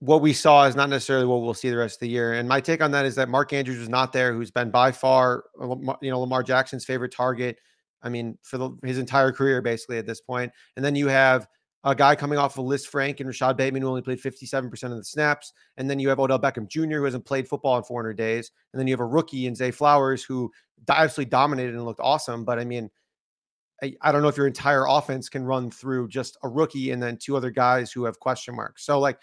what 0.01 0.23
we 0.23 0.33
saw 0.33 0.65
is 0.67 0.77
not 0.77 0.89
necessarily 0.89 1.27
what 1.27 1.43
we'll 1.43 1.55
see 1.55 1.71
the 1.71 1.77
rest 1.77 1.97
of 1.97 2.01
the 2.01 2.09
year. 2.09 2.35
And 2.35 2.49
my 2.49 2.61
take 2.61 2.83
on 2.83 2.91
that 2.93 3.05
is 3.05 3.15
that 3.17 3.29
Mark 3.29 3.53
Andrews 3.53 3.79
was 3.79 3.89
not 3.89 4.13
there, 4.13 4.33
who's 4.33 4.51
been 4.51 4.71
by 4.71 4.93
far, 4.93 5.45
you 5.61 6.11
know, 6.11 6.21
Lamar 6.21 6.43
Jackson's 6.43 6.85
favorite 6.85 7.13
target. 7.13 7.59
I 8.03 8.09
mean, 8.09 8.39
for 8.43 8.59
the, 8.59 8.71
his 8.85 8.99
entire 8.99 9.33
career, 9.33 9.61
basically 9.61 9.99
at 9.99 10.07
this 10.07 10.21
point. 10.21 10.53
And 10.77 10.85
then 10.85 10.95
you 10.95 11.09
have 11.09 11.49
a 11.89 11.95
guy 11.95 12.15
coming 12.15 12.39
off 12.39 12.59
of 12.59 12.85
Frank 12.85 13.21
and 13.21 13.27
Rashod 13.27 13.57
Bateman 13.57 13.81
who 13.83 13.89
only 13.89 14.03
played 14.03 14.21
57% 14.21 14.83
of 14.85 14.97
the 14.97 15.05
snaps. 15.05 15.55
And 15.79 15.89
then 15.89 15.99
you 15.99 16.11
have 16.11 16.21
Odell 16.21 16.39
Beckham 16.39 16.69
Jr., 16.69 16.99
who 16.99 17.05
hasn't 17.05 17.25
played 17.25 17.49
football 17.49 17.79
in 17.79 17.83
400 17.83 18.15
days. 18.15 18.51
And 18.73 18.79
then 18.79 18.87
you 18.87 18.93
have 18.93 19.01
a 19.01 19.07
rookie 19.07 19.47
in 19.47 19.55
Zay 19.55 19.71
Flowers 19.71 20.23
who 20.23 20.53
absolutely 20.89 21.31
dominated 21.31 21.75
and 21.75 21.85
looked 21.85 22.01
awesome. 22.01 22.45
But 22.45 22.59
I 22.59 22.65
mean, 22.65 22.91
I, 23.83 23.95
I, 24.03 24.13
don't 24.13 24.23
know 24.23 24.29
if 24.29 24.37
your 24.37 24.47
entire 24.47 24.85
offense 24.87 25.31
can 25.31 25.45
run 25.45 25.71
through 25.71 26.09
just 26.09 26.37
a 26.43 26.49
rookie 26.49 26.91
and 26.91 27.03
then 27.03 27.17
two 27.17 27.37
other 27.37 27.51
guys 27.51 27.91
who 27.91 28.05
have 28.05 28.21
question 28.21 28.55
marks. 28.55 28.85
So, 28.85 28.99
like, 28.99 29.19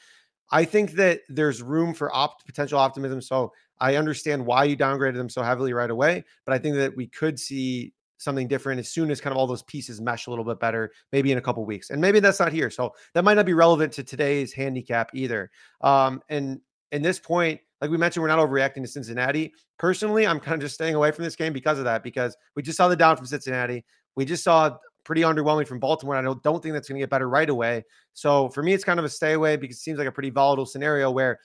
I 0.49 0.65
think 0.65 0.93
that 0.93 1.21
there's 1.29 1.61
room 1.61 1.93
for 1.93 2.15
opt 2.15 2.45
potential 2.45 2.79
optimism. 2.79 3.21
So 3.21 3.51
I 3.79 3.95
understand 3.95 4.45
why 4.45 4.63
you 4.63 4.77
downgraded 4.77 5.15
them 5.15 5.29
so 5.29 5.43
heavily 5.43 5.73
right 5.73 5.89
away, 5.89 6.23
but 6.45 6.53
I 6.53 6.57
think 6.57 6.75
that 6.77 6.95
we 6.95 7.07
could 7.07 7.39
see 7.39 7.93
something 8.17 8.47
different 8.47 8.79
as 8.79 8.89
soon 8.89 9.11
as 9.11 9.19
kind 9.19 9.31
of 9.31 9.37
all 9.37 9.47
those 9.47 9.63
pieces 9.63 10.01
mesh 10.01 10.27
a 10.27 10.29
little 10.29 10.45
bit 10.45 10.59
better, 10.59 10.91
maybe 11.11 11.31
in 11.31 11.37
a 11.37 11.41
couple 11.41 11.65
weeks. 11.65 11.89
And 11.89 11.99
maybe 11.99 12.19
that's 12.19 12.39
not 12.39 12.51
here. 12.53 12.69
So 12.69 12.93
that 13.13 13.23
might 13.23 13.35
not 13.35 13.45
be 13.45 13.53
relevant 13.53 13.93
to 13.93 14.03
today's 14.03 14.53
handicap 14.53 15.11
either. 15.13 15.51
Um, 15.81 16.21
and 16.29 16.61
in 16.91 17.01
this 17.01 17.19
point, 17.19 17.59
like 17.81 17.91
we 17.91 17.97
mentioned, 17.97 18.21
we're 18.21 18.29
not 18.29 18.39
overreacting 18.39 18.81
to 18.81 18.87
Cincinnati. 18.87 19.53
Personally, 19.77 20.25
I'm 20.25 20.39
kind 20.39 20.55
of 20.55 20.61
just 20.61 20.75
staying 20.75 20.95
away 20.95 21.11
from 21.11 21.25
this 21.25 21.35
game 21.35 21.53
because 21.53 21.77
of 21.77 21.83
that, 21.85 22.03
because 22.03 22.35
we 22.55 22.63
just 22.63 22.77
saw 22.77 22.87
the 22.87 22.95
down 22.95 23.17
from 23.17 23.25
Cincinnati. 23.25 23.83
We 24.15 24.25
just 24.25 24.43
saw 24.43 24.77
pretty 25.03 25.21
underwhelming 25.21 25.67
from 25.67 25.79
Baltimore. 25.79 26.15
I 26.15 26.21
don't, 26.21 26.41
don't 26.41 26.63
think 26.63 26.73
that's 26.73 26.87
going 26.87 26.99
to 26.99 27.03
get 27.03 27.09
better 27.09 27.29
right 27.29 27.49
away. 27.49 27.83
So 28.13 28.49
for 28.49 28.63
me, 28.63 28.73
it's 28.73 28.83
kind 28.83 28.97
of 28.97 29.05
a 29.05 29.09
stay 29.09 29.33
away 29.33 29.57
because 29.57 29.77
it 29.77 29.81
seems 29.81 29.99
like 29.99 30.07
a 30.07 30.11
pretty 30.11 30.29
volatile 30.29 30.65
scenario 30.65 31.11
where 31.11 31.39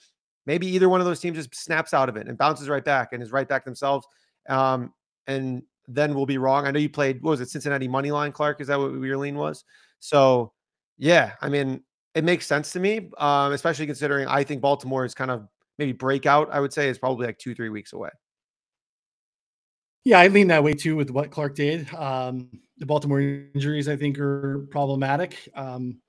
maybe 0.45 0.67
either 0.67 0.89
one 0.89 0.99
of 0.99 1.05
those 1.05 1.19
teams 1.19 1.37
just 1.37 1.53
snaps 1.53 1.93
out 1.93 2.09
of 2.09 2.15
it 2.15 2.27
and 2.27 2.37
bounces 2.37 2.69
right 2.69 2.83
back 2.83 3.09
and 3.11 3.21
is 3.21 3.31
right 3.31 3.47
back 3.47 3.63
themselves. 3.63 4.07
Um, 4.49 4.93
and 5.27 5.63
then 5.87 6.13
we'll 6.13 6.25
be 6.25 6.37
wrong. 6.37 6.65
I 6.65 6.71
know 6.71 6.79
you 6.79 6.89
played, 6.89 7.21
what 7.21 7.31
was 7.31 7.41
it, 7.41 7.49
Cincinnati 7.49 7.87
money 7.87 8.11
line, 8.11 8.31
Clarke? 8.31 8.61
Is 8.61 8.67
that 8.67 8.79
what 8.79 8.93
your 8.93 9.17
lean 9.17 9.35
was? 9.35 9.63
So, 9.99 10.53
yeah, 10.97 11.33
I 11.41 11.49
mean, 11.49 11.81
it 12.15 12.23
makes 12.23 12.45
sense 12.45 12.71
to 12.73 12.79
me, 12.79 13.09
um, 13.17 13.53
especially 13.53 13.85
considering 13.85 14.27
I 14.27 14.43
think 14.43 14.61
Baltimore 14.61 15.05
is 15.05 15.13
kind 15.13 15.31
of 15.31 15.47
maybe 15.77 15.93
breakout, 15.93 16.49
I 16.51 16.59
would 16.59 16.73
say, 16.73 16.89
is 16.89 16.97
probably 16.97 17.25
like 17.25 17.37
two, 17.37 17.55
three 17.55 17.69
weeks 17.69 17.93
away. 17.93 18.09
Yeah, 20.03 20.19
I 20.19 20.27
lean 20.27 20.47
that 20.47 20.63
way 20.63 20.73
too 20.73 20.95
with 20.95 21.11
what 21.11 21.29
Clarke 21.31 21.55
did. 21.55 21.93
Um, 21.93 22.49
the 22.77 22.85
Baltimore 22.85 23.21
injuries, 23.21 23.87
I 23.87 23.95
think, 23.95 24.17
are 24.19 24.67
problematic. 24.71 25.49
Um, 25.55 25.99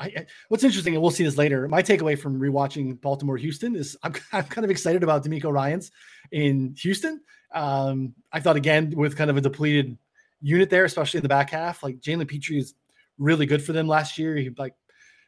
I, 0.00 0.26
what's 0.48 0.64
interesting, 0.64 0.94
and 0.94 1.02
we'll 1.02 1.10
see 1.10 1.24
this 1.24 1.36
later. 1.36 1.68
My 1.68 1.82
takeaway 1.82 2.18
from 2.18 2.40
rewatching 2.40 3.00
Baltimore 3.00 3.36
Houston 3.36 3.76
is 3.76 3.96
I'm, 4.02 4.14
I'm 4.32 4.44
kind 4.44 4.64
of 4.64 4.70
excited 4.70 5.02
about 5.02 5.24
DeMeco 5.24 5.52
Ryans 5.52 5.92
in 6.32 6.74
Houston. 6.78 7.20
Um, 7.54 8.14
I 8.32 8.40
thought 8.40 8.56
again 8.56 8.90
with 8.96 9.16
kind 9.16 9.30
of 9.30 9.36
a 9.36 9.40
depleted 9.40 9.98
unit 10.40 10.70
there, 10.70 10.84
especially 10.84 11.18
in 11.18 11.22
the 11.22 11.28
back 11.28 11.50
half. 11.50 11.82
Like 11.82 12.00
Jalen 12.00 12.28
Pitre 12.28 12.56
is 12.56 12.74
really 13.18 13.46
good 13.46 13.62
for 13.62 13.72
them 13.72 13.86
last 13.86 14.18
year. 14.18 14.36
He 14.36 14.50
like 14.56 14.74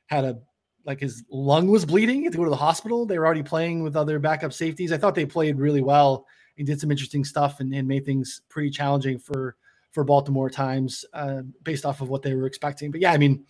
had 0.06 0.24
a 0.24 0.38
like 0.84 1.00
his 1.00 1.24
lung 1.30 1.68
was 1.68 1.84
bleeding. 1.84 2.18
He 2.18 2.24
had 2.24 2.32
to 2.32 2.38
go 2.38 2.44
to 2.44 2.50
the 2.50 2.56
hospital. 2.56 3.06
They 3.06 3.18
were 3.18 3.26
already 3.26 3.42
playing 3.42 3.82
with 3.82 3.94
other 3.94 4.18
backup 4.18 4.52
safeties. 4.52 4.90
I 4.90 4.98
thought 4.98 5.14
they 5.14 5.26
played 5.26 5.58
really 5.58 5.82
well 5.82 6.26
and 6.58 6.66
did 6.66 6.80
some 6.80 6.90
interesting 6.90 7.24
stuff 7.24 7.60
and, 7.60 7.72
and 7.72 7.86
made 7.86 8.04
things 8.04 8.42
pretty 8.48 8.70
challenging 8.70 9.18
for 9.18 9.56
for 9.92 10.04
Baltimore 10.04 10.48
times 10.48 11.04
uh, 11.12 11.42
based 11.62 11.84
off 11.84 12.00
of 12.00 12.08
what 12.08 12.22
they 12.22 12.34
were 12.34 12.46
expecting. 12.46 12.90
But 12.90 13.02
yeah, 13.02 13.12
I 13.12 13.18
mean, 13.18 13.44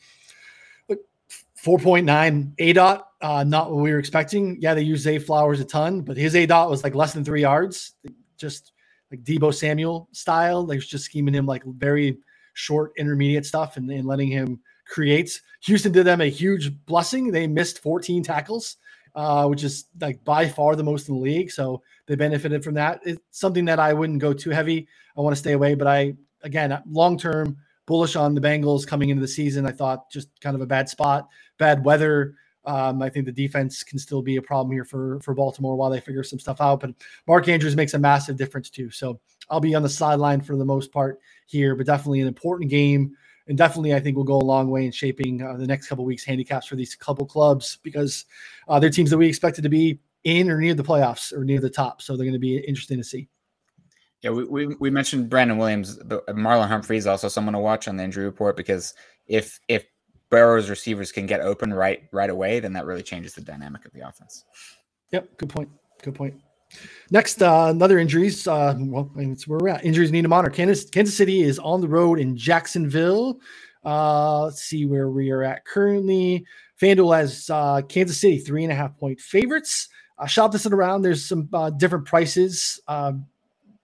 4.9 1.64 2.54
A 2.58 2.72
dot, 2.72 3.08
uh, 3.20 3.44
not 3.44 3.70
what 3.70 3.82
we 3.82 3.92
were 3.92 3.98
expecting. 3.98 4.56
Yeah, 4.60 4.74
they 4.74 4.82
use 4.82 5.02
Zay 5.02 5.18
Flowers 5.18 5.60
a 5.60 5.64
ton, 5.64 6.00
but 6.00 6.16
his 6.16 6.34
A 6.34 6.44
dot 6.44 6.68
was 6.68 6.82
like 6.82 6.94
less 6.94 7.12
than 7.12 7.24
three 7.24 7.42
yards, 7.42 7.94
just 8.36 8.72
like 9.10 9.22
Deebo 9.22 9.54
Samuel 9.54 10.08
style. 10.12 10.64
They 10.64 10.74
was 10.74 10.88
just 10.88 11.04
scheming 11.04 11.34
him 11.34 11.46
like 11.46 11.62
very 11.64 12.18
short 12.54 12.92
intermediate 12.98 13.46
stuff 13.46 13.76
and, 13.76 13.88
and 13.90 14.06
letting 14.06 14.28
him 14.28 14.60
create. 14.88 15.40
Houston 15.64 15.92
did 15.92 16.04
them 16.04 16.20
a 16.20 16.26
huge 16.26 16.72
blessing. 16.86 17.30
They 17.30 17.46
missed 17.46 17.78
14 17.78 18.24
tackles, 18.24 18.76
uh, 19.14 19.46
which 19.46 19.62
is 19.62 19.84
like 20.00 20.22
by 20.24 20.48
far 20.48 20.74
the 20.74 20.82
most 20.82 21.08
in 21.08 21.14
the 21.14 21.20
league. 21.20 21.52
So 21.52 21.80
they 22.06 22.16
benefited 22.16 22.64
from 22.64 22.74
that. 22.74 23.00
It's 23.04 23.20
something 23.30 23.64
that 23.66 23.78
I 23.78 23.92
wouldn't 23.92 24.18
go 24.18 24.32
too 24.32 24.50
heavy. 24.50 24.88
I 25.16 25.20
want 25.20 25.36
to 25.36 25.40
stay 25.40 25.52
away, 25.52 25.76
but 25.76 25.86
I 25.86 26.14
again 26.42 26.76
long 26.90 27.16
term 27.16 27.56
bullish 27.86 28.16
on 28.16 28.34
the 28.34 28.40
Bengals 28.40 28.86
coming 28.86 29.10
into 29.10 29.20
the 29.20 29.28
season. 29.28 29.66
I 29.66 29.72
thought 29.72 30.10
just 30.10 30.28
kind 30.40 30.54
of 30.54 30.62
a 30.62 30.66
bad 30.66 30.88
spot, 30.88 31.28
bad 31.62 31.84
weather. 31.84 32.34
Um, 32.64 33.02
I 33.02 33.08
think 33.08 33.26
the 33.26 33.32
defense 33.32 33.84
can 33.84 33.98
still 33.98 34.20
be 34.20 34.36
a 34.36 34.42
problem 34.42 34.72
here 34.72 34.84
for 34.84 35.20
for 35.20 35.34
Baltimore 35.34 35.76
while 35.76 35.90
they 35.90 36.00
figure 36.00 36.24
some 36.24 36.40
stuff 36.40 36.60
out. 36.60 36.80
But 36.80 36.90
Mark 37.26 37.48
Andrews 37.48 37.76
makes 37.76 37.94
a 37.94 37.98
massive 37.98 38.36
difference 38.36 38.68
too. 38.68 38.90
So 38.90 39.20
I'll 39.48 39.60
be 39.60 39.74
on 39.74 39.82
the 39.82 39.88
sideline 39.88 40.40
for 40.40 40.56
the 40.56 40.64
most 40.64 40.92
part 40.92 41.20
here, 41.46 41.74
but 41.76 41.86
definitely 41.86 42.20
an 42.20 42.28
important 42.28 42.70
game, 42.70 43.16
and 43.46 43.56
definitely 43.56 43.94
I 43.94 44.00
think 44.00 44.16
will 44.16 44.24
go 44.24 44.38
a 44.38 44.50
long 44.54 44.70
way 44.70 44.86
in 44.86 44.92
shaping 44.92 45.42
uh, 45.42 45.56
the 45.56 45.66
next 45.66 45.88
couple 45.88 46.04
weeks 46.04 46.24
handicaps 46.24 46.66
for 46.66 46.76
these 46.76 46.94
couple 46.96 47.26
clubs 47.26 47.78
because 47.82 48.24
uh, 48.68 48.78
they're 48.80 48.90
teams 48.90 49.10
that 49.10 49.18
we 49.18 49.28
expected 49.28 49.62
to 49.62 49.68
be 49.68 50.00
in 50.24 50.50
or 50.50 50.60
near 50.60 50.74
the 50.74 50.84
playoffs 50.84 51.32
or 51.32 51.44
near 51.44 51.60
the 51.60 51.70
top. 51.70 52.02
So 52.02 52.16
they're 52.16 52.26
going 52.26 52.32
to 52.32 52.38
be 52.38 52.58
interesting 52.58 52.98
to 52.98 53.04
see. 53.04 53.28
Yeah, 54.22 54.30
we, 54.30 54.44
we, 54.44 54.66
we 54.78 54.90
mentioned 54.90 55.28
Brandon 55.28 55.58
Williams, 55.58 55.96
but 55.96 56.24
Marlon 56.28 56.68
Humphrey 56.68 56.96
is 56.96 57.08
also 57.08 57.28
someone 57.28 57.54
to 57.54 57.58
watch 57.58 57.88
on 57.88 57.96
the 57.96 58.04
injury 58.04 58.24
report 58.24 58.56
because 58.56 58.94
if 59.26 59.58
if 59.68 59.84
Burrow's 60.32 60.70
receivers 60.70 61.12
can 61.12 61.26
get 61.26 61.42
open 61.42 61.74
right 61.74 62.04
right 62.10 62.30
away, 62.30 62.58
then 62.58 62.72
that 62.72 62.86
really 62.86 63.02
changes 63.02 63.34
the 63.34 63.42
dynamic 63.42 63.84
of 63.84 63.92
the 63.92 64.00
offense. 64.00 64.46
Yep, 65.12 65.36
good 65.36 65.50
point. 65.50 65.68
Good 66.02 66.14
point. 66.14 66.34
Next, 67.10 67.42
uh, 67.42 67.66
another 67.68 67.98
injuries. 67.98 68.48
Uh, 68.48 68.74
well, 68.78 69.10
it's 69.16 69.46
where 69.46 69.58
we're 69.58 69.68
at. 69.68 69.84
Injuries 69.84 70.10
need 70.10 70.22
to 70.22 70.28
monitor. 70.28 70.50
Kansas, 70.50 70.88
Kansas 70.88 71.14
City 71.14 71.42
is 71.42 71.58
on 71.58 71.82
the 71.82 71.86
road 71.86 72.18
in 72.18 72.34
Jacksonville. 72.34 73.40
Uh, 73.84 74.44
let's 74.44 74.62
see 74.62 74.86
where 74.86 75.10
we 75.10 75.30
are 75.30 75.42
at 75.42 75.66
currently. 75.66 76.46
FanDuel 76.80 77.14
has 77.14 77.50
uh, 77.50 77.82
Kansas 77.82 78.18
City 78.18 78.38
three 78.38 78.64
and 78.64 78.72
a 78.72 78.74
half 78.74 78.96
point 78.96 79.20
favorites. 79.20 79.90
I 80.18 80.26
shop 80.26 80.50
this 80.50 80.64
around. 80.64 81.02
There's 81.02 81.26
some 81.26 81.50
uh, 81.52 81.68
different 81.68 82.06
prices. 82.06 82.80
Um, 82.88 83.26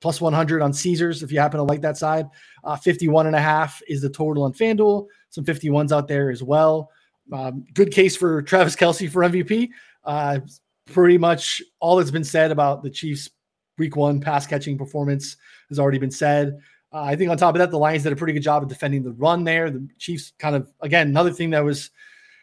plus 0.00 0.20
100 0.20 0.62
on 0.62 0.72
Caesars 0.72 1.22
if 1.22 1.32
you 1.32 1.40
happen 1.40 1.58
to 1.58 1.64
like 1.64 1.82
that 1.82 1.98
side. 1.98 2.26
Uh, 2.64 2.76
51 2.76 3.26
and 3.26 3.36
a 3.36 3.40
half 3.40 3.82
is 3.86 4.00
the 4.00 4.08
total 4.08 4.44
on 4.44 4.52
FanDuel. 4.54 5.06
Some 5.30 5.44
51s 5.44 5.92
out 5.92 6.08
there 6.08 6.30
as 6.30 6.42
well. 6.42 6.90
Um, 7.32 7.64
good 7.74 7.92
case 7.92 8.16
for 8.16 8.42
Travis 8.42 8.74
Kelce 8.74 9.10
for 9.10 9.22
MVP. 9.22 9.70
Uh, 10.04 10.40
pretty 10.86 11.18
much 11.18 11.62
all 11.80 11.96
that's 11.96 12.10
been 12.10 12.24
said 12.24 12.50
about 12.50 12.82
the 12.82 12.90
Chiefs' 12.90 13.30
week 13.76 13.96
one 13.96 14.20
pass 14.20 14.46
catching 14.46 14.78
performance 14.78 15.36
has 15.68 15.78
already 15.78 15.98
been 15.98 16.10
said. 16.10 16.58
Uh, 16.92 17.02
I 17.02 17.16
think 17.16 17.30
on 17.30 17.36
top 17.36 17.54
of 17.54 17.58
that, 17.58 17.70
the 17.70 17.78
Lions 17.78 18.04
did 18.04 18.12
a 18.12 18.16
pretty 18.16 18.32
good 18.32 18.42
job 18.42 18.62
of 18.62 18.68
defending 18.68 19.02
the 19.02 19.12
run 19.12 19.44
there. 19.44 19.70
The 19.70 19.86
Chiefs 19.98 20.32
kind 20.38 20.56
of 20.56 20.72
again 20.80 21.08
another 21.08 21.32
thing 21.32 21.50
that 21.50 21.62
was 21.62 21.90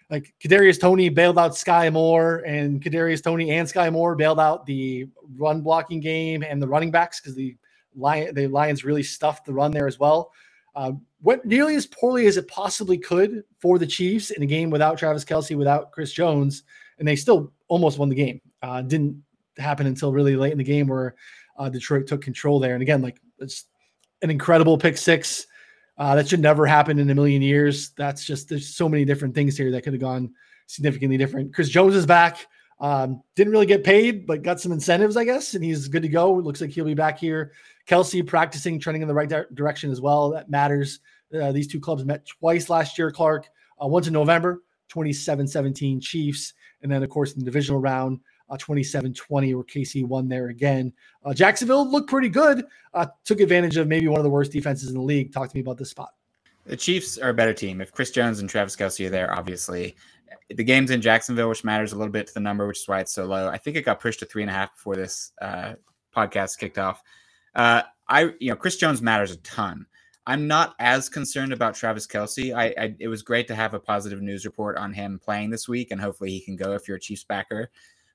like 0.10 0.34
Kadarius 0.40 0.80
Toney 0.80 1.10
bailed 1.10 1.40
out 1.40 1.52
Skyy 1.52 1.92
Moore, 1.92 2.44
and 2.46 2.82
Kadarius 2.82 3.24
Toney 3.24 3.52
and 3.52 3.68
Skyy 3.68 3.92
Moore 3.92 4.16
bailed 4.16 4.40
out 4.40 4.66
the 4.66 5.08
run 5.36 5.62
blocking 5.62 6.00
game 6.00 6.44
and 6.44 6.62
the 6.62 6.68
running 6.68 6.92
backs 6.92 7.20
because 7.20 7.36
the 7.36 7.56
Lion 7.96 8.36
the 8.36 8.48
Lions 8.48 8.84
really 8.84 9.04
stuffed 9.04 9.46
the 9.46 9.54
run 9.54 9.72
there 9.72 9.88
as 9.88 10.00
well. 10.00 10.32
Uh, 10.76 10.92
went 11.22 11.46
nearly 11.46 11.76
as 11.76 11.86
poorly 11.86 12.28
as 12.28 12.38
it 12.38 12.48
possibly 12.48 12.98
could 12.98 13.44
for 13.60 13.80
the 13.80 13.88
Chiefs 13.88 14.32
in 14.32 14.44
a 14.44 14.46
game 14.46 14.70
without 14.70 14.98
Travis 14.98 15.26
Kelce, 15.26 15.58
without 15.58 15.92
Chris 15.92 16.12
Jones, 16.12 16.64
and 17.00 17.08
they 17.08 17.16
still 17.16 17.54
almost 17.68 17.98
won 17.98 18.10
the 18.10 18.16
game. 18.16 18.42
Uh, 18.62 18.82
didn't 18.82 19.24
happen 19.58 19.88
until 19.88 20.12
really 20.12 20.36
late 20.36 20.52
in 20.52 20.58
the 20.58 20.64
game 20.64 20.88
where 20.88 21.16
uh, 21.58 21.70
Detroit 21.70 22.08
took 22.08 22.22
control 22.22 22.60
there. 22.60 22.74
And 22.74 22.82
again, 22.82 23.02
like 23.02 23.20
it's 23.40 23.66
an 24.22 24.30
incredible 24.30 24.78
pick 24.78 24.98
six. 24.98 25.48
Uh, 25.98 26.16
that 26.16 26.28
should 26.28 26.42
never 26.42 26.66
happen 26.66 27.00
in 27.00 27.10
a 27.10 27.16
million 27.16 27.42
years. 27.42 27.92
That's 27.92 28.26
just 28.26 28.50
there's 28.50 28.76
so 28.76 28.90
many 28.90 29.06
different 29.06 29.34
things 29.34 29.58
here 29.58 29.72
that 29.72 29.84
could 29.84 29.94
have 29.94 30.02
gone 30.02 30.34
significantly 30.68 31.18
different. 31.18 31.54
Chris 31.54 31.70
Jones 31.70 31.96
is 31.96 32.06
back. 32.06 32.48
Um, 32.80 33.22
didn't 33.36 33.54
really 33.54 33.66
get 33.66 33.84
paid, 33.84 34.28
but 34.28 34.44
got 34.44 34.60
some 34.60 34.72
incentives, 34.72 35.16
I 35.16 35.24
guess, 35.24 35.54
and 35.54 35.64
he's 35.64 35.88
good 35.88 36.04
to 36.04 36.10
go. 36.10 36.38
It 36.40 36.44
looks 36.44 36.60
like 36.60 36.72
he'll 36.72 36.86
be 36.86 36.94
back 36.94 37.18
here. 37.18 37.54
Kelce 37.88 38.26
practicing, 38.26 38.80
trending 38.80 39.02
in 39.02 39.08
the 39.08 39.14
right 39.14 39.30
di- 39.30 39.44
direction 39.54 39.92
as 39.92 40.02
well. 40.02 40.32
That 40.32 40.50
matters. 40.50 41.00
Uh, 41.34 41.52
these 41.52 41.68
two 41.68 41.80
clubs 41.80 42.04
met 42.06 42.26
twice 42.26 42.70
last 42.70 42.98
year, 42.98 43.12
Clarke. 43.12 43.48
Uh, 43.82 43.88
once 43.88 44.08
in 44.08 44.14
November, 44.14 44.64
27 44.90 45.48
17 45.48 46.00
Chiefs. 46.02 46.54
And 46.82 46.92
then, 46.92 47.02
of 47.02 47.10
course, 47.10 47.34
in 47.34 47.40
the 47.40 47.46
divisional 47.46 47.80
round, 47.80 48.20
uh, 48.50 48.58
27-20 48.58 49.56
where 49.56 49.64
KC 49.64 50.06
won 50.06 50.28
there 50.28 50.50
again. 50.50 50.94
Uh, 51.24 51.34
Jacksonville 51.34 51.90
looked 51.90 52.10
pretty 52.10 52.30
good. 52.30 52.66
Uh, 52.94 53.08
took 53.24 53.40
advantage 53.40 53.78
of 53.78 53.88
maybe 53.88 54.08
one 54.08 54.20
of 54.20 54.24
the 54.24 54.30
worst 54.30 54.52
defenses 54.52 54.90
in 54.90 54.96
the 54.96 55.02
league. 55.02 55.34
Talk 55.34 55.50
to 55.50 55.56
me 55.56 55.62
about 55.62 55.78
this 55.78 55.90
spot. 55.90 56.14
The 56.66 56.78
Chiefs 56.78 57.18
are 57.18 57.30
a 57.30 57.34
better 57.34 57.54
team. 57.54 57.80
If 57.80 57.92
Chris 57.92 58.12
Jones 58.12 58.40
and 58.40 58.50
Travis 58.50 58.76
Kelce 58.76 59.06
are 59.06 59.10
there, 59.10 59.34
obviously. 59.36 59.96
The 60.50 60.64
game's 60.64 60.92
in 60.92 61.02
Jacksonville, 61.02 61.50
which 61.50 61.64
matters 61.64 61.94
a 61.94 61.98
little 61.98 62.12
bit 62.12 62.28
to 62.28 62.34
the 62.34 62.40
number, 62.40 62.68
which 62.68 62.80
is 62.80 62.88
why 62.88 63.00
it's 63.00 63.14
so 63.14 63.26
low. 63.26 63.48
I 63.48 63.58
think 63.58 63.78
it 63.78 63.84
got 63.84 64.00
pushed 64.00 64.20
to 64.20 64.26
three 64.26 64.44
and 64.44 64.50
a 64.52 64.54
half 64.54 64.76
before 64.76 64.96
this 64.96 65.32
uh, 65.42 65.74
podcast 66.16 66.58
kicked 66.58 66.78
off. 66.78 67.02
Uh, 67.54 67.84
I, 68.08 68.34
you 68.40 68.50
know, 68.50 68.56
Chris 68.56 68.78
Jones 68.78 69.02
matters 69.02 69.32
a 69.32 69.38
ton. 69.38 69.86
I'm 70.28 70.48
not 70.48 70.76
as 70.80 71.08
concerned 71.08 71.54
about 71.54 71.76
Travis 71.76 72.08
Kelce. 72.08 72.56
I, 72.56 72.74
I, 72.82 72.96
it 73.00 73.08
was 73.08 73.22
great 73.22 73.48
to 73.48 73.56
have 73.56 73.74
a 73.74 73.80
positive 73.80 74.22
news 74.22 74.46
report 74.46 74.78
on 74.78 74.92
him 74.92 75.20
playing 75.24 75.52
this 75.52 75.68
week, 75.68 75.92
and 75.92 76.02
hopefully 76.02 76.32
he 76.32 76.40
can 76.40 76.56
go 76.56 76.74
if 76.74 76.88
you're 76.88 76.98
a 76.98 77.00
Chiefs 77.00 77.24
backer. 77.24 77.70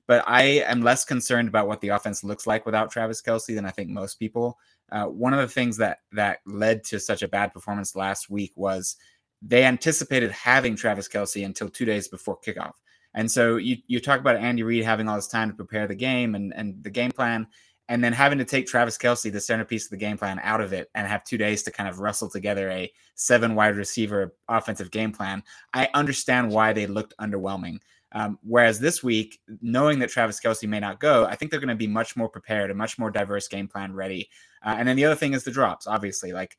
But 0.07 0.25
I 0.27 0.43
am 0.65 0.81
less 0.81 1.05
concerned 1.05 1.47
about 1.47 1.67
what 1.67 1.79
the 1.79 1.89
offense 1.89 2.23
looks 2.23 2.45
like 2.45 2.65
without 2.65 2.91
Travis 2.91 3.21
Kelce 3.21 3.55
than 3.55 3.65
I 3.65 3.71
think 3.71 3.89
most 3.89 4.15
people. 4.15 4.57
Uh, 4.91 5.05
one 5.05 5.33
of 5.33 5.39
the 5.39 5.47
things 5.47 5.77
that 5.77 5.99
that 6.11 6.39
led 6.45 6.83
to 6.85 6.99
such 6.99 7.21
a 7.21 7.29
bad 7.29 7.53
performance 7.53 7.95
last 7.95 8.29
week 8.29 8.51
was 8.57 8.97
they 9.41 9.63
anticipated 9.65 10.31
having 10.31 10.75
Travis 10.75 11.07
Kelce 11.07 11.45
until 11.45 11.69
two 11.69 11.85
days 11.85 12.07
before 12.07 12.39
kickoff. 12.39 12.73
And 13.13 13.29
so 13.29 13.57
you 13.57 13.77
you 13.87 13.99
talk 13.99 14.19
about 14.19 14.37
Andy 14.37 14.63
Reid 14.63 14.83
having 14.83 15.07
all 15.07 15.15
this 15.15 15.27
time 15.27 15.49
to 15.49 15.55
prepare 15.55 15.87
the 15.87 15.95
game 15.95 16.35
and 16.35 16.53
and 16.55 16.81
the 16.83 16.89
game 16.89 17.11
plan, 17.11 17.47
and 17.89 18.03
then 18.03 18.13
having 18.13 18.37
to 18.37 18.45
take 18.45 18.67
Travis 18.67 18.97
Kelce, 18.97 19.31
the 19.31 19.41
centerpiece 19.41 19.85
of 19.85 19.89
the 19.89 19.97
game 19.97 20.17
plan, 20.17 20.39
out 20.43 20.61
of 20.61 20.71
it 20.71 20.89
and 20.95 21.07
have 21.07 21.23
two 21.25 21.37
days 21.37 21.63
to 21.63 21.71
kind 21.71 21.89
of 21.89 21.99
wrestle 21.99 22.29
together 22.29 22.69
a 22.69 22.91
seven 23.15 23.53
wide 23.53 23.75
receiver 23.75 24.33
offensive 24.47 24.91
game 24.91 25.11
plan. 25.11 25.43
I 25.73 25.89
understand 25.93 26.51
why 26.51 26.71
they 26.71 26.87
looked 26.87 27.13
underwhelming. 27.19 27.79
Um, 28.13 28.39
whereas 28.43 28.79
this 28.79 29.01
week, 29.01 29.39
knowing 29.61 29.99
that 29.99 30.09
Travis 30.09 30.39
Kelce 30.39 30.67
may 30.67 30.79
not 30.79 30.99
go, 30.99 31.25
I 31.25 31.35
think 31.35 31.49
they're 31.49 31.61
going 31.61 31.69
to 31.69 31.75
be 31.75 31.87
much 31.87 32.17
more 32.17 32.27
prepared, 32.27 32.69
a 32.69 32.73
much 32.73 32.99
more 32.99 33.09
diverse 33.09 33.47
game 33.47 33.67
plan 33.67 33.93
ready. 33.93 34.29
Uh, 34.65 34.75
and 34.77 34.87
then 34.87 34.97
the 34.97 35.05
other 35.05 35.15
thing 35.15 35.33
is 35.33 35.43
the 35.43 35.51
drops, 35.51 35.87
obviously. 35.87 36.33
Like 36.33 36.57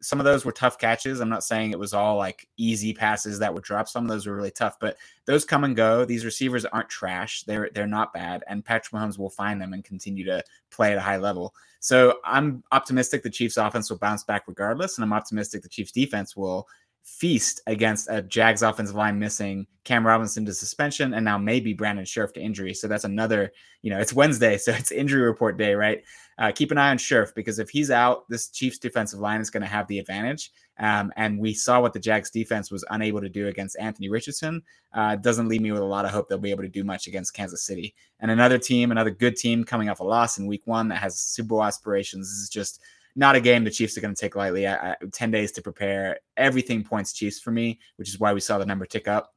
some 0.00 0.20
of 0.20 0.24
those 0.24 0.44
were 0.44 0.52
tough 0.52 0.78
catches. 0.78 1.20
I'm 1.20 1.28
not 1.28 1.44
saying 1.44 1.70
it 1.70 1.78
was 1.78 1.94
all 1.94 2.16
like 2.16 2.48
easy 2.56 2.92
passes 2.92 3.38
that 3.38 3.52
were 3.52 3.60
dropped. 3.60 3.88
Some 3.88 4.04
of 4.04 4.10
those 4.10 4.26
were 4.26 4.36
really 4.36 4.50
tough, 4.50 4.78
but 4.80 4.96
those 5.24 5.44
come 5.44 5.64
and 5.64 5.76
go. 5.76 6.04
These 6.04 6.24
receivers 6.24 6.64
aren't 6.64 6.88
trash. 6.88 7.42
They're 7.42 7.70
they're 7.74 7.86
not 7.86 8.12
bad, 8.12 8.44
and 8.46 8.64
Patrick 8.64 8.92
Mahomes 8.92 9.18
will 9.18 9.30
find 9.30 9.60
them 9.60 9.72
and 9.72 9.84
continue 9.84 10.24
to 10.24 10.42
play 10.70 10.92
at 10.92 10.98
a 10.98 11.02
high 11.02 11.16
level. 11.16 11.54
So 11.80 12.18
I'm 12.24 12.62
optimistic 12.70 13.22
the 13.22 13.30
Chiefs' 13.30 13.56
offense 13.56 13.90
will 13.90 13.98
bounce 13.98 14.22
back 14.22 14.44
regardless, 14.46 14.96
and 14.96 15.04
I'm 15.04 15.12
optimistic 15.12 15.62
the 15.62 15.68
Chiefs' 15.68 15.92
defense 15.92 16.36
will 16.36 16.68
feast 17.04 17.60
against 17.66 18.08
a 18.10 18.22
Jags 18.22 18.62
offensive 18.62 18.96
line 18.96 19.18
missing 19.18 19.66
Cam 19.84 20.06
Robinson 20.06 20.44
to 20.46 20.54
suspension 20.54 21.14
and 21.14 21.24
now 21.24 21.36
maybe 21.36 21.72
Brandon 21.72 22.04
Scherff 22.04 22.32
to 22.34 22.40
injury. 22.40 22.74
So 22.74 22.86
that's 22.86 23.04
another, 23.04 23.52
you 23.82 23.90
know, 23.90 23.98
it's 23.98 24.12
Wednesday, 24.12 24.56
so 24.58 24.72
it's 24.72 24.92
injury 24.92 25.22
report 25.22 25.56
day, 25.56 25.74
right? 25.74 26.02
Uh, 26.38 26.50
keep 26.52 26.70
an 26.70 26.78
eye 26.78 26.90
on 26.90 26.98
Scherff 26.98 27.34
because 27.34 27.58
if 27.58 27.68
he's 27.70 27.90
out, 27.90 28.28
this 28.28 28.48
Chiefs 28.48 28.78
defensive 28.78 29.20
line 29.20 29.40
is 29.40 29.50
going 29.50 29.62
to 29.62 29.68
have 29.68 29.86
the 29.88 29.98
advantage. 29.98 30.50
Um, 30.78 31.12
and 31.16 31.38
we 31.38 31.52
saw 31.52 31.80
what 31.80 31.92
the 31.92 32.00
Jags 32.00 32.30
defense 32.30 32.70
was 32.70 32.84
unable 32.90 33.20
to 33.20 33.28
do 33.28 33.48
against 33.48 33.76
Anthony 33.78 34.08
Richardson. 34.08 34.62
Uh, 34.94 35.16
doesn't 35.16 35.48
leave 35.48 35.60
me 35.60 35.70
with 35.72 35.82
a 35.82 35.84
lot 35.84 36.04
of 36.04 36.10
hope 36.10 36.28
they'll 36.28 36.38
be 36.38 36.50
able 36.50 36.62
to 36.62 36.68
do 36.68 36.84
much 36.84 37.06
against 37.06 37.34
Kansas 37.34 37.62
City. 37.62 37.94
And 38.20 38.30
another 38.30 38.58
team, 38.58 38.90
another 38.90 39.10
good 39.10 39.36
team 39.36 39.64
coming 39.64 39.90
off 39.90 40.00
a 40.00 40.04
loss 40.04 40.38
in 40.38 40.46
week 40.46 40.62
one 40.64 40.88
that 40.88 40.98
has 40.98 41.20
Super 41.20 41.48
Bowl 41.48 41.64
aspirations. 41.64 42.28
This 42.28 42.38
is 42.38 42.48
just 42.48 42.80
not 43.14 43.36
a 43.36 43.40
game 43.40 43.64
the 43.64 43.70
Chiefs 43.70 43.96
are 43.96 44.00
going 44.00 44.14
to 44.14 44.20
take 44.20 44.36
lightly. 44.36 44.66
I, 44.66 44.92
I, 44.92 44.96
10 45.12 45.30
days 45.30 45.52
to 45.52 45.62
prepare. 45.62 46.18
Everything 46.36 46.82
points 46.82 47.12
Chiefs 47.12 47.40
for 47.40 47.50
me, 47.50 47.78
which 47.96 48.08
is 48.08 48.18
why 48.18 48.32
we 48.32 48.40
saw 48.40 48.58
the 48.58 48.66
number 48.66 48.86
tick 48.86 49.08
up. 49.08 49.34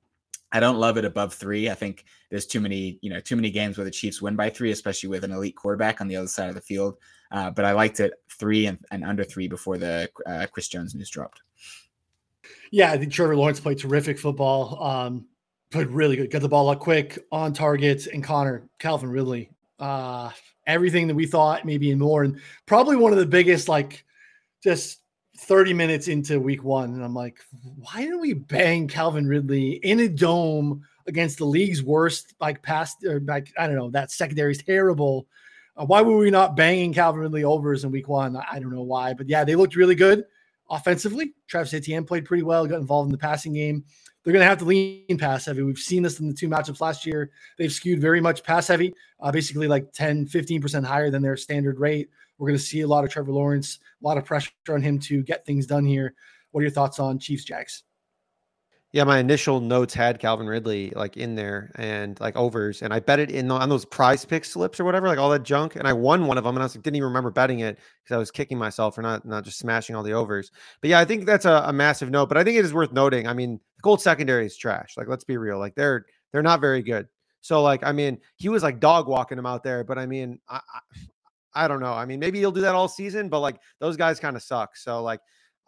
I 0.52 0.60
don't 0.60 0.78
love 0.78 0.98
it 0.98 1.06
above 1.06 1.34
three. 1.34 1.70
I 1.70 1.74
think 1.74 2.06
there's 2.30 2.46
too 2.46 2.62
many, 2.62 2.98
you 3.02 3.10
know, 3.10 3.20
too 3.20 3.36
many 3.36 3.52
games 3.52 3.78
where 3.78 3.84
the 3.86 3.92
Chiefs 3.92 4.22
win 4.22 4.36
by 4.36 4.50
three, 4.50 4.72
especially 4.72 5.10
with 5.10 5.24
an 5.24 5.32
elite 5.32 5.56
quarterback 5.56 6.00
on 6.00 6.08
the 6.08 6.16
other 6.16 6.28
side 6.28 6.50
of 6.50 6.56
the 6.56 6.62
field. 6.62 6.96
Uh, 7.32 7.50
but 7.50 7.66
I 7.66 7.74
liked 7.74 8.00
it 8.00 8.14
three 8.30 8.68
and, 8.68 8.78
and 8.92 9.04
under 9.04 9.24
three 9.24 9.48
before 9.48 9.78
the 9.78 10.10
uh, 10.26 10.46
Chris 10.52 10.70
Jones 10.70 10.96
news 10.96 11.10
dropped. 11.10 11.42
Yeah, 12.72 12.92
I 12.92 12.98
think 12.98 13.12
Trevor 13.12 13.36
Lawrence 13.36 13.60
played 13.60 13.80
terrific 13.80 14.20
football. 14.20 14.82
Um, 14.82 15.26
played 15.72 15.88
really 15.88 16.16
good. 16.16 16.32
Got 16.32 16.42
the 16.42 16.50
ball 16.50 16.70
out 16.70 16.80
quick, 16.80 17.20
on 17.32 17.52
target, 17.52 18.08
and 18.08 18.24
Connor 18.24 18.70
Calvin 18.80 19.10
Ridley. 19.10 19.50
Uh, 19.80 20.30
everything 20.68 21.08
that 21.08 21.16
we 21.16 21.26
thought, 21.26 21.66
maybe 21.66 21.92
and 21.92 22.00
more. 22.00 22.24
And 22.24 22.40
probably 22.66 22.96
one 22.96 23.12
of 23.12 23.20
the 23.20 23.26
biggest, 23.26 23.68
like, 23.70 24.06
just 24.64 25.02
30 25.40 25.74
minutes 25.74 26.08
into 26.08 26.40
week 26.40 26.64
one. 26.64 26.94
And 26.94 27.04
I'm 27.04 27.14
like, 27.14 27.40
why 27.78 28.02
didn't 28.02 28.22
we 28.22 28.34
bang 28.34 28.88
Calvin 28.88 29.28
Ridley 29.28 29.74
in 29.84 30.00
a 30.00 30.08
dome 30.08 30.84
against 31.08 31.38
the 31.38 31.46
league's 31.46 31.84
worst, 31.84 32.34
like, 32.40 32.62
past, 32.62 33.04
or 33.04 33.20
like, 33.22 33.52
I 33.58 33.68
don't 33.68 33.76
know, 33.76 33.92
that 33.92 34.12
secondary 34.12 34.52
is 34.52 34.64
terrible. 34.64 35.28
Uh, 35.78 35.86
why 35.86 36.02
were 36.02 36.18
we 36.18 36.32
not 36.32 36.56
banging 36.56 36.94
Calvin 36.94 37.22
Ridley 37.22 37.44
overs 37.44 37.84
in 37.84 37.92
week 37.92 38.08
one? 38.08 38.36
I 38.36 38.60
don't 38.60 38.74
know 38.74 38.82
why. 38.82 39.14
But 39.14 39.30
yeah, 39.30 39.44
they 39.44 39.56
looked 39.56 39.76
really 39.76 39.96
good 39.96 40.26
offensively. 40.70 41.34
Travis 41.48 41.74
Etienne 41.74 42.06
played 42.06 42.26
pretty 42.26 42.44
well, 42.44 42.66
got 42.66 42.80
involved 42.80 43.08
in 43.08 43.12
the 43.12 43.18
passing 43.18 43.54
game 43.54 43.84
they're 44.26 44.34
going 44.34 44.44
to 44.44 44.50
have 44.50 44.58
to 44.58 44.66
lean 44.66 45.18
pass 45.20 45.46
heavy. 45.46 45.62
We've 45.62 45.78
seen 45.78 46.02
this 46.02 46.20
in 46.20 46.28
the 46.28 46.34
two 46.34 46.50
matchups 46.50 46.82
last 46.82 47.06
year. 47.06 47.30
They've 47.58 47.72
skewed 47.72 48.02
very 48.02 48.20
much 48.20 48.44
pass 48.44 48.68
heavy, 48.68 48.94
uh, 49.20 49.32
basically 49.32 49.68
like 49.68 49.94
10, 49.94 50.26
15% 50.26 50.84
higher 50.84 51.12
than 51.12 51.22
their 51.22 51.38
standard 51.38 51.80
rate. 51.80 52.10
We're 52.38 52.48
going 52.48 52.58
to 52.58 52.64
see 52.64 52.82
a 52.82 52.88
lot 52.88 53.04
of 53.04 53.12
Trevor 53.12 53.32
Lawrence, 53.32 53.80
a 54.04 54.06
lot 54.06 54.18
of 54.18 54.26
pressure 54.26 54.52
on 54.68 54.82
him 54.82 54.98
to 55.02 55.22
get 55.22 55.46
things 55.46 55.68
done 55.68 55.86
here. 55.86 56.16
What 56.52 56.62
are 56.62 56.64
your 56.64 56.72
thoughts 56.72 57.00
on 57.00 57.20
Chiefs 57.20 57.46
Jags? 57.46 57.84
Yeah, 58.96 59.04
my 59.04 59.20
initial 59.20 59.60
notes 59.60 59.94
had 59.94 60.20
Calvin 60.20 60.48
Ridley 60.48 60.90
like 60.96 61.18
in 61.18 61.36
there 61.36 61.70
and 61.76 62.18
like 62.22 62.38
overs, 62.38 62.82
and 62.82 62.94
I 62.94 63.02
bet 63.02 63.20
it 63.20 63.30
in 63.30 63.52
on 63.52 63.68
those 63.68 63.84
prize 63.84 64.24
pick 64.24 64.46
slips 64.46 64.80
or 64.80 64.86
whatever, 64.86 65.06
like 65.10 65.18
all 65.18 65.30
that 65.32 65.44
junk. 65.44 65.76
And 65.76 65.86
I 65.86 65.92
won 65.92 66.28
one 66.28 66.38
of 66.38 66.46
them, 66.46 66.56
and 66.56 66.64
I 66.64 66.66
was 66.66 66.78
like, 66.78 66.84
didn't 66.84 66.96
even 66.96 67.10
remember 67.10 67.30
betting 67.30 67.60
it 67.60 67.78
because 68.02 68.16
I 68.16 68.18
was 68.18 68.32
kicking 68.32 68.58
myself 68.58 68.96
for 68.96 69.02
not 69.02 69.26
not 69.26 69.44
just 69.44 69.60
smashing 69.60 69.98
all 69.98 70.04
the 70.04 70.14
overs. 70.14 70.50
But 70.80 70.92
yeah, 70.92 71.00
I 71.02 71.04
think 71.04 71.26
that's 71.26 71.44
a, 71.44 71.64
a 71.66 71.74
massive 71.74 72.10
note. 72.10 72.30
But 72.30 72.38
I 72.38 72.46
think 72.46 72.58
it 72.58 72.64
is 72.64 72.74
worth 72.74 72.94
noting. 72.94 73.28
I 73.28 73.34
mean, 73.34 73.60
the 73.76 73.82
Colts 73.82 74.02
secondary 74.02 74.46
is 74.46 74.56
trash. 74.56 74.94
Like, 74.96 75.10
let's 75.10 75.26
be 75.26 75.36
real. 75.36 75.60
Like 75.60 75.76
they're 75.76 76.06
they're 76.32 76.42
not 76.42 76.62
very 76.62 76.82
good. 76.82 77.10
So 77.42 77.62
like, 77.62 77.84
I 77.84 77.92
mean, 77.92 78.18
he 78.38 78.48
was 78.48 78.64
like 78.64 78.80
dog 78.80 79.10
walking 79.10 79.38
him 79.38 79.46
out 79.46 79.62
there. 79.62 79.84
But 79.84 79.98
I 79.98 80.06
mean, 80.06 80.40
I, 80.48 80.62
I, 81.54 81.66
I 81.66 81.68
don't 81.68 81.82
know. 81.82 81.92
I 81.92 82.06
mean, 82.06 82.22
maybe 82.22 82.40
he'll 82.40 82.50
do 82.50 82.62
that 82.62 82.76
all 82.76 82.88
season, 82.88 83.28
but 83.28 83.42
like 83.42 83.60
those 83.82 83.98
guys 83.98 84.22
kind 84.22 84.38
of 84.38 84.42
suck. 84.42 84.78
So 84.78 85.04
like, 85.04 85.20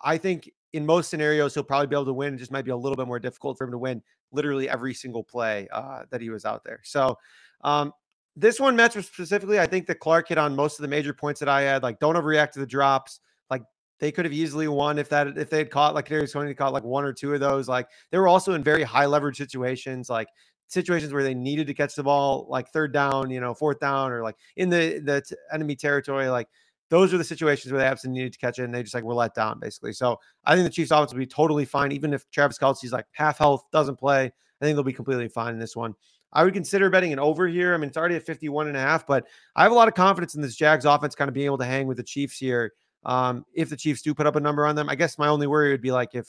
I 0.01 0.17
think 0.17 0.49
in 0.77 0.85
most 0.85 1.09
scenarios, 1.09 1.53
he'll 1.53 1.63
probably 1.63 1.87
be 1.87 1.95
able 1.95 2.05
to 2.05 2.13
win. 2.13 2.35
It 2.35 2.37
just 2.37 2.51
might 2.51 2.65
be 2.65 2.71
a 2.71 2.77
little 2.77 2.95
bit 2.95 3.07
more 3.07 3.19
difficult 3.19 3.57
for 3.57 3.65
him 3.65 3.71
to 3.71 3.77
win 3.77 4.01
literally 4.31 4.69
every 4.69 4.93
single 4.93 5.23
play 5.23 5.67
uh, 5.71 6.03
that 6.09 6.21
he 6.21 6.29
was 6.29 6.45
out 6.45 6.63
there. 6.63 6.79
So, 6.83 7.17
um, 7.61 7.91
this 8.35 8.59
one 8.59 8.75
match 8.75 8.93
specifically, 8.93 9.59
I 9.59 9.65
think 9.65 9.87
that 9.87 9.99
Clarke 9.99 10.29
hit 10.29 10.37
on 10.37 10.55
most 10.55 10.77
of 10.77 10.83
the 10.83 10.87
major 10.87 11.11
points 11.11 11.39
that 11.39 11.49
I 11.49 11.61
had. 11.61 11.81
Like, 11.81 11.99
don't 11.99 12.15
overreact 12.15 12.51
to 12.51 12.59
the 12.59 12.67
drops. 12.67 13.19
Like, 13.49 13.63
they 13.99 14.11
could 14.11 14.25
have 14.25 14.33
easily 14.33 14.67
won 14.67 14.99
if 14.99 15.09
that 15.09 15.37
if 15.37 15.49
they 15.49 15.57
had 15.57 15.71
caught 15.71 15.95
like 15.95 16.07
Kadarius 16.07 16.33
Toney 16.33 16.53
caught 16.53 16.71
like 16.71 16.83
one 16.83 17.03
or 17.03 17.13
two 17.13 17.33
of 17.33 17.39
those. 17.39 17.67
Like, 17.67 17.87
they 18.11 18.19
were 18.19 18.27
also 18.27 18.53
in 18.53 18.63
very 18.63 18.83
high 18.83 19.07
leverage 19.07 19.37
situations. 19.37 20.09
Like, 20.09 20.27
situations 20.67 21.13
where 21.13 21.23
they 21.23 21.33
needed 21.33 21.65
to 21.67 21.73
catch 21.73 21.95
the 21.95 22.03
ball, 22.03 22.45
like 22.49 22.69
third 22.69 22.93
down, 22.93 23.31
you 23.31 23.39
know, 23.39 23.53
fourth 23.53 23.79
down, 23.79 24.11
or 24.11 24.21
like 24.21 24.35
in 24.55 24.69
the 24.69 24.99
the 24.99 25.23
enemy 25.51 25.75
territory. 25.75 26.29
Like 26.29 26.47
those 26.89 27.13
are 27.13 27.17
the 27.17 27.23
situations 27.23 27.71
where 27.71 27.81
they 27.81 27.87
absolutely 27.87 28.19
needed 28.19 28.33
to 28.33 28.39
catch 28.39 28.59
it 28.59 28.63
and 28.63 28.73
they 28.73 28.81
just 28.81 28.95
like 28.95 29.03
were 29.03 29.13
let 29.13 29.33
down 29.33 29.59
basically. 29.59 29.93
So 29.93 30.17
I 30.45 30.55
think 30.55 30.65
the 30.65 30.73
Chiefs 30.73 30.91
offense 30.91 31.11
will 31.11 31.19
be 31.19 31.25
totally 31.25 31.65
fine, 31.65 31.91
even 31.91 32.13
if 32.13 32.29
Travis 32.31 32.57
Kelce's 32.57 32.91
like 32.91 33.05
half 33.11 33.37
health, 33.37 33.63
doesn't 33.71 33.97
play. 33.97 34.25
I 34.25 34.65
think 34.65 34.75
they'll 34.75 34.83
be 34.83 34.93
completely 34.93 35.27
fine 35.27 35.53
in 35.53 35.59
this 35.59 35.75
one. 35.75 35.93
I 36.33 36.43
would 36.43 36.53
consider 36.53 36.89
betting 36.89 37.13
an 37.13 37.19
over 37.19 37.47
here. 37.47 37.73
I 37.73 37.77
mean, 37.77 37.87
it's 37.87 37.97
already 37.97 38.15
at 38.15 38.23
51 38.23 38.67
and 38.67 38.75
a 38.75 38.79
half, 38.79 39.07
but 39.07 39.27
I 39.55 39.63
have 39.63 39.71
a 39.71 39.75
lot 39.75 39.87
of 39.87 39.93
confidence 39.93 40.35
in 40.35 40.41
this 40.41 40.55
Jags 40.55 40.85
offense 40.85 41.15
kind 41.15 41.29
of 41.29 41.33
being 41.33 41.45
able 41.45 41.57
to 41.59 41.65
hang 41.65 41.87
with 41.87 41.97
the 41.97 42.03
Chiefs 42.03 42.37
here. 42.37 42.73
Um, 43.05 43.45
if 43.53 43.69
the 43.69 43.77
Chiefs 43.77 44.01
do 44.01 44.13
put 44.13 44.27
up 44.27 44.35
a 44.35 44.39
number 44.39 44.65
on 44.65 44.75
them, 44.75 44.89
I 44.89 44.95
guess 44.95 45.17
my 45.17 45.27
only 45.27 45.47
worry 45.47 45.71
would 45.71 45.81
be 45.81 45.91
like 45.91 46.09
if 46.13 46.27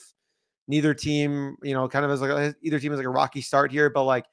neither 0.67 0.93
team, 0.93 1.57
you 1.63 1.73
know, 1.73 1.87
kind 1.89 2.05
of 2.05 2.11
as 2.11 2.21
like 2.21 2.55
either 2.61 2.79
team 2.79 2.93
is 2.93 2.97
like 2.97 3.07
a 3.07 3.09
rocky 3.09 3.41
start 3.41 3.71
here, 3.71 3.89
but 3.89 4.03
like 4.03 4.25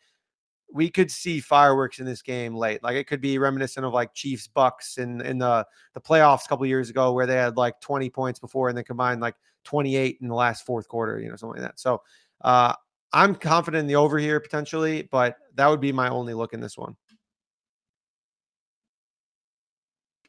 we 0.73 0.91
could 0.91 1.11
see 1.11 1.41
fireworks 1.41 1.99
in 1.99 2.07
this 2.07 2.23
game 2.23 2.55
late. 2.55 2.83
Like 2.83 2.97
it 2.97 3.07
could 3.07 3.21
be 3.21 3.39
reminiscent 3.39 3.87
of 3.87 3.93
like 3.93 4.15
Chiefs 4.15 4.49
Bucks 4.49 4.99
in 4.99 5.21
in 5.21 5.39
the 5.39 5.67
the 5.95 6.01
playoffs 6.01 6.45
a 6.45 6.49
couple 6.49 6.67
years 6.67 6.91
ago 6.91 7.13
where 7.13 7.27
they 7.27 7.35
had 7.35 7.57
like 7.57 7.81
20 7.81 8.11
points 8.11 8.39
before 8.39 8.69
and 8.69 8.77
they 8.77 8.83
combined 8.83 9.21
like 9.21 9.37
28 9.65 10.19
in 10.21 10.29
the 10.29 10.35
last 10.35 10.67
fourth 10.67 10.89
quarter, 10.89 11.21
you 11.21 11.29
know, 11.29 11.37
something 11.37 11.61
like 11.63 11.71
that. 11.71 11.81
So 11.81 12.03
uh 12.43 12.75
I'm 13.13 13.35
confident 13.35 13.81
in 13.81 13.87
the 13.87 13.97
over 13.97 14.19
here 14.19 14.41
potentially, 14.41 15.09
but 15.11 15.37
that 15.55 15.69
would 15.69 15.81
be 15.81 15.93
my 15.93 16.09
only 16.09 16.35
look 16.35 16.53
in 16.53 16.61
this 16.61 16.77
one. 16.77 16.97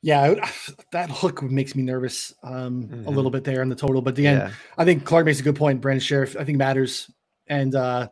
Yeah, 0.02 0.36
that 0.92 1.10
hook 1.10 1.42
makes 1.44 1.76
me 1.76 1.84
nervous 1.84 2.34
um, 2.44 2.84
mm-hmm. 2.84 3.08
a 3.08 3.10
little 3.10 3.32
bit 3.32 3.44
there 3.44 3.62
in 3.62 3.70
the 3.70 3.76
total. 3.76 4.02
But 4.02 4.18
again, 4.18 4.38
yeah. 4.38 4.52
I 4.78 4.86
think 4.86 5.06
Clarke 5.06 5.26
makes 5.26 5.40
a 5.40 5.44
good 5.44 5.56
point. 5.56 5.82
Brandon 5.82 6.02
Scherff, 6.02 6.40
I 6.40 6.46
think 6.46 6.58
matters, 6.58 7.12
and 7.48 7.76
uh, 7.76 8.08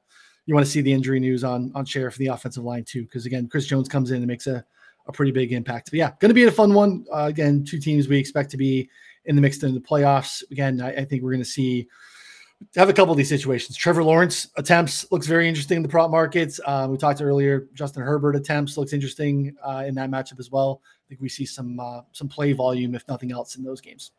you 0.46 0.54
want 0.54 0.66
to 0.66 0.72
see 0.72 0.82
the 0.82 0.94
injury 0.94 1.20
news 1.20 1.44
on 1.44 1.72
on 1.76 1.86
Scherff 1.86 2.16
the 2.18 2.28
offensive 2.28 2.64
line 2.64 2.84
too, 2.84 3.04
because 3.04 3.26
again, 3.26 3.48
Chris 3.48 3.66
Jones 3.66 3.88
comes 3.88 4.12
in 4.12 4.18
and 4.18 4.28
makes 4.28 4.48
a 4.48 4.64
a 5.08 5.12
pretty 5.12 5.32
big 5.32 5.54
impact. 5.54 5.92
But 5.92 6.00
yeah, 6.00 6.12
going 6.20 6.30
to 6.30 6.36
be 6.36 6.46
a 6.46 6.52
fun 6.52 6.74
one. 6.74 7.06
Uh, 7.14 7.26
again, 7.26 7.64
two 7.64 7.80
teams 7.80 8.08
we 8.08 8.18
expect 8.18 8.50
to 8.52 8.58
be 8.58 8.90
in 9.26 9.36
the 9.36 9.42
mix 9.42 9.62
in 9.64 9.74
the 9.74 9.80
playoffs. 9.80 10.44
Again, 10.52 10.82
I, 10.82 10.94
I 10.94 11.06
think 11.06 11.24
we're 11.24 11.32
going 11.32 11.44
to 11.44 11.50
see 11.50 11.88
have 12.76 12.90
a 12.90 12.94
couple 12.94 13.12
of 13.12 13.18
these 13.18 13.30
situations. 13.30 13.78
Trevor 13.78 14.04
Lawrence 14.04 14.48
attempts 14.56 15.12
looks 15.12 15.28
very 15.28 15.48
interesting 15.48 15.78
in 15.78 15.84
the 15.84 15.90
prop 15.90 16.10
markets. 16.10 16.60
Uh, 16.66 16.88
we 16.90 16.98
talked 16.98 17.22
earlier. 17.22 17.68
Justin 17.74 18.02
Herbert 18.02 18.36
attempts 18.36 18.78
looks 18.78 18.94
interesting 18.94 19.56
uh, 19.64 19.84
in 19.86 19.94
that 19.96 20.10
matchup 20.10 20.40
as 20.40 20.52
well. 20.52 20.82
I 20.86 21.10
think 21.10 21.22
we 21.22 21.30
see 21.30 21.46
some 21.46 21.80
uh, 21.80 22.02
some 22.12 22.28
play 22.28 22.54
volume, 22.54 22.96
if 22.96 23.08
nothing 23.08 23.32
else, 23.32 23.58
in 23.58 23.64
those 23.64 23.82
games. 23.82 24.12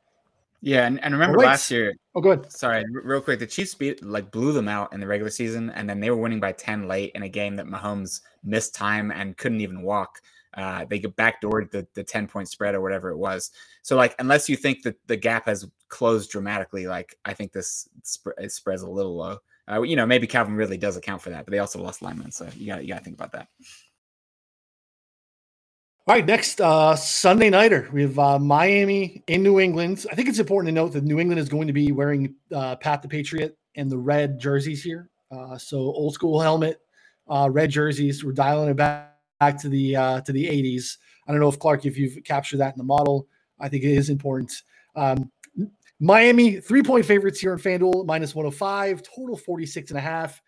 Yeah, 0.67 0.85
and, 0.85 1.03
and 1.05 1.15
remember 1.15 1.39
last 1.39 1.71
year. 1.71 1.95
Oh, 2.17 2.21
good. 2.21 2.51
Sorry, 2.51 2.85
real 2.91 3.21
quick. 3.21 3.39
The 3.39 3.47
Chiefs 3.47 3.73
beat 3.77 4.03
like 4.03 4.33
blew 4.33 4.53
them 4.53 4.67
out 4.67 4.93
in 4.93 4.99
the 4.99 5.07
regular 5.07 5.31
season, 5.31 5.71
and 5.71 5.89
then 5.89 6.01
they 6.01 6.11
were 6.11 6.17
winning 6.17 6.41
by 6.41 6.51
ten 6.51 6.89
late 6.89 7.13
in 7.15 7.23
a 7.23 7.29
game 7.29 7.55
that 7.55 7.67
Mahomes 7.67 8.21
missed 8.43 8.75
time 8.75 9.13
and 9.13 9.37
couldn't 9.37 9.61
even 9.61 9.83
walk. 9.83 10.21
Uh, 10.55 10.85
they 10.87 10.99
backdoored 10.99 11.71
the 11.71 11.87
the 11.95 12.03
ten 12.03 12.27
point 12.27 12.49
spread 12.49 12.75
or 12.75 12.81
whatever 12.81 13.11
it 13.11 13.17
was. 13.17 13.53
So 13.83 13.95
like, 13.95 14.17
unless 14.19 14.49
you 14.49 14.57
think 14.57 14.83
that 14.83 14.97
the 15.07 15.17
gap 15.17 15.47
has 15.47 15.69
closed 15.87 16.33
dramatically, 16.33 16.89
like 16.89 17.17
I 17.25 17.33
think 17.33 17.53
this 17.53 17.89
sp- 18.03 18.35
spreads 18.49 18.83
a 18.83 18.91
little 18.91 19.17
low. 19.17 19.39
Uh, 19.71 19.83
you 19.83 19.95
know, 19.95 20.05
maybe 20.05 20.27
Calvin 20.27 20.57
really 20.57 20.79
does 20.79 20.97
account 20.97 21.23
for 21.23 21.31
that, 21.31 21.45
but 21.45 21.53
they 21.53 21.61
also 21.61 21.81
lost 21.81 22.03
linemen, 22.03 22.33
so 22.33 22.49
you 22.57 22.67
got 22.67 22.83
you 22.83 22.89
got 22.89 22.99
to 22.99 23.05
think 23.05 23.15
about 23.15 23.31
that. 23.31 23.47
All 26.09 26.15
right, 26.15 26.25
next 26.25 26.61
uh, 26.61 26.95
Sunday 26.95 27.51
nighter, 27.51 27.89
we 27.93 28.03
have 28.03 28.17
uh, 28.17 28.39
Miami 28.39 29.25
in 29.27 29.43
New 29.43 29.59
England. 29.59 30.07
I 30.09 30.15
think 30.15 30.29
it's 30.29 30.39
important 30.39 30.69
to 30.69 30.73
note 30.73 30.93
that 30.93 31.03
New 31.03 31.19
England 31.19 31.41
is 31.41 31.49
going 31.49 31.67
to 31.67 31.73
be 31.73 31.91
wearing 31.91 32.33
uh, 32.55 32.77
Pat 32.77 33.03
the 33.03 33.09
Patriot 33.09 33.59
and 33.75 33.91
the 33.91 33.99
red 33.99 34.39
jerseys 34.39 34.85
here. 34.85 35.11
Uh, 35.33 35.59
so 35.59 35.79
old 35.79 36.15
school 36.15 36.41
helmet, 36.41 36.81
uh, 37.27 37.49
red 37.51 37.71
jerseys. 37.71 38.25
We're 38.25 38.35
dialing 38.35 38.69
it 38.69 38.77
back, 38.77 39.17
back 39.41 39.61
to 39.63 39.69
the 39.69 39.97
uh, 39.97 40.21
to 40.21 40.31
the 40.31 40.47
80s. 40.47 40.97
I 41.27 41.33
don't 41.33 41.41
know 41.41 41.49
if 41.49 41.59
Clarke, 41.59 41.87
if 41.87 41.99
you've 41.99 42.23
captured 42.23 42.59
that 42.59 42.73
in 42.73 42.79
the 42.79 42.85
model. 42.85 43.27
I 43.59 43.69
think 43.69 43.83
it 43.83 43.91
is 43.91 44.09
important. 44.09 44.53
Um, 44.95 45.33
Miami 45.99 46.61
three 46.61 46.85
point 46.85 47.05
favorites 47.05 47.41
here 47.41 47.53
in 47.53 47.59
FanDuel 47.59 48.07
minus 48.07 48.33
105, 48.33 49.03
total 49.03 49.37
46 49.37 49.91
and 49.91 49.99
a 49.99 50.03
half. 50.03 50.41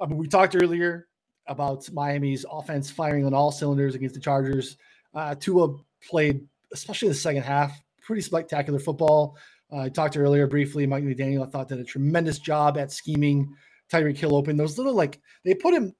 I 0.00 0.06
mean, 0.06 0.16
we 0.16 0.28
talked 0.28 0.56
earlier 0.56 1.08
about 1.46 1.86
Miami's 1.92 2.46
offense 2.50 2.90
firing 2.90 3.26
on 3.26 3.34
all 3.34 3.52
cylinders 3.52 3.94
against 3.94 4.14
the 4.14 4.20
Chargers. 4.22 4.78
Uh, 5.14 5.34
Tua 5.34 5.76
played, 6.08 6.46
especially 6.72 7.08
the 7.08 7.14
second 7.14 7.42
half, 7.42 7.78
pretty 8.02 8.22
spectacular 8.22 8.78
football. 8.78 9.36
Uh, 9.72 9.82
I 9.82 9.88
talked 9.88 10.16
earlier 10.16 10.46
briefly. 10.46 10.86
Mike 10.86 11.04
McDaniel 11.04 11.46
I 11.46 11.50
thought 11.50 11.68
did 11.68 11.78
a 11.78 11.84
tremendous 11.84 12.38
job 12.38 12.76
at 12.78 12.92
scheming 12.92 13.54
Tyreek 13.90 14.16
Hill 14.16 14.34
open. 14.34 14.56
Those 14.56 14.78
little 14.78 14.94
like 14.94 15.20
they 15.44 15.54
put 15.54 15.74
him 15.74 15.94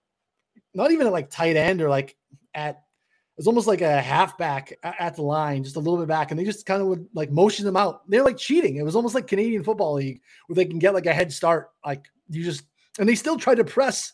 not 0.74 0.90
even 0.90 1.06
at 1.06 1.12
like 1.12 1.30
tight 1.30 1.56
end 1.56 1.80
or 1.80 1.88
like 1.88 2.16
at 2.54 2.76
it 2.76 3.38
was 3.38 3.48
almost 3.48 3.66
like 3.66 3.80
a 3.80 4.00
halfback 4.00 4.78
at 4.84 5.16
the 5.16 5.22
line, 5.22 5.64
just 5.64 5.74
a 5.74 5.80
little 5.80 5.98
bit 5.98 6.06
back, 6.06 6.30
and 6.30 6.38
they 6.38 6.44
just 6.44 6.66
kind 6.66 6.80
of 6.80 6.86
would 6.86 7.08
like 7.14 7.32
motion 7.32 7.64
them 7.64 7.76
out. 7.76 8.08
They're 8.08 8.22
like 8.22 8.36
cheating. 8.36 8.76
It 8.76 8.84
was 8.84 8.94
almost 8.94 9.16
like 9.16 9.26
Canadian 9.26 9.64
Football 9.64 9.94
League 9.94 10.20
where 10.46 10.54
they 10.54 10.64
can 10.64 10.78
get 10.78 10.94
like 10.94 11.06
a 11.06 11.12
head 11.12 11.32
start. 11.32 11.70
Like 11.84 12.04
you 12.28 12.44
just 12.44 12.62
and 13.00 13.08
they 13.08 13.16
still 13.16 13.36
tried 13.36 13.56
to 13.56 13.64
press 13.64 14.12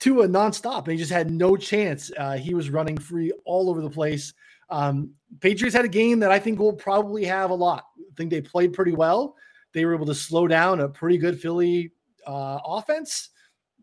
Tua 0.00 0.28
nonstop, 0.28 0.84
and 0.84 0.92
he 0.92 0.98
just 0.98 1.12
had 1.12 1.30
no 1.30 1.56
chance. 1.56 2.10
Uh, 2.16 2.36
he 2.36 2.54
was 2.54 2.70
running 2.70 2.96
free 2.98 3.32
all 3.44 3.68
over 3.68 3.80
the 3.80 3.90
place. 3.90 4.32
Um, 4.70 5.10
Patriots 5.40 5.74
had 5.74 5.84
a 5.84 5.88
game 5.88 6.20
that 6.20 6.30
I 6.30 6.38
think 6.38 6.58
will 6.58 6.72
probably 6.72 7.24
have 7.24 7.50
a 7.50 7.54
lot. 7.54 7.84
I 7.98 8.14
think 8.16 8.30
they 8.30 8.40
played 8.40 8.72
pretty 8.72 8.92
well. 8.92 9.34
They 9.72 9.84
were 9.84 9.94
able 9.94 10.06
to 10.06 10.14
slow 10.14 10.46
down 10.46 10.80
a 10.80 10.88
pretty 10.88 11.18
good 11.18 11.40
Philly 11.40 11.92
uh, 12.26 12.58
offense, 12.64 13.30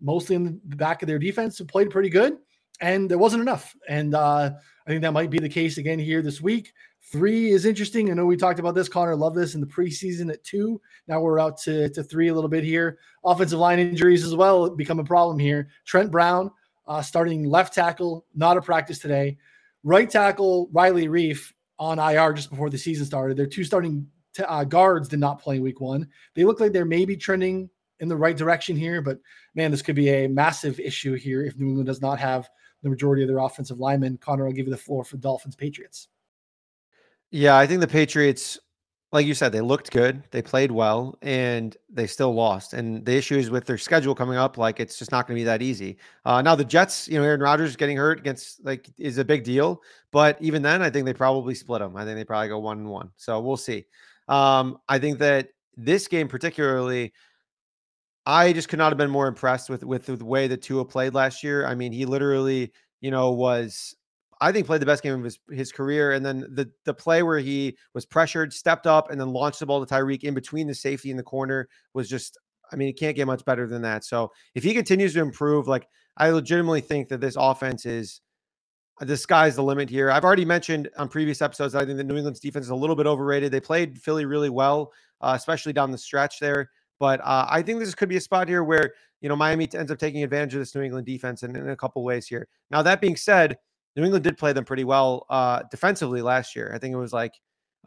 mostly 0.02 0.36
in 0.36 0.62
the 0.68 0.76
back 0.76 1.02
of 1.02 1.08
their 1.08 1.20
defense, 1.20 1.58
who 1.58 1.66
played 1.66 1.90
pretty 1.90 2.10
good, 2.10 2.38
and 2.82 3.10
there 3.10 3.18
wasn't 3.18 3.42
enough. 3.42 3.76
And 3.88 4.14
uh, 4.16 4.52
I 4.86 4.90
think 4.90 5.02
that 5.02 5.14
might 5.14 5.30
be 5.30 5.40
the 5.40 5.50
case 5.50 5.78
again 5.78 6.00
here 6.00 6.22
this 6.22 6.42
week. 6.42 6.74
Three 7.12 7.52
is 7.52 7.66
interesting. 7.66 8.10
I 8.10 8.16
know 8.16 8.26
we 8.26 8.36
talked 8.36 8.60
about 8.60 8.74
this. 8.74 8.90
Connor 8.90 9.16
loved 9.16 9.36
this 9.36 9.54
in 9.54 9.62
the 9.62 9.68
preseason 9.68 10.32
at 10.32 10.44
two. 10.44 10.82
Now 11.08 11.22
we're 11.22 11.40
out 11.40 11.58
to, 11.60 11.90
to 11.90 12.04
three 12.04 12.30
a 12.30 12.34
little 12.34 12.50
bit 12.50 12.64
here. 12.64 12.98
Offensive 13.24 13.60
line 13.60 13.80
injuries 13.80 14.24
as 14.24 14.36
well 14.36 14.70
become 14.70 15.00
a 15.00 15.04
problem 15.04 15.38
here. 15.38 15.70
Trent 15.86 16.12
Brown 16.12 16.50
uh, 16.88 17.02
starting 17.02 17.46
left 17.46 17.74
tackle, 17.74 18.26
not 18.34 18.58
a 18.58 18.62
practice 18.62 19.00
today. 19.00 19.38
Right 19.84 20.10
tackle 20.10 20.70
Riley 20.74 21.08
Reiff 21.08 21.54
on 21.78 22.00
IR 22.00 22.34
just 22.34 22.50
before 22.50 22.70
the 22.70 22.78
season 22.78 23.06
started. 23.06 23.38
Their 23.38 23.46
two 23.46 23.64
starting 23.64 24.08
t- 24.34 24.44
uh, 24.44 24.64
guards 24.64 25.08
did 25.08 25.20
not 25.20 25.40
play 25.40 25.58
in 25.58 25.62
week 25.62 25.82
one. 25.82 26.08
They 26.34 26.44
look 26.44 26.60
like 26.60 26.72
they're 26.72 26.86
maybe 26.86 27.16
trending 27.16 27.70
in 28.00 28.08
the 28.08 28.18
right 28.18 28.36
direction 28.36 28.76
here, 28.76 29.02
but 29.02 29.20
man, 29.54 29.72
this 29.72 29.82
could 29.82 29.96
be 29.96 30.10
a 30.10 30.28
massive 30.28 30.80
issue 30.80 31.14
here 31.14 31.44
if 31.44 31.58
New 31.58 31.68
England 31.68 31.88
does 31.88 32.02
not 32.02 32.20
have 32.20 32.50
the 32.86 32.90
majority 32.92 33.24
of 33.24 33.28
their 33.28 33.40
offensive 33.40 33.80
linemen. 33.80 34.18
Connor, 34.20 34.46
I'll 34.46 34.54
give 34.54 34.68
you 34.68 34.72
the 34.72 34.78
floor 34.78 35.04
for 35.04 35.18
Dolphins 35.18 35.56
Patriots. 35.56 36.08
Yeah, 37.32 37.58
I 37.58 37.66
think 37.66 37.82
the 37.82 37.88
Patriots, 37.88 38.60
like 39.12 39.26
you 39.26 39.34
said, 39.34 39.52
they 39.52 39.60
looked 39.60 39.92
good, 39.92 40.24
they 40.30 40.44
played 40.44 40.72
well, 40.72 41.18
and 41.24 41.76
they 41.90 42.06
still 42.06 42.34
lost. 42.36 42.74
And 42.74 43.04
the 43.04 43.18
issue 43.18 43.38
is 43.38 43.50
with 43.50 43.66
their 43.66 43.80
schedule 43.80 44.14
coming 44.14 44.38
up, 44.38 44.60
like 44.60 44.80
it's 44.80 45.00
just 45.00 45.12
not 45.12 45.28
going 45.28 45.36
to 45.36 45.42
be 45.42 45.46
that 45.46 45.64
easy. 45.64 45.98
Uh, 46.26 46.44
now 46.44 46.54
the 46.54 46.64
Jets, 46.64 47.08
you 47.08 47.18
know, 47.18 47.24
Aaron 47.24 47.42
Rodgers 47.42 47.76
getting 47.76 47.98
hurt 47.98 48.20
against 48.20 48.64
like 48.64 48.88
is 49.00 49.18
a 49.18 49.26
big 49.26 49.44
deal, 49.44 49.82
but 50.12 50.38
even 50.40 50.62
then, 50.62 50.84
I 50.84 50.92
think 50.92 51.08
they 51.08 51.14
probably 51.14 51.56
split 51.56 51.80
them. 51.82 51.98
I 51.98 52.06
think 52.06 52.18
they 52.18 52.24
probably 52.24 52.50
go 52.50 52.60
one 52.60 52.78
and 52.78 52.90
one. 52.90 53.10
So 53.18 53.42
we'll 53.42 53.58
see. 53.58 53.86
Um, 54.28 54.78
I 54.88 55.00
think 55.00 55.18
that 55.20 55.50
this 55.76 56.08
game 56.08 56.28
particularly. 56.28 57.14
I 58.26 58.54
just 58.54 58.70
could 58.70 58.80
not 58.80 58.92
have 58.92 58.98
been 58.98 59.10
more 59.10 59.28
impressed 59.28 59.70
with 59.70 59.84
with 59.84 60.06
the 60.06 60.24
way 60.24 60.48
that 60.48 60.62
Tua 60.62 60.86
played 60.86 61.14
last 61.14 61.44
year. 61.44 61.66
I 61.66 61.76
mean, 61.76 61.92
he 61.92 62.06
literally, 62.06 62.72
you 63.02 63.12
know, 63.12 63.32
was 63.32 63.96
I 64.42 64.52
think 64.52 64.66
played 64.66 64.82
the 64.82 64.86
best 64.86 65.04
game 65.04 65.14
of 65.14 65.24
his, 65.24 65.40
his 65.52 65.72
career. 65.72 66.12
And 66.12 66.26
then 66.26 66.42
the 66.52 66.70
the 66.86 66.94
play 66.94 67.24
where 67.24 67.40
he 67.40 67.78
was 67.94 68.06
pressured, 68.06 68.54
stepped 68.54 68.88
up, 68.88 69.12
and 69.12 69.20
then 69.20 69.30
launched 69.30 69.60
the 69.60 69.66
ball 69.66 69.86
to 69.86 69.94
Tyreek 69.94 70.24
in 70.24 70.34
between 70.34 70.68
the 70.68 70.76
safety 70.76 71.10
and 71.10 71.20
the 71.20 71.24
corner 71.24 71.68
was 71.94 72.10
just, 72.10 72.38
I 72.72 72.76
mean, 72.76 72.90
it 72.90 73.00
can't 73.00 73.16
get 73.16 73.28
much 73.28 73.46
better 73.46 73.68
than 73.68 73.82
that. 73.84 74.04
So 74.04 74.32
if 74.56 74.64
he 74.64 74.74
continues 74.74 75.14
to 75.14 75.22
improve, 75.22 75.68
like 75.68 75.88
I 76.18 76.30
legitimately 76.30 76.82
think 76.82 77.10
that 77.10 77.22
this 77.22 77.36
offense 77.38 77.86
is 77.86 78.22
the 79.02 79.18
sky's 79.18 79.56
the 79.56 79.64
limit 79.64 79.90
here. 79.90 80.10
I've 80.10 80.24
already 80.24 80.46
mentioned 80.46 80.90
on 80.98 81.10
previous 81.10 81.42
episodes 81.42 81.76
I 81.76 81.86
think 81.86 81.98
the 81.98 82.04
New 82.04 82.16
England's 82.16 82.40
defense 82.40 82.66
is 82.66 82.72
a 82.72 82.76
little 82.76 82.96
bit 82.96 83.06
overrated. 83.06 83.52
They 83.52 83.60
played 83.60 84.02
Philly 84.02 84.26
really 84.26 84.50
well, 84.50 84.94
uh, 85.22 85.34
especially 85.36 85.74
down 85.74 85.92
the 85.92 85.98
stretch 85.98 86.40
there. 86.40 86.70
But 87.00 87.22
uh, 87.22 87.46
I 87.50 87.62
think 87.62 87.80
this 87.80 87.96
could 87.96 88.10
be 88.10 88.18
a 88.18 88.22
spot 88.22 88.48
here 88.48 88.64
where 88.64 88.94
you 89.22 89.30
know 89.30 89.36
Miami 89.36 89.68
ends 89.74 89.92
up 89.92 89.98
taking 89.98 90.24
advantage 90.24 90.54
of 90.54 90.60
this 90.60 90.76
New 90.76 90.82
England 90.82 91.06
defense 91.06 91.44
in, 91.44 91.56
in 91.56 91.70
a 91.70 91.76
couple 91.76 92.04
ways 92.04 92.28
here. 92.28 92.48
Now 92.72 92.82
that 92.82 93.02
being 93.02 93.16
said, 93.16 93.58
New 93.96 94.04
England 94.04 94.24
did 94.24 94.38
play 94.38 94.54
them 94.54 94.66
pretty 94.66 94.84
well 94.84 95.26
uh, 95.30 95.64
defensively 95.72 96.22
last 96.22 96.56
year. 96.56 96.72
I 96.74 96.78
think 96.78 96.94
it 96.94 96.98
was 96.98 97.14
like, 97.14 97.34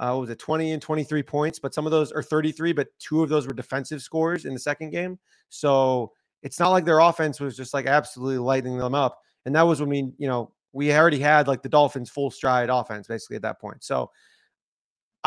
uh, 0.00 0.16
was 0.18 0.30
it 0.30 0.38
20 0.38 0.72
and 0.72 0.82
23 0.82 1.22
points, 1.22 1.58
but 1.58 1.74
some 1.74 1.86
of 1.86 1.92
those 1.92 2.12
are 2.12 2.22
33, 2.22 2.72
but 2.72 2.88
two 2.98 3.22
of 3.22 3.28
those 3.28 3.46
were 3.46 3.52
defensive 3.52 4.00
scores 4.00 4.44
in 4.44 4.54
the 4.54 4.60
second 4.60 4.90
game. 4.90 5.18
So 5.50 6.12
it's 6.42 6.58
not 6.58 6.70
like 6.70 6.84
their 6.84 7.00
offense 7.00 7.40
was 7.40 7.56
just 7.56 7.74
like 7.74 7.86
absolutely 7.86 8.38
lighting 8.38 8.78
them 8.78 8.94
up. 8.94 9.18
And 9.44 9.54
that 9.54 9.62
was 9.62 9.80
when 9.80 9.90
we, 9.90 10.12
you 10.18 10.28
know, 10.28 10.52
we 10.72 10.94
already 10.94 11.18
had 11.18 11.48
like 11.48 11.62
the 11.62 11.68
Dolphins 11.68 12.10
full 12.10 12.30
stride 12.30 12.70
offense 12.70 13.06
basically 13.06 13.36
at 13.36 13.42
that 13.42 13.60
point. 13.60 13.82
So 13.82 14.10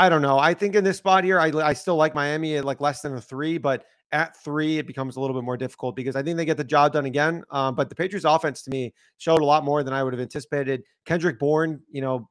I 0.02 0.10
don't 0.10 0.24
know. 0.24 0.40
I 0.40 0.56
think 0.56 0.74
in 0.74 0.84
this 0.84 0.98
spot 0.98 1.24
here, 1.24 1.40
I, 1.40 1.50
I 1.50 1.74
still 1.74 1.96
like 1.96 2.16
Miami 2.16 2.56
at 2.56 2.66
like 2.66 2.82
less 2.82 3.02
than 3.02 3.14
a 3.16 3.22
three, 3.22 3.60
but 3.60 3.86
at 4.12 4.36
three, 4.44 4.80
it 4.80 4.88
becomes 4.88 5.16
a 5.16 5.20
little 5.20 5.36
bit 5.36 5.44
more 5.44 5.58
difficult 5.58 5.96
because 5.96 6.16
I 6.16 6.24
think 6.24 6.38
they 6.38 6.46
get 6.46 6.58
the 6.58 6.64
job 6.64 6.94
done 6.94 7.06
again. 7.06 7.44
Um, 7.52 7.76
but 7.76 7.88
the 7.88 7.94
Patriots 7.94 8.26
offense 8.26 8.64
to 8.64 8.72
me 8.72 8.96
showed 9.20 9.44
a 9.44 9.46
lot 9.46 9.64
more 9.64 9.84
than 9.84 9.94
I 9.94 10.02
would 10.02 10.12
have 10.12 10.20
anticipated. 10.20 10.82
Kendrick 11.06 11.38
Bourne, 11.38 11.82
you 11.92 12.02
know, 12.02 12.28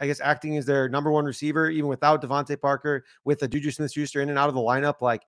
I 0.00 0.06
guess 0.06 0.18
acting 0.22 0.56
as 0.56 0.64
their 0.64 0.88
number 0.88 1.10
one 1.10 1.26
receiver, 1.26 1.68
even 1.68 1.90
without 1.90 2.22
DeVante 2.22 2.58
Parker, 2.58 3.04
with 3.26 3.40
the 3.40 3.48
Juju 3.48 3.70
Smith 3.70 3.92
Schuster 3.92 4.22
in 4.22 4.30
and 4.30 4.38
out 4.38 4.48
of 4.48 4.54
the 4.54 4.62
lineup, 4.62 5.02
like, 5.02 5.20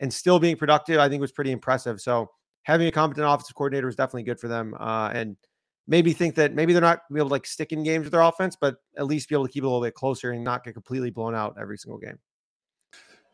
and 0.00 0.10
still 0.10 0.38
being 0.38 0.56
productive, 0.56 0.98
I 0.98 1.10
think 1.10 1.20
was 1.20 1.30
pretty 1.30 1.52
impressive. 1.52 2.00
So 2.00 2.30
having 2.62 2.86
a 2.86 2.90
competent 2.90 3.26
offensive 3.26 3.54
coordinator 3.54 3.86
was 3.86 3.96
definitely 3.96 4.22
good 4.22 4.40
for 4.40 4.48
them. 4.48 4.74
Uh, 4.80 5.10
and 5.10 5.36
maybe 5.86 6.12
think 6.12 6.34
that 6.36 6.54
maybe 6.54 6.72
they're 6.72 6.82
not 6.82 7.02
be 7.12 7.18
able 7.18 7.28
to 7.28 7.34
like 7.34 7.46
stick 7.46 7.72
in 7.72 7.82
games 7.82 8.04
with 8.04 8.12
their 8.12 8.22
offense, 8.22 8.56
but 8.58 8.76
at 8.96 9.06
least 9.06 9.28
be 9.28 9.34
able 9.34 9.46
to 9.46 9.52
keep 9.52 9.62
it 9.62 9.66
a 9.66 9.68
little 9.68 9.82
bit 9.82 9.94
closer 9.94 10.32
and 10.32 10.42
not 10.42 10.64
get 10.64 10.74
completely 10.74 11.10
blown 11.10 11.34
out 11.34 11.56
every 11.60 11.76
single 11.78 11.98
game. 11.98 12.18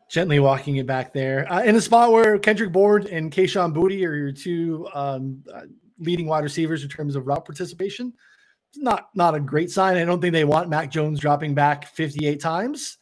gently 0.09 0.39
walking 0.39 0.75
it 0.75 0.85
back 0.85 1.13
there 1.13 1.51
uh, 1.51 1.63
in 1.63 1.75
a 1.75 1.81
spot 1.81 2.11
where 2.11 2.37
Kendrick 2.37 2.71
Bourne 2.71 3.07
and 3.07 3.31
Kayshon 3.31 3.73
Boutte 3.73 4.05
are 4.05 4.15
your 4.15 4.31
two 4.31 4.87
um, 4.93 5.41
uh, 5.53 5.61
leading 5.99 6.27
wide 6.27 6.43
receivers 6.43 6.83
in 6.83 6.89
terms 6.89 7.15
of 7.15 7.27
route 7.27 7.45
participation. 7.45 8.13
Not 8.77 9.09
not 9.15 9.35
a 9.35 9.39
great 9.39 9.69
sign. 9.69 9.97
I 9.97 10.05
don't 10.05 10.21
think 10.21 10.33
they 10.33 10.45
want 10.45 10.69
Mac 10.69 10.91
Jones 10.91 11.19
dropping 11.19 11.53
back 11.53 11.87
58 11.87 12.39
times, 12.39 12.97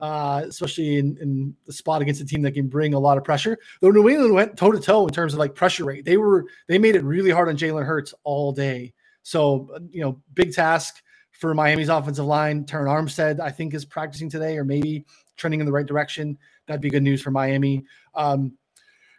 uh, 0.00 0.42
especially 0.46 0.98
in, 0.98 1.16
in 1.20 1.54
the 1.66 1.72
spot 1.72 2.02
against 2.02 2.20
a 2.20 2.24
team 2.24 2.42
that 2.42 2.52
can 2.52 2.66
bring 2.66 2.94
a 2.94 2.98
lot 2.98 3.16
of 3.16 3.24
pressure. 3.24 3.58
Though 3.80 3.90
New 3.90 4.08
England 4.08 4.34
went 4.34 4.56
toe 4.56 4.72
to 4.72 4.80
toe 4.80 5.06
in 5.06 5.12
terms 5.12 5.32
of 5.32 5.38
like 5.38 5.54
pressure 5.54 5.84
rate, 5.84 6.04
they 6.04 6.16
were 6.16 6.46
they 6.68 6.78
made 6.78 6.96
it 6.96 7.04
really 7.04 7.30
hard 7.30 7.48
on 7.48 7.56
Jalen 7.56 7.84
Hurts 7.84 8.14
all 8.24 8.52
day. 8.52 8.92
So 9.22 9.68
you 9.90 10.00
know, 10.00 10.20
big 10.34 10.52
task 10.52 11.02
for 11.30 11.54
Miami's 11.54 11.88
offensive 11.88 12.26
line. 12.26 12.64
Terron 12.64 12.86
Armstead, 12.86 13.40
I 13.40 13.50
think, 13.50 13.74
is 13.74 13.84
practicing 13.84 14.30
today, 14.30 14.56
or 14.56 14.64
maybe 14.64 15.04
trending 15.36 15.60
in 15.60 15.66
the 15.66 15.72
right 15.72 15.86
direction. 15.86 16.38
That'd 16.66 16.80
be 16.80 16.90
good 16.90 17.02
news 17.02 17.22
for 17.22 17.30
Miami. 17.30 17.84
Um, 18.14 18.56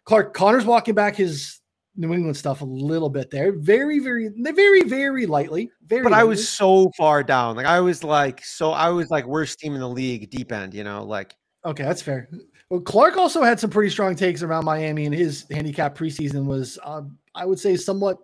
Clarke 0.06 0.34
Connor's 0.34 0.66
walking 0.66 0.96
back 0.96 1.16
his 1.16 1.60
New 1.98 2.14
England 2.14 2.36
stuff 2.36 2.62
a 2.62 2.66
little 2.66 3.10
bit 3.10 3.32
there. 3.32 3.54
Very, 3.54 4.00
very, 4.00 4.30
very, 4.36 4.82
very 4.84 5.26
lightly. 5.26 5.72
Very. 5.88 6.04
But 6.04 6.12
lightly. 6.12 6.22
I 6.22 6.26
was 6.26 6.48
so 6.48 6.92
far 6.98 7.24
down. 7.24 7.56
Like 7.56 7.66
I 7.66 7.80
was 7.80 8.04
like 8.04 8.44
so 8.44 8.72
I 8.72 8.90
was 8.90 9.10
like 9.10 9.26
worst 9.26 9.60
team 9.60 9.74
in 9.74 9.80
the 9.80 9.90
league, 9.90 10.30
deep 10.30 10.52
end. 10.52 10.74
You 10.74 10.84
know, 10.84 11.04
like 11.04 11.36
okay, 11.66 11.84
that's 11.84 12.02
fair. 12.02 12.30
Well, 12.70 12.82
Clarke 12.82 13.18
also 13.18 13.44
had 13.44 13.60
some 13.60 13.70
pretty 13.70 13.92
strong 13.92 14.16
takes 14.16 14.42
around 14.42 14.66
Miami, 14.66 15.06
and 15.06 15.14
his 15.14 15.46
handicap 15.52 15.96
preseason 15.96 16.46
was, 16.46 16.80
uh, 16.84 17.04
I 17.36 17.46
would 17.46 17.60
say, 17.60 17.78
somewhat, 17.78 18.18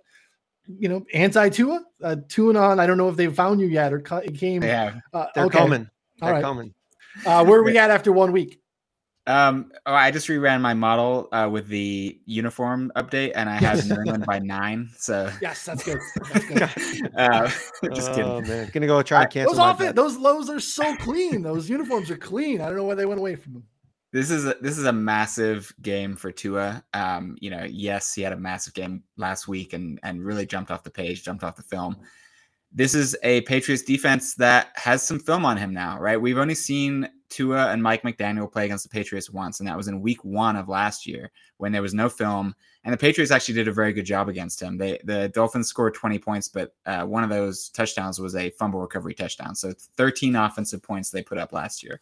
you 0.68 0.90
know, 0.90 1.06
anti 1.14 1.50
Tua. 1.50 1.84
Uh, 2.04 2.16
Tua 2.28 2.58
on. 2.58 2.80
I 2.80 2.88
don't 2.88 2.98
know 2.98 3.10
if 3.10 3.16
they 3.16 3.28
found 3.28 3.62
you 3.62 3.68
yet 3.68 3.94
or 3.94 4.04
it 4.24 4.36
came. 4.36 4.64
Yeah, 4.64 4.96
uh, 5.14 5.28
they're 5.36 5.46
okay. 5.46 5.60
coming. 5.60 5.90
They're 6.20 6.30
All 6.30 6.34
right. 6.34 6.44
coming. 6.44 6.74
Uh, 7.26 7.46
where 7.46 7.60
are 7.60 7.64
we 7.64 7.78
at 7.78 7.92
after 7.92 8.12
one 8.12 8.32
week? 8.32 8.61
Um, 9.32 9.72
oh, 9.86 9.94
I 9.94 10.12
just 10.12 10.28
reran 10.28 10.62
my 10.62 10.74
model 10.74 11.30
uh, 11.32 11.48
with 11.52 11.68
the 11.68 12.20
uniform 12.26 12.92
update, 12.98 13.32
and 13.36 13.50
I 13.50 13.56
have 13.56 13.86
New 13.90 13.96
England 13.96 14.26
by 14.26 14.40
nine. 14.40 14.90
So 14.98 15.32
Yes, 15.42 15.64
that's 15.66 15.84
good. 15.84 16.00
That's 16.34 16.46
good. 17.02 17.12
uh, 17.16 17.48
just 17.94 18.12
oh 18.12 18.16
kidding. 18.16 18.48
man, 18.48 18.70
gonna 18.74 18.88
go 18.88 19.02
try 19.02 19.24
to 19.24 19.30
cancel 19.30 19.54
those 19.54 19.60
off- 19.60 19.76
offense, 19.76 19.88
bet. 19.90 19.96
those 19.96 20.18
lows 20.18 20.50
are 20.50 20.60
so 20.60 20.96
clean. 20.98 21.42
Those 21.42 21.70
uniforms 21.70 22.12
are 22.12 22.18
clean. 22.18 22.62
I 22.62 22.66
don't 22.68 22.76
know 22.76 22.84
why 22.84 22.96
they 22.96 23.06
went 23.06 23.20
away 23.20 23.36
from 23.36 23.54
them. 23.54 23.64
This 24.14 24.30
is 24.30 24.46
a, 24.46 24.56
this 24.60 24.78
is 24.78 24.84
a 24.86 24.92
massive 24.92 25.74
game 25.82 26.18
for 26.18 26.34
Tua. 26.34 26.84
Um, 26.94 27.38
you 27.40 27.50
know, 27.50 27.64
yes, 27.64 28.14
he 28.14 28.22
had 28.22 28.34
a 28.34 28.38
massive 28.38 28.74
game 28.74 29.04
last 29.16 29.48
week 29.48 29.72
and 29.72 30.00
and 30.04 30.26
really 30.26 30.46
jumped 30.46 30.70
off 30.72 30.84
the 30.84 30.92
page, 30.92 31.24
jumped 31.24 31.46
off 31.46 31.56
the 31.56 31.64
film. 31.64 31.96
This 32.74 32.94
is 32.94 33.16
a 33.24 33.42
Patriots 33.42 33.84
defense 33.84 34.36
that 34.36 34.70
has 34.76 35.04
some 35.04 35.20
film 35.20 35.46
on 35.46 35.58
him 35.58 35.74
now, 35.74 35.98
right? 36.00 36.20
We've 36.22 36.38
only 36.38 36.56
seen 36.56 37.10
Tua 37.32 37.72
and 37.72 37.82
Mike 37.82 38.04
McDaniel 38.04 38.52
play 38.52 38.66
against 38.66 38.84
the 38.84 38.90
Patriots 38.90 39.30
once, 39.30 39.60
and 39.60 39.68
that 39.68 39.78
was 39.78 39.88
in 39.88 40.02
Week 40.02 40.24
One 40.24 40.56
of 40.56 40.70
last 40.70 41.08
year 41.08 41.32
when 41.58 41.72
there 41.72 41.82
was 41.82 41.94
no 41.94 42.10
film. 42.10 42.54
And 42.84 42.94
the 42.94 42.98
Patriots 42.98 43.32
actually 43.32 43.56
did 43.56 43.68
a 43.68 43.74
very 43.74 43.94
good 43.94 44.06
job 44.06 44.30
against 44.30 44.62
him. 44.62 44.78
They 44.78 45.00
the 45.04 45.30
Dolphins 45.30 45.68
scored 45.68 45.94
20 45.94 46.20
points, 46.20 46.48
but 46.48 46.76
uh, 46.86 47.06
one 47.06 47.24
of 47.24 47.30
those 47.30 47.70
touchdowns 47.70 48.20
was 48.20 48.36
a 48.36 48.50
fumble 48.52 48.82
recovery 48.82 49.14
touchdown. 49.14 49.56
So 49.56 49.74
13 49.98 50.36
offensive 50.36 50.84
points 50.84 51.10
they 51.10 51.24
put 51.24 51.38
up 51.38 51.54
last 51.54 51.84
year. 51.84 52.00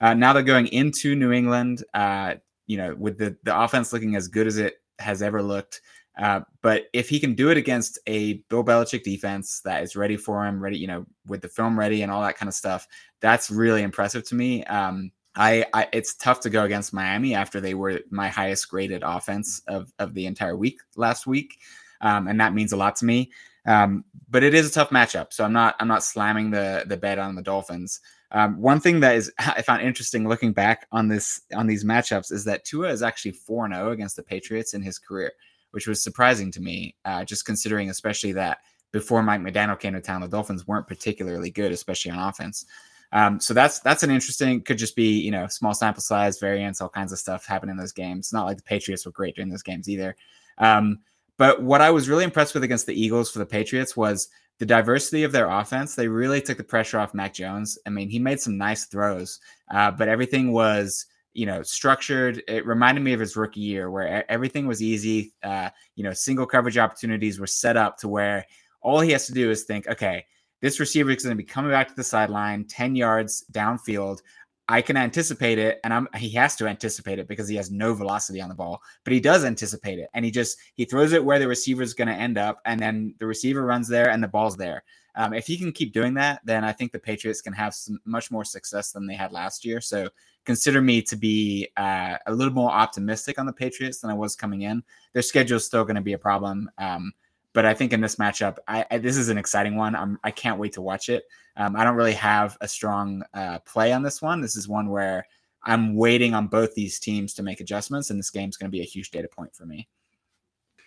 Uh, 0.00 0.14
now 0.14 0.32
they're 0.32 0.42
going 0.42 0.66
into 0.68 1.14
New 1.14 1.32
England, 1.32 1.84
uh, 1.94 2.34
you 2.66 2.76
know, 2.76 2.94
with 2.94 3.18
the, 3.18 3.36
the 3.44 3.58
offense 3.58 3.92
looking 3.92 4.16
as 4.16 4.28
good 4.28 4.46
as 4.46 4.58
it 4.58 4.80
has 4.98 5.22
ever 5.22 5.42
looked. 5.42 5.80
Uh, 6.16 6.40
but 6.62 6.84
if 6.92 7.08
he 7.08 7.18
can 7.18 7.34
do 7.34 7.50
it 7.50 7.56
against 7.56 7.98
a 8.06 8.34
Bill 8.48 8.64
Belichick 8.64 9.02
defense 9.02 9.60
that 9.60 9.82
is 9.82 9.96
ready 9.96 10.16
for 10.16 10.46
him, 10.46 10.62
ready, 10.62 10.78
you 10.78 10.86
know, 10.86 11.04
with 11.26 11.42
the 11.42 11.48
film 11.48 11.78
ready 11.78 12.02
and 12.02 12.12
all 12.12 12.22
that 12.22 12.36
kind 12.36 12.48
of 12.48 12.54
stuff, 12.54 12.86
that's 13.20 13.50
really 13.50 13.82
impressive 13.82 14.24
to 14.24 14.34
me. 14.34 14.64
Um, 14.64 15.10
I, 15.36 15.66
I 15.74 15.88
it's 15.92 16.14
tough 16.14 16.40
to 16.40 16.50
go 16.50 16.64
against 16.64 16.92
Miami 16.92 17.34
after 17.34 17.60
they 17.60 17.74
were 17.74 18.00
my 18.10 18.28
highest 18.28 18.68
graded 18.68 19.02
offense 19.04 19.62
of 19.66 19.92
of 19.98 20.14
the 20.14 20.26
entire 20.26 20.56
week 20.56 20.78
last 20.96 21.26
week, 21.26 21.58
um, 22.00 22.28
and 22.28 22.40
that 22.40 22.54
means 22.54 22.72
a 22.72 22.76
lot 22.76 22.96
to 22.96 23.04
me. 23.04 23.32
Um, 23.66 24.04
but 24.30 24.42
it 24.42 24.54
is 24.54 24.68
a 24.68 24.72
tough 24.72 24.90
matchup, 24.90 25.32
so 25.32 25.44
I'm 25.44 25.52
not 25.52 25.74
I'm 25.80 25.88
not 25.88 26.04
slamming 26.04 26.50
the 26.50 26.84
the 26.86 26.96
bet 26.96 27.18
on 27.18 27.34
the 27.34 27.42
Dolphins. 27.42 28.00
Um, 28.30 28.60
one 28.60 28.80
thing 28.80 29.00
that 29.00 29.16
is 29.16 29.32
I 29.38 29.62
found 29.62 29.82
interesting 29.82 30.28
looking 30.28 30.52
back 30.52 30.86
on 30.92 31.08
this 31.08 31.40
on 31.54 31.66
these 31.66 31.84
matchups 31.84 32.30
is 32.30 32.44
that 32.44 32.64
Tua 32.64 32.90
is 32.90 33.02
actually 33.02 33.32
four 33.32 33.68
0 33.68 33.90
against 33.90 34.16
the 34.16 34.22
Patriots 34.22 34.74
in 34.74 34.82
his 34.82 34.98
career, 34.98 35.32
which 35.74 35.86
was 35.86 36.02
surprising 36.02 36.50
to 36.52 36.60
me, 36.60 36.94
uh, 37.04 37.24
just 37.24 37.44
considering 37.44 37.90
especially 37.90 38.32
that 38.32 38.58
before 38.92 39.22
Mike 39.22 39.40
McDaniel 39.40 39.78
came 39.78 39.92
to 39.94 40.00
town, 40.00 40.20
the 40.20 40.28
Dolphins 40.28 40.66
weren't 40.68 40.86
particularly 40.86 41.50
good, 41.50 41.72
especially 41.72 42.12
on 42.12 42.28
offense. 42.28 42.64
Um, 43.12 43.40
so 43.40 43.52
that's 43.52 43.80
that's 43.80 44.02
an 44.04 44.10
interesting. 44.10 44.62
Could 44.62 44.78
just 44.78 44.96
be 44.96 45.20
you 45.20 45.30
know 45.30 45.46
small 45.48 45.74
sample 45.74 46.00
size 46.00 46.38
variance, 46.38 46.80
all 46.80 46.88
kinds 46.88 47.12
of 47.12 47.18
stuff 47.18 47.44
happen 47.44 47.68
in 47.68 47.76
those 47.76 47.92
games. 47.92 48.32
Not 48.32 48.46
like 48.46 48.56
the 48.56 48.62
Patriots 48.62 49.04
were 49.04 49.12
great 49.12 49.34
during 49.34 49.50
those 49.50 49.62
games 49.62 49.88
either. 49.88 50.16
Um, 50.58 51.00
but 51.36 51.62
what 51.62 51.80
I 51.80 51.90
was 51.90 52.08
really 52.08 52.24
impressed 52.24 52.54
with 52.54 52.62
against 52.62 52.86
the 52.86 53.00
Eagles 53.00 53.30
for 53.30 53.40
the 53.40 53.46
Patriots 53.46 53.96
was 53.96 54.28
the 54.58 54.66
diversity 54.66 55.24
of 55.24 55.32
their 55.32 55.50
offense. 55.50 55.94
They 55.94 56.06
really 56.06 56.40
took 56.40 56.58
the 56.58 56.64
pressure 56.64 56.98
off 56.98 57.14
Mac 57.14 57.34
Jones. 57.34 57.78
I 57.86 57.90
mean, 57.90 58.08
he 58.08 58.20
made 58.20 58.40
some 58.40 58.56
nice 58.56 58.84
throws, 58.86 59.40
uh, 59.72 59.90
but 59.90 60.08
everything 60.08 60.52
was 60.52 61.06
you 61.34 61.46
know 61.46 61.62
structured. 61.62 62.42
It 62.48 62.66
reminded 62.66 63.02
me 63.02 63.12
of 63.12 63.20
his 63.20 63.36
rookie 63.36 63.60
year 63.60 63.90
where 63.90 64.30
everything 64.30 64.66
was 64.66 64.82
easy. 64.82 65.34
Uh, 65.42 65.70
you 65.96 66.04
know, 66.04 66.12
single 66.12 66.46
coverage 66.46 66.78
opportunities 66.78 67.38
were 67.38 67.46
set 67.46 67.76
up 67.76 67.98
to 67.98 68.08
where 68.08 68.46
all 68.80 69.00
he 69.00 69.10
has 69.10 69.26
to 69.26 69.32
do 69.32 69.50
is 69.50 69.64
think, 69.64 69.88
okay, 69.88 70.24
this 70.60 70.80
receiver 70.80 71.10
is 71.10 71.22
going 71.22 71.36
to 71.36 71.42
be 71.42 71.46
coming 71.46 71.70
back 71.70 71.88
to 71.88 71.94
the 71.94 72.04
sideline, 72.04 72.64
10 72.64 72.94
yards 72.94 73.44
downfield. 73.52 74.20
I 74.66 74.80
can 74.80 74.96
anticipate 74.96 75.58
it, 75.58 75.78
and 75.84 75.92
I'm 75.92 76.08
he 76.16 76.30
has 76.30 76.56
to 76.56 76.66
anticipate 76.66 77.18
it 77.18 77.28
because 77.28 77.48
he 77.48 77.56
has 77.56 77.70
no 77.70 77.92
velocity 77.92 78.40
on 78.40 78.48
the 78.48 78.54
ball, 78.54 78.80
but 79.04 79.12
he 79.12 79.20
does 79.20 79.44
anticipate 79.44 79.98
it, 79.98 80.08
and 80.14 80.24
he 80.24 80.30
just 80.30 80.56
he 80.72 80.86
throws 80.86 81.12
it 81.12 81.22
where 81.22 81.38
the 81.38 81.46
receiver 81.46 81.82
is 81.82 81.92
going 81.92 82.08
to 82.08 82.14
end 82.14 82.38
up, 82.38 82.60
and 82.64 82.80
then 82.80 83.14
the 83.18 83.26
receiver 83.26 83.62
runs 83.66 83.88
there, 83.88 84.08
and 84.08 84.22
the 84.22 84.28
ball's 84.28 84.56
there. 84.56 84.82
Um, 85.16 85.32
if 85.32 85.46
he 85.46 85.56
can 85.56 85.72
keep 85.72 85.92
doing 85.92 86.14
that, 86.14 86.40
then 86.44 86.64
I 86.64 86.72
think 86.72 86.92
the 86.92 86.98
Patriots 86.98 87.40
can 87.40 87.52
have 87.52 87.74
some, 87.74 88.00
much 88.04 88.30
more 88.30 88.44
success 88.44 88.92
than 88.92 89.06
they 89.06 89.14
had 89.14 89.32
last 89.32 89.64
year. 89.64 89.80
So 89.80 90.08
consider 90.44 90.82
me 90.82 91.02
to 91.02 91.16
be 91.16 91.68
uh, 91.76 92.16
a 92.26 92.32
little 92.32 92.52
more 92.52 92.70
optimistic 92.70 93.38
on 93.38 93.46
the 93.46 93.52
Patriots 93.52 94.00
than 94.00 94.10
I 94.10 94.14
was 94.14 94.34
coming 94.34 94.62
in. 94.62 94.82
Their 95.12 95.22
schedule 95.22 95.58
is 95.58 95.64
still 95.64 95.84
going 95.84 95.96
to 95.96 96.02
be 96.02 96.14
a 96.14 96.18
problem. 96.18 96.70
Um, 96.78 97.12
but 97.52 97.64
I 97.64 97.72
think 97.72 97.92
in 97.92 98.00
this 98.00 98.16
matchup, 98.16 98.56
I, 98.66 98.84
I, 98.90 98.98
this 98.98 99.16
is 99.16 99.28
an 99.28 99.38
exciting 99.38 99.76
one. 99.76 99.94
I'm, 99.94 100.18
I 100.24 100.32
can't 100.32 100.58
wait 100.58 100.72
to 100.72 100.82
watch 100.82 101.08
it. 101.08 101.24
Um, 101.56 101.76
I 101.76 101.84
don't 101.84 101.94
really 101.94 102.14
have 102.14 102.58
a 102.60 102.66
strong 102.66 103.22
uh, 103.32 103.60
play 103.60 103.92
on 103.92 104.02
this 104.02 104.20
one. 104.20 104.40
This 104.40 104.56
is 104.56 104.66
one 104.66 104.90
where 104.90 105.24
I'm 105.62 105.94
waiting 105.94 106.34
on 106.34 106.48
both 106.48 106.74
these 106.74 106.98
teams 106.98 107.32
to 107.34 107.42
make 107.42 107.60
adjustments, 107.60 108.10
and 108.10 108.18
this 108.18 108.30
game's 108.30 108.56
going 108.56 108.68
to 108.68 108.76
be 108.76 108.82
a 108.82 108.84
huge 108.84 109.10
data 109.12 109.28
point 109.28 109.54
for 109.54 109.64
me. 109.64 109.88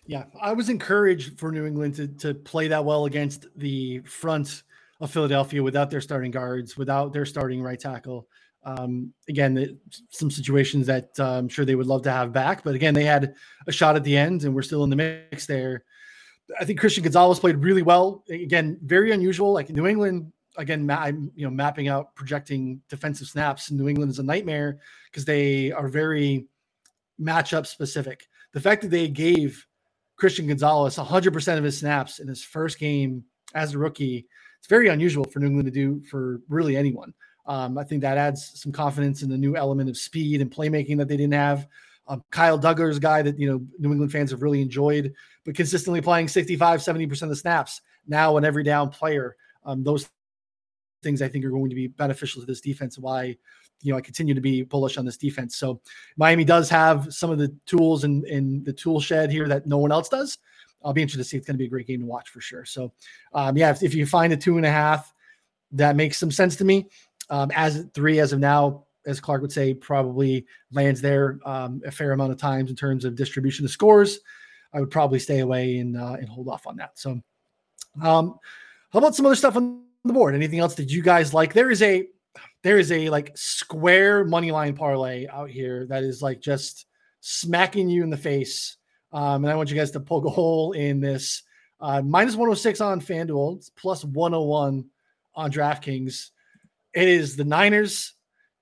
Yeah, 0.08 0.24
I 0.42 0.54
was 0.54 0.70
encouraged 0.70 1.38
for 1.38 1.52
New 1.52 1.66
England 1.66 1.96
to 1.96 2.08
to 2.08 2.34
play 2.34 2.70
that 2.70 2.84
well 2.84 3.06
against 3.06 3.46
the 3.58 4.00
front 4.00 4.64
of 5.02 5.12
Philadelphia 5.12 5.62
without 5.62 5.92
their 5.92 6.02
starting 6.02 6.32
guards, 6.32 6.78
without 6.78 7.12
their 7.12 7.26
starting 7.26 7.62
right 7.62 7.80
tackle. 7.80 8.28
Um, 8.64 9.14
again, 9.30 9.54
the, 9.54 9.78
some 10.10 10.32
situations 10.32 10.88
that 10.88 11.10
uh, 11.20 11.38
I'm 11.38 11.50
sure 11.50 11.66
they 11.66 11.76
would 11.76 11.88
love 11.88 12.04
to 12.04 12.12
have 12.12 12.32
back, 12.34 12.64
but 12.64 12.74
again, 12.74 12.94
they 12.94 13.04
had 13.04 13.36
a 13.68 13.72
shot 13.72 13.96
at 13.96 14.04
the 14.04 14.16
end, 14.18 14.44
and 14.44 14.56
we're 14.56 14.62
still 14.62 14.84
in 14.84 14.90
the 14.90 14.96
mix 14.96 15.46
there. 15.46 15.84
I 16.60 16.64
think 16.64 16.80
Christian 16.80 17.04
Gonzalez 17.04 17.40
played 17.40 17.58
really 17.58 17.82
well. 17.82 18.24
Again, 18.30 18.80
very 18.84 19.12
unusual. 19.12 19.52
Like 19.52 19.70
New 19.70 19.88
England, 19.88 20.32
again, 20.56 20.86
ma- 20.86 21.02
I'm 21.02 21.32
you 21.36 21.46
know 21.46 21.52
mapping 21.52 21.90
out 21.90 22.16
projecting 22.16 22.82
defensive 22.88 23.28
snaps. 23.28 23.72
New 23.72 23.90
England 23.90 24.12
is 24.12 24.20
a 24.20 24.24
nightmare 24.24 24.80
because 25.12 25.26
they 25.26 25.74
are 25.74 25.90
very 25.90 26.48
matchup 27.20 27.68
specific. 27.68 28.26
The 28.54 28.62
fact 28.62 28.82
that 28.84 28.92
they 28.92 29.10
gave 29.10 29.67
Christian 30.18 30.48
Gonzalez 30.48 30.98
100% 30.98 31.58
of 31.58 31.64
his 31.64 31.78
snaps 31.78 32.20
in 32.20 32.28
his 32.28 32.44
first 32.44 32.80
game 32.80 33.24
as 33.54 33.74
a 33.74 33.78
rookie, 33.78 34.28
it's 34.60 34.68
very 34.68 34.90
unusual 34.90 35.24
for 35.24 35.40
New 35.40 35.48
England 35.48 35.68
to 35.68 35.72
do 35.72 36.04
for 36.06 36.42
really 36.50 36.76
anyone. 36.76 37.14
Um, 37.46 37.78
I 37.78 37.84
think 37.84 38.02
that 38.02 38.18
adds 38.18 38.60
some 38.60 38.72
confidence 38.72 39.22
in 39.22 39.30
the 39.30 39.38
new 39.38 39.56
element 39.56 39.90
of 39.90 39.98
speed 39.98 40.42
and 40.42 40.52
playmaking 40.52 40.98
that 40.98 41.08
they 41.08 41.16
didn't 41.16 41.34
have. 41.34 41.68
Um, 42.08 42.24
Kyle 42.32 42.60
Dugger's 42.60 43.00
guy 43.00 43.22
that 43.22 43.40
you 43.40 43.50
know 43.50 43.66
New 43.80 43.92
England 43.92 44.12
fans 44.12 44.32
have 44.32 44.42
really 44.42 44.62
enjoyed, 44.62 45.14
but 45.46 45.56
consistently 45.56 46.02
playing 46.02 46.28
65, 46.28 46.80
70% 46.80 47.22
of 47.22 47.30
the 47.30 47.36
snaps 47.36 47.82
now 48.08 48.38
an 48.38 48.46
every 48.46 48.64
down 48.64 48.90
player. 48.90 49.36
Um, 49.66 49.84
those 49.84 50.10
things 51.04 51.22
I 51.22 51.28
think 51.28 51.46
are 51.46 51.50
going 51.50 51.70
to 51.70 51.76
be 51.76 51.88
beneficial 51.88 52.42
to 52.42 52.46
this 52.46 52.62
defense. 52.62 52.98
Why, 52.98 53.38
you 53.82 53.92
know, 53.92 53.98
I 53.98 54.02
continue 54.02 54.34
to 54.34 54.42
be 54.42 54.64
bullish 54.64 54.98
on 54.98 55.06
this 55.06 55.18
defense. 55.18 55.56
So 55.56 55.82
Miami 56.18 56.44
does 56.44 56.70
have 56.70 57.14
some 57.14 57.30
of 57.30 57.38
the 57.38 57.56
tools 57.66 58.04
in, 58.04 58.26
in 58.26 58.64
the 58.64 58.74
tool 58.74 59.00
shed 59.00 59.32
here 59.32 59.48
that 59.48 59.68
no 59.68 59.78
one 59.78 59.92
else 59.92 60.10
does. 60.10 60.38
I'll 60.84 60.94
be 60.94 61.02
interested 61.02 61.24
to 61.24 61.30
see. 61.30 61.38
It's 61.38 61.48
going 61.48 61.56
to 61.56 61.60
be 61.60 61.66
a 61.66 61.70
great 61.70 61.88
game 61.88 62.02
to 62.02 62.06
watch 62.06 62.30
for 62.30 62.42
sure. 62.42 62.66
So, 62.66 62.92
um, 63.34 63.58
yeah, 63.58 63.72
if, 63.72 63.84
if 63.84 63.94
you 63.94 64.06
find 64.06 64.32
a 64.34 64.38
two 64.38 64.58
and 64.58 64.66
a 64.66 64.72
half, 64.72 65.14
that 65.72 65.96
makes 65.96 66.18
some 66.18 66.32
sense 66.32 66.56
to 66.58 66.66
me. 66.66 66.88
Um, 67.30 67.52
as 67.56 67.86
three 67.94 68.20
as 68.20 68.32
of 68.32 68.40
now, 68.40 68.86
as 69.06 69.20
Clarke 69.20 69.42
would 69.42 69.52
say, 69.52 69.74
probably 69.74 70.46
lands 70.72 71.02
there 71.02 71.40
um, 71.46 71.82
a 71.86 71.92
fair 71.92 72.12
amount 72.12 72.32
of 72.32 72.38
times 72.38 72.70
in 72.70 72.76
terms 72.76 73.06
of 73.06 73.16
distribution 73.16 73.66
of 73.66 73.72
scores. 73.72 74.20
I 74.74 74.80
would 74.80 74.92
probably 74.92 75.20
stay 75.20 75.40
away 75.40 75.78
and 75.80 75.98
uh, 75.98 76.18
and 76.20 76.28
hold 76.28 76.48
off 76.50 76.68
on 76.68 76.78
that. 76.78 77.00
So, 77.00 77.22
um, 78.02 78.38
how 78.92 79.00
about 79.00 79.16
some 79.16 79.26
other 79.26 79.36
stuff 79.36 79.56
on 79.56 79.84
the 80.04 80.14
board? 80.14 80.36
Anything 80.36 80.60
else 80.60 80.76
that 80.76 80.90
you 80.90 81.02
guys 81.02 81.34
like? 81.34 81.54
There 81.54 81.72
is 81.72 81.82
a 81.82 82.08
there 82.64 82.78
is 82.78 82.92
a 82.92 83.10
like 83.10 83.32
square 83.36 84.26
money 84.26 84.52
line 84.52 84.76
parlay 84.76 85.28
out 85.28 85.50
here 85.50 85.86
that 85.88 86.04
is 86.04 86.22
like 86.22 86.40
just 86.40 86.86
smacking 87.22 87.90
you 87.90 88.04
in 88.04 88.10
the 88.10 88.18
face. 88.18 88.78
Um, 89.12 89.44
and 89.44 89.52
I 89.52 89.56
want 89.56 89.70
you 89.70 89.76
guys 89.76 89.92
to 89.92 90.00
poke 90.00 90.26
a 90.26 90.30
hole 90.30 90.74
in 90.74 91.00
this. 91.00 91.44
Uh, 91.80 92.02
minus 92.02 92.36
106 92.36 92.82
on 92.82 93.00
FanDuel, 93.00 93.70
plus 93.76 94.04
101 94.04 94.86
on 95.36 95.52
DraftKings. 95.52 96.32
It 96.94 97.08
is 97.08 97.36
the 97.36 97.44
Niners, 97.44 98.14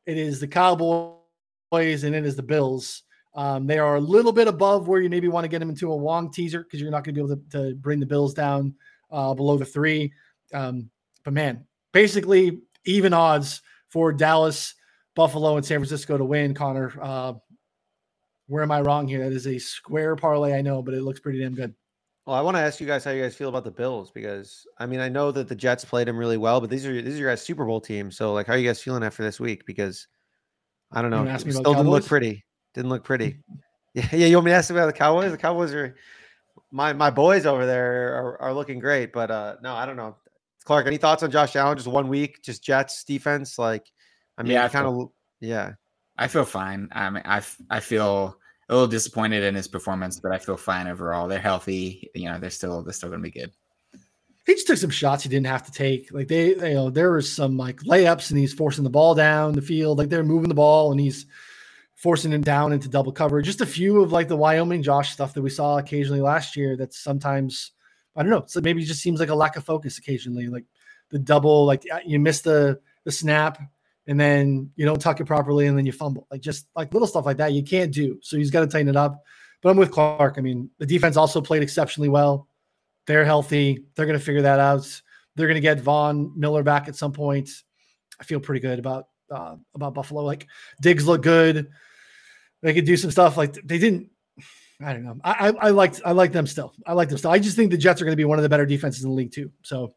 it 0.05 0.17
is 0.17 0.39
the 0.39 0.47
Cowboys, 0.47 2.03
and 2.03 2.13
it 2.13 2.25
is 2.25 2.35
the 2.35 2.43
Bills. 2.43 3.03
Um, 3.33 3.67
they 3.67 3.79
are 3.79 3.95
a 3.95 4.01
little 4.01 4.31
bit 4.31 4.47
above 4.47 4.87
where 4.87 5.01
you 5.01 5.09
maybe 5.09 5.27
want 5.27 5.43
to 5.43 5.49
get 5.49 5.59
them 5.59 5.69
into 5.69 5.91
a 5.91 5.95
Wong 5.95 6.31
teaser 6.31 6.63
because 6.63 6.79
you're 6.79 6.91
not 6.91 7.03
going 7.03 7.15
to 7.15 7.21
be 7.21 7.25
able 7.25 7.41
to, 7.49 7.69
to, 7.69 7.75
bring 7.75 7.99
the 7.99 8.05
Bills 8.05 8.33
down 8.33 8.75
uh, 9.11 9.33
below 9.33 9.57
the 9.57 9.65
three. 9.65 10.13
Um, 10.53 10.89
but 11.23 11.33
man, 11.33 11.65
basically 11.91 12.61
even 12.85 13.13
odds 13.13 13.61
for 13.89 14.11
Dallas, 14.11 14.75
Buffalo, 15.15 15.57
and 15.57 15.65
San 15.65 15.79
Francisco 15.79 16.17
to 16.17 16.25
win. 16.25 16.53
Connor, 16.53 16.93
uh, 17.01 17.33
where 18.47 18.63
am 18.63 18.71
I 18.71 18.81
wrong 18.81 19.07
here? 19.07 19.23
That 19.23 19.33
is 19.33 19.47
a 19.47 19.57
square 19.57 20.15
parlay, 20.15 20.53
I 20.53 20.61
know, 20.61 20.81
but 20.81 20.93
it 20.93 21.01
looks 21.01 21.19
pretty 21.19 21.39
damn 21.39 21.55
good. 21.55 21.73
Well, 22.25 22.35
I 22.35 22.41
want 22.41 22.57
to 22.57 22.61
ask 22.61 22.79
you 22.79 22.87
guys 22.87 23.03
how 23.03 23.11
you 23.11 23.21
guys 23.21 23.35
feel 23.35 23.49
about 23.49 23.63
the 23.63 23.71
Bills 23.71 24.11
because 24.11 24.65
I 24.79 24.87
mean 24.87 24.99
I 24.99 25.09
know 25.09 25.31
that 25.31 25.47
the 25.47 25.55
Jets 25.55 25.85
played 25.85 26.07
them 26.07 26.17
really 26.17 26.37
well, 26.37 26.59
but 26.59 26.71
these 26.71 26.85
are 26.85 27.01
these 27.01 27.15
are 27.15 27.19
your 27.19 27.29
guys 27.29 27.41
Super 27.43 27.65
Bowl 27.65 27.79
team. 27.79 28.09
So 28.09 28.33
like, 28.33 28.47
how 28.47 28.53
are 28.53 28.57
you 28.57 28.67
guys 28.67 28.81
feeling 28.81 29.03
after 29.03 29.23
this 29.23 29.39
week? 29.39 29.65
Because 29.67 30.07
I 30.91 31.03
don't 31.03 31.11
know, 31.11 31.23
it 31.23 31.39
still 31.39 31.75
didn't 31.75 31.89
look 31.89 32.05
pretty. 32.05 32.43
Didn't 32.73 32.89
look 32.89 33.03
pretty. 33.03 33.39
Yeah, 33.97 34.09
yeah. 34.11 34.25
You 34.25 34.35
want 34.35 34.47
me 34.47 34.51
to 34.51 34.57
ask 34.57 34.69
about 34.71 34.87
the 34.87 34.91
Cowboys? 34.91 35.31
The 35.31 35.37
Cowboys 35.37 35.73
are 35.73 35.95
my 36.69 36.91
my 36.91 37.09
boys 37.09 37.45
over 37.45 37.65
there 37.65 38.13
are, 38.13 38.41
are 38.41 38.53
looking 38.53 38.77
great, 38.77 39.13
but 39.13 39.31
uh 39.31 39.55
no, 39.63 39.73
I 39.73 39.85
don't 39.85 39.95
know. 39.95 40.17
Clarke, 40.65 40.87
any 40.87 40.97
thoughts 40.97 41.23
on 41.23 41.31
Josh 41.31 41.55
Allen? 41.55 41.77
Just 41.77 41.87
one 41.87 42.07
week, 42.07 42.41
just 42.43 42.63
Jets 42.63 43.03
defense. 43.03 43.57
Like, 43.57 43.89
I 44.37 44.43
mean, 44.43 44.53
yeah, 44.53 44.67
kind 44.67 44.87
of, 44.87 45.09
yeah. 45.39 45.73
I 46.17 46.27
feel 46.27 46.45
fine. 46.45 46.89
I 46.91 47.09
mean, 47.09 47.23
I 47.25 47.41
I 47.69 47.79
feel 47.79 48.37
a 48.67 48.73
little 48.73 48.87
disappointed 48.87 49.43
in 49.43 49.53
his 49.53 49.67
performance, 49.67 50.19
but 50.19 50.31
I 50.31 50.39
feel 50.39 50.57
fine 50.57 50.87
overall. 50.87 51.27
They're 51.27 51.39
healthy. 51.39 52.09
You 52.15 52.29
know, 52.29 52.39
they're 52.39 52.49
still 52.49 52.81
they're 52.81 52.93
still 52.93 53.09
gonna 53.09 53.21
be 53.21 53.31
good. 53.31 53.51
He 54.45 54.53
just 54.53 54.67
took 54.67 54.77
some 54.77 54.91
shots 54.91 55.23
he 55.23 55.29
didn't 55.29 55.47
have 55.47 55.63
to 55.63 55.71
take. 55.71 56.11
Like 56.11 56.27
they, 56.27 56.53
they 56.53 56.69
you 56.69 56.75
know, 56.75 56.89
there 56.89 57.11
was 57.11 57.31
some 57.31 57.57
like 57.57 57.77
layups 57.81 58.29
and 58.29 58.39
he's 58.39 58.53
forcing 58.53 58.83
the 58.83 58.89
ball 58.91 59.15
down 59.15 59.53
the 59.53 59.61
field. 59.61 59.97
Like 59.97 60.09
they're 60.09 60.23
moving 60.23 60.49
the 60.49 60.55
ball 60.55 60.91
and 60.91 60.99
he's 60.99 61.25
forcing 61.95 62.31
him 62.31 62.41
down 62.41 62.71
into 62.71 62.87
double 62.87 63.11
cover. 63.11 63.41
Just 63.41 63.61
a 63.61 63.65
few 63.65 64.03
of 64.03 64.11
like 64.11 64.27
the 64.27 64.37
Wyoming 64.37 64.83
Josh 64.83 65.11
stuff 65.11 65.33
that 65.33 65.41
we 65.41 65.49
saw 65.49 65.77
occasionally 65.77 66.21
last 66.21 66.55
year. 66.55 66.77
That 66.77 66.93
sometimes 66.93 67.71
I 68.15 68.23
don't 68.23 68.31
know. 68.31 68.43
So 68.47 68.61
maybe 68.61 68.81
it 68.81 68.85
just 68.85 69.01
seems 69.01 69.19
like 69.19 69.29
a 69.29 69.35
lack 69.35 69.57
of 69.57 69.63
focus 69.63 69.97
occasionally. 69.97 70.47
Like 70.47 70.65
the 71.09 71.19
double, 71.19 71.65
like 71.65 71.83
you 72.05 72.19
miss 72.19 72.41
the 72.41 72.79
the 73.03 73.11
snap 73.11 73.59
and 74.07 74.19
then 74.19 74.71
you 74.75 74.85
don't 74.85 74.99
tuck 74.99 75.19
it 75.19 75.25
properly 75.25 75.67
and 75.67 75.77
then 75.77 75.85
you 75.85 75.91
fumble. 75.91 76.27
Like 76.31 76.41
just 76.41 76.67
like 76.75 76.93
little 76.93 77.07
stuff 77.07 77.25
like 77.25 77.37
that 77.37 77.53
you 77.53 77.63
can't 77.63 77.91
do. 77.91 78.19
So 78.21 78.37
he's 78.37 78.51
got 78.51 78.61
to 78.61 78.67
tighten 78.67 78.89
it 78.89 78.95
up. 78.95 79.21
But 79.61 79.69
I'm 79.69 79.77
with 79.77 79.91
Clarke. 79.91 80.35
I 80.37 80.41
mean, 80.41 80.69
the 80.77 80.85
defense 80.85 81.17
also 81.17 81.41
played 81.41 81.63
exceptionally 81.63 82.09
well. 82.09 82.47
They're 83.07 83.25
healthy. 83.25 83.85
They're 83.95 84.05
going 84.05 84.17
to 84.17 84.23
figure 84.23 84.43
that 84.43 84.59
out. 84.59 85.01
They're 85.35 85.47
going 85.47 85.55
to 85.55 85.61
get 85.61 85.79
Von 85.79 86.31
Miller 86.35 86.63
back 86.63 86.87
at 86.87 86.95
some 86.95 87.11
point. 87.11 87.49
I 88.19 88.23
feel 88.23 88.39
pretty 88.39 88.61
good 88.61 88.79
about 88.79 89.07
uh, 89.29 89.55
about 89.73 89.93
Buffalo. 89.93 90.23
Like 90.23 90.47
Diggs 90.81 91.05
look 91.05 91.21
good. 91.21 91.69
They 92.61 92.73
could 92.73 92.85
do 92.85 92.97
some 92.97 93.11
stuff. 93.11 93.37
Like 93.37 93.53
they 93.53 93.77
didn't. 93.77 94.09
I 94.81 94.93
don't 94.93 95.03
know. 95.03 95.17
I, 95.23 95.49
I, 95.49 95.67
I 95.67 95.69
liked 95.69 96.01
I 96.05 96.11
like 96.11 96.31
them 96.31 96.47
still. 96.47 96.73
I 96.85 96.93
like 96.93 97.09
them 97.09 97.17
still. 97.17 97.31
I 97.31 97.39
just 97.39 97.55
think 97.55 97.71
the 97.71 97.77
Jets 97.77 98.01
are 98.01 98.05
going 98.05 98.13
to 98.13 98.17
be 98.17 98.25
one 98.25 98.39
of 98.39 98.43
the 98.43 98.49
better 98.49 98.65
defenses 98.65 99.03
in 99.03 99.09
the 99.09 99.15
league 99.15 99.31
too. 99.31 99.51
So 99.61 99.93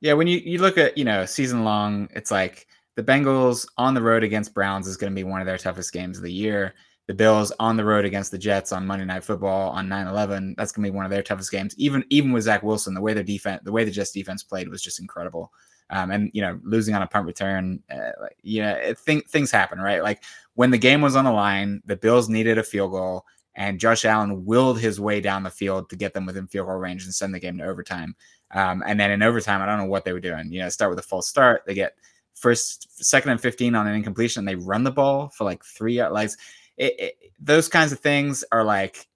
yeah, 0.00 0.14
when 0.14 0.26
you 0.26 0.38
you 0.38 0.58
look 0.58 0.78
at 0.78 0.96
you 0.96 1.04
know 1.04 1.26
season 1.26 1.64
long, 1.64 2.08
it's 2.14 2.30
like 2.30 2.66
the 2.96 3.02
Bengals 3.02 3.66
on 3.76 3.94
the 3.94 4.02
road 4.02 4.22
against 4.22 4.54
Browns 4.54 4.86
is 4.86 4.96
going 4.96 5.12
to 5.12 5.14
be 5.14 5.24
one 5.24 5.40
of 5.40 5.46
their 5.46 5.58
toughest 5.58 5.92
games 5.92 6.16
of 6.16 6.24
the 6.24 6.32
year. 6.32 6.74
The 7.06 7.14
Bills 7.14 7.52
on 7.60 7.76
the 7.76 7.84
road 7.84 8.04
against 8.04 8.32
the 8.32 8.38
Jets 8.38 8.72
on 8.72 8.86
Monday 8.86 9.04
Night 9.04 9.22
Football 9.22 9.70
on 9.70 9.86
9-11, 9.86 10.56
that's 10.56 10.72
going 10.72 10.84
to 10.84 10.90
be 10.90 10.96
one 10.96 11.04
of 11.04 11.10
their 11.12 11.22
toughest 11.22 11.52
games. 11.52 11.72
Even 11.78 12.04
even 12.10 12.32
with 12.32 12.44
Zach 12.44 12.62
Wilson, 12.62 12.94
the 12.94 13.00
way 13.00 13.14
their 13.14 13.22
defense, 13.22 13.62
the 13.64 13.70
way 13.70 13.84
the 13.84 13.90
Jets 13.90 14.10
defense 14.10 14.42
played 14.42 14.68
was 14.68 14.82
just 14.82 14.98
incredible. 14.98 15.52
Um, 15.90 16.10
and 16.10 16.30
you 16.32 16.42
know, 16.42 16.58
losing 16.64 16.94
on 16.96 17.02
a 17.02 17.06
punt 17.06 17.26
return, 17.26 17.80
uh, 17.94 18.10
you 18.42 18.62
know, 18.62 18.72
it, 18.72 18.98
th- 19.06 19.26
things 19.26 19.52
happen, 19.52 19.78
right? 19.78 20.02
Like 20.02 20.24
when 20.54 20.72
the 20.72 20.78
game 20.78 21.00
was 21.00 21.14
on 21.14 21.24
the 21.24 21.30
line, 21.30 21.80
the 21.84 21.96
Bills 21.96 22.28
needed 22.28 22.58
a 22.58 22.64
field 22.64 22.90
goal, 22.90 23.24
and 23.56 23.80
Josh 23.80 24.04
Allen 24.04 24.44
willed 24.44 24.78
his 24.78 25.00
way 25.00 25.20
down 25.20 25.42
the 25.42 25.50
field 25.50 25.90
to 25.90 25.96
get 25.96 26.14
them 26.14 26.26
within 26.26 26.46
field 26.46 26.66
goal 26.66 26.76
range 26.76 27.04
and 27.04 27.14
send 27.14 27.34
the 27.34 27.40
game 27.40 27.58
to 27.58 27.64
overtime. 27.64 28.14
Um, 28.52 28.84
and 28.86 29.00
then 29.00 29.10
in 29.10 29.22
overtime, 29.22 29.60
I 29.60 29.66
don't 29.66 29.78
know 29.78 29.86
what 29.86 30.04
they 30.04 30.12
were 30.12 30.20
doing. 30.20 30.52
You 30.52 30.60
know, 30.60 30.68
start 30.68 30.90
with 30.90 30.98
a 30.98 31.02
false 31.02 31.28
start, 31.28 31.62
they 31.66 31.74
get 31.74 31.96
first, 32.34 33.04
second, 33.04 33.32
and 33.32 33.40
fifteen 33.40 33.74
on 33.74 33.86
an 33.86 33.94
incompletion. 33.94 34.44
They 34.44 34.54
run 34.54 34.84
the 34.84 34.92
ball 34.92 35.30
for 35.30 35.44
like 35.44 35.64
three 35.64 36.02
like 36.02 36.30
it, 36.76 36.94
it, 36.98 37.14
those 37.40 37.68
kinds 37.68 37.92
of 37.92 38.00
things 38.00 38.44
are 38.52 38.62
like 38.62 39.08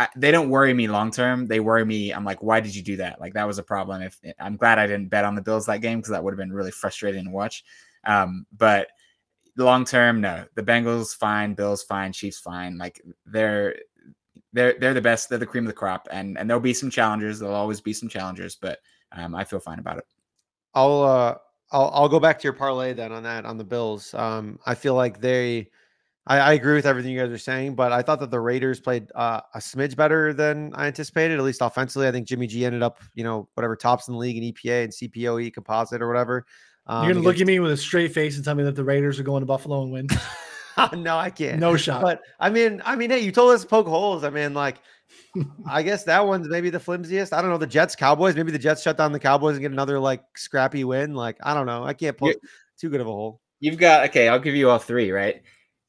I, 0.00 0.08
they 0.16 0.30
don't 0.30 0.48
worry 0.48 0.72
me 0.72 0.88
long 0.88 1.10
term. 1.10 1.46
They 1.46 1.60
worry 1.60 1.84
me. 1.84 2.10
I'm 2.12 2.24
like, 2.24 2.42
why 2.42 2.60
did 2.60 2.74
you 2.74 2.82
do 2.82 2.96
that? 2.96 3.20
Like 3.20 3.34
that 3.34 3.46
was 3.46 3.58
a 3.58 3.62
problem. 3.62 4.00
If 4.00 4.18
I'm 4.38 4.56
glad 4.56 4.78
I 4.78 4.86
didn't 4.86 5.08
bet 5.08 5.26
on 5.26 5.34
the 5.34 5.42
Bills 5.42 5.66
that 5.66 5.82
game 5.82 5.98
because 5.98 6.12
that 6.12 6.24
would 6.24 6.32
have 6.32 6.38
been 6.38 6.52
really 6.52 6.70
frustrating 6.70 7.24
to 7.24 7.30
watch. 7.30 7.64
Um, 8.06 8.46
but 8.56 8.88
long 9.56 9.84
term, 9.84 10.20
no. 10.20 10.44
The 10.54 10.62
Bengals 10.62 11.16
fine, 11.16 11.54
Bills 11.54 11.82
fine, 11.82 12.12
Chiefs 12.12 12.38
fine. 12.38 12.78
Like 12.78 13.00
they're 13.26 13.76
they're 14.52 14.74
they're 14.78 14.94
the 14.94 15.00
best. 15.00 15.28
They're 15.28 15.38
the 15.38 15.46
cream 15.46 15.64
of 15.64 15.68
the 15.68 15.74
crop, 15.74 16.08
and 16.10 16.38
and 16.38 16.48
there'll 16.48 16.60
be 16.60 16.74
some 16.74 16.90
challengers. 16.90 17.38
There'll 17.38 17.54
always 17.54 17.80
be 17.80 17.92
some 17.92 18.08
challengers, 18.08 18.56
but 18.56 18.78
um, 19.12 19.34
I 19.34 19.44
feel 19.44 19.60
fine 19.60 19.78
about 19.78 19.98
it. 19.98 20.04
I'll 20.74 21.02
uh 21.02 21.34
I'll 21.72 21.90
I'll 21.94 22.08
go 22.08 22.20
back 22.20 22.38
to 22.40 22.44
your 22.44 22.52
parlay 22.52 22.92
then 22.92 23.12
on 23.12 23.22
that 23.24 23.44
on 23.44 23.58
the 23.58 23.64
Bills. 23.64 24.14
Um, 24.14 24.58
I 24.66 24.74
feel 24.74 24.94
like 24.94 25.20
they. 25.20 25.68
I, 26.26 26.38
I 26.38 26.52
agree 26.52 26.74
with 26.74 26.84
everything 26.84 27.12
you 27.12 27.20
guys 27.20 27.30
are 27.30 27.38
saying, 27.38 27.74
but 27.74 27.92
I 27.92 28.02
thought 28.02 28.20
that 28.20 28.30
the 28.30 28.38
Raiders 28.38 28.78
played 28.78 29.10
uh, 29.14 29.40
a 29.54 29.58
smidge 29.58 29.96
better 29.96 30.34
than 30.34 30.70
I 30.74 30.86
anticipated, 30.86 31.38
at 31.38 31.44
least 31.44 31.62
offensively. 31.62 32.06
I 32.06 32.12
think 32.12 32.28
Jimmy 32.28 32.46
G 32.46 32.64
ended 32.66 32.82
up, 32.82 33.00
you 33.14 33.24
know, 33.24 33.48
whatever 33.54 33.74
tops 33.74 34.06
in 34.06 34.12
the 34.12 34.18
league 34.20 34.36
in 34.36 34.52
EPA 34.52 34.84
and 34.84 34.92
CPOE 34.92 35.52
composite 35.54 36.02
or 36.02 36.08
whatever. 36.08 36.44
Um, 36.90 37.04
You're 37.04 37.14
gonna 37.14 37.24
look 37.24 37.40
at 37.40 37.46
me 37.46 37.60
with 37.60 37.70
a 37.70 37.76
straight 37.76 38.12
face 38.12 38.34
and 38.34 38.44
tell 38.44 38.56
me 38.56 38.64
that 38.64 38.74
the 38.74 38.82
Raiders 38.82 39.20
are 39.20 39.22
going 39.22 39.42
to 39.42 39.46
Buffalo 39.46 39.82
and 39.82 39.92
win. 39.92 40.08
no, 41.00 41.16
I 41.16 41.30
can't. 41.30 41.60
No 41.60 41.76
shot. 41.76 42.02
But 42.02 42.20
I 42.40 42.50
mean, 42.50 42.82
I 42.84 42.96
mean, 42.96 43.10
hey, 43.10 43.20
you 43.20 43.30
told 43.30 43.52
us 43.54 43.62
to 43.62 43.68
poke 43.68 43.86
holes. 43.86 44.24
I 44.24 44.30
mean, 44.30 44.54
like, 44.54 44.78
I 45.68 45.84
guess 45.84 46.02
that 46.04 46.26
one's 46.26 46.48
maybe 46.48 46.68
the 46.68 46.80
flimsiest. 46.80 47.32
I 47.32 47.40
don't 47.40 47.50
know. 47.50 47.58
The 47.58 47.66
Jets, 47.68 47.94
Cowboys. 47.94 48.34
Maybe 48.34 48.50
the 48.50 48.58
Jets 48.58 48.82
shut 48.82 48.98
down 48.98 49.12
the 49.12 49.20
Cowboys 49.20 49.52
and 49.52 49.62
get 49.62 49.70
another 49.70 50.00
like 50.00 50.24
scrappy 50.34 50.82
win. 50.82 51.14
Like, 51.14 51.36
I 51.44 51.54
don't 51.54 51.66
know. 51.66 51.84
I 51.84 51.94
can't 51.94 52.18
poke 52.18 52.34
too 52.76 52.90
good 52.90 53.00
of 53.00 53.06
a 53.06 53.12
hole. 53.12 53.40
You've 53.60 53.78
got 53.78 54.08
okay. 54.08 54.26
I'll 54.26 54.40
give 54.40 54.56
you 54.56 54.68
all 54.68 54.78
three. 54.78 55.12
Right. 55.12 55.42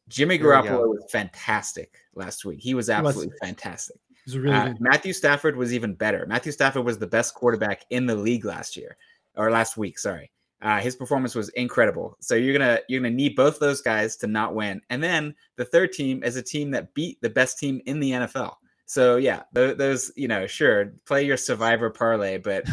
Jimmy 0.08 0.38
Garoppolo 0.38 0.88
was 0.88 1.06
fantastic 1.10 1.96
last 2.14 2.46
week. 2.46 2.60
He 2.60 2.76
was 2.76 2.92
absolutely 2.92 3.24
he 3.24 3.30
was. 3.30 3.40
fantastic. 3.42 3.96
Was 4.28 4.38
really 4.38 4.56
uh, 4.56 4.74
Matthew 4.80 5.14
Stafford 5.14 5.56
was 5.56 5.74
even 5.74 5.96
better. 5.96 6.28
Matthew 6.28 6.52
Stafford 6.52 6.86
was 6.86 7.00
the 7.00 7.08
best 7.08 7.34
quarterback 7.34 7.86
in 7.90 8.06
the 8.06 8.16
league 8.16 8.46
last 8.46 8.78
year 8.78 8.98
or 9.36 9.50
last 9.50 9.78
week. 9.78 9.98
Sorry. 9.98 10.30
Uh, 10.62 10.80
his 10.80 10.96
performance 10.96 11.34
was 11.34 11.50
incredible. 11.50 12.16
So 12.20 12.36
you're 12.36 12.58
gonna 12.58 12.80
you're 12.88 13.02
gonna 13.02 13.14
need 13.14 13.36
both 13.36 13.60
those 13.60 13.82
guys 13.82 14.16
to 14.18 14.28
not 14.28 14.54
win, 14.54 14.82
and 14.90 15.02
then 15.04 15.36
the 15.56 15.66
third 15.66 15.92
team 15.92 16.24
is 16.24 16.36
a 16.36 16.44
team 16.44 16.72
that 16.72 16.94
beat 16.94 17.20
the 17.22 17.30
best 17.30 17.58
team 17.58 17.82
in 17.86 18.00
the 18.00 18.12
NFL. 18.12 18.56
So 18.86 19.16
yeah, 19.16 19.44
those, 19.54 19.78
those 19.78 20.12
you 20.16 20.28
know, 20.28 20.46
sure, 20.48 20.94
play 21.06 21.26
your 21.26 21.38
survivor 21.38 21.90
parlay, 21.90 22.38
but 22.38 22.66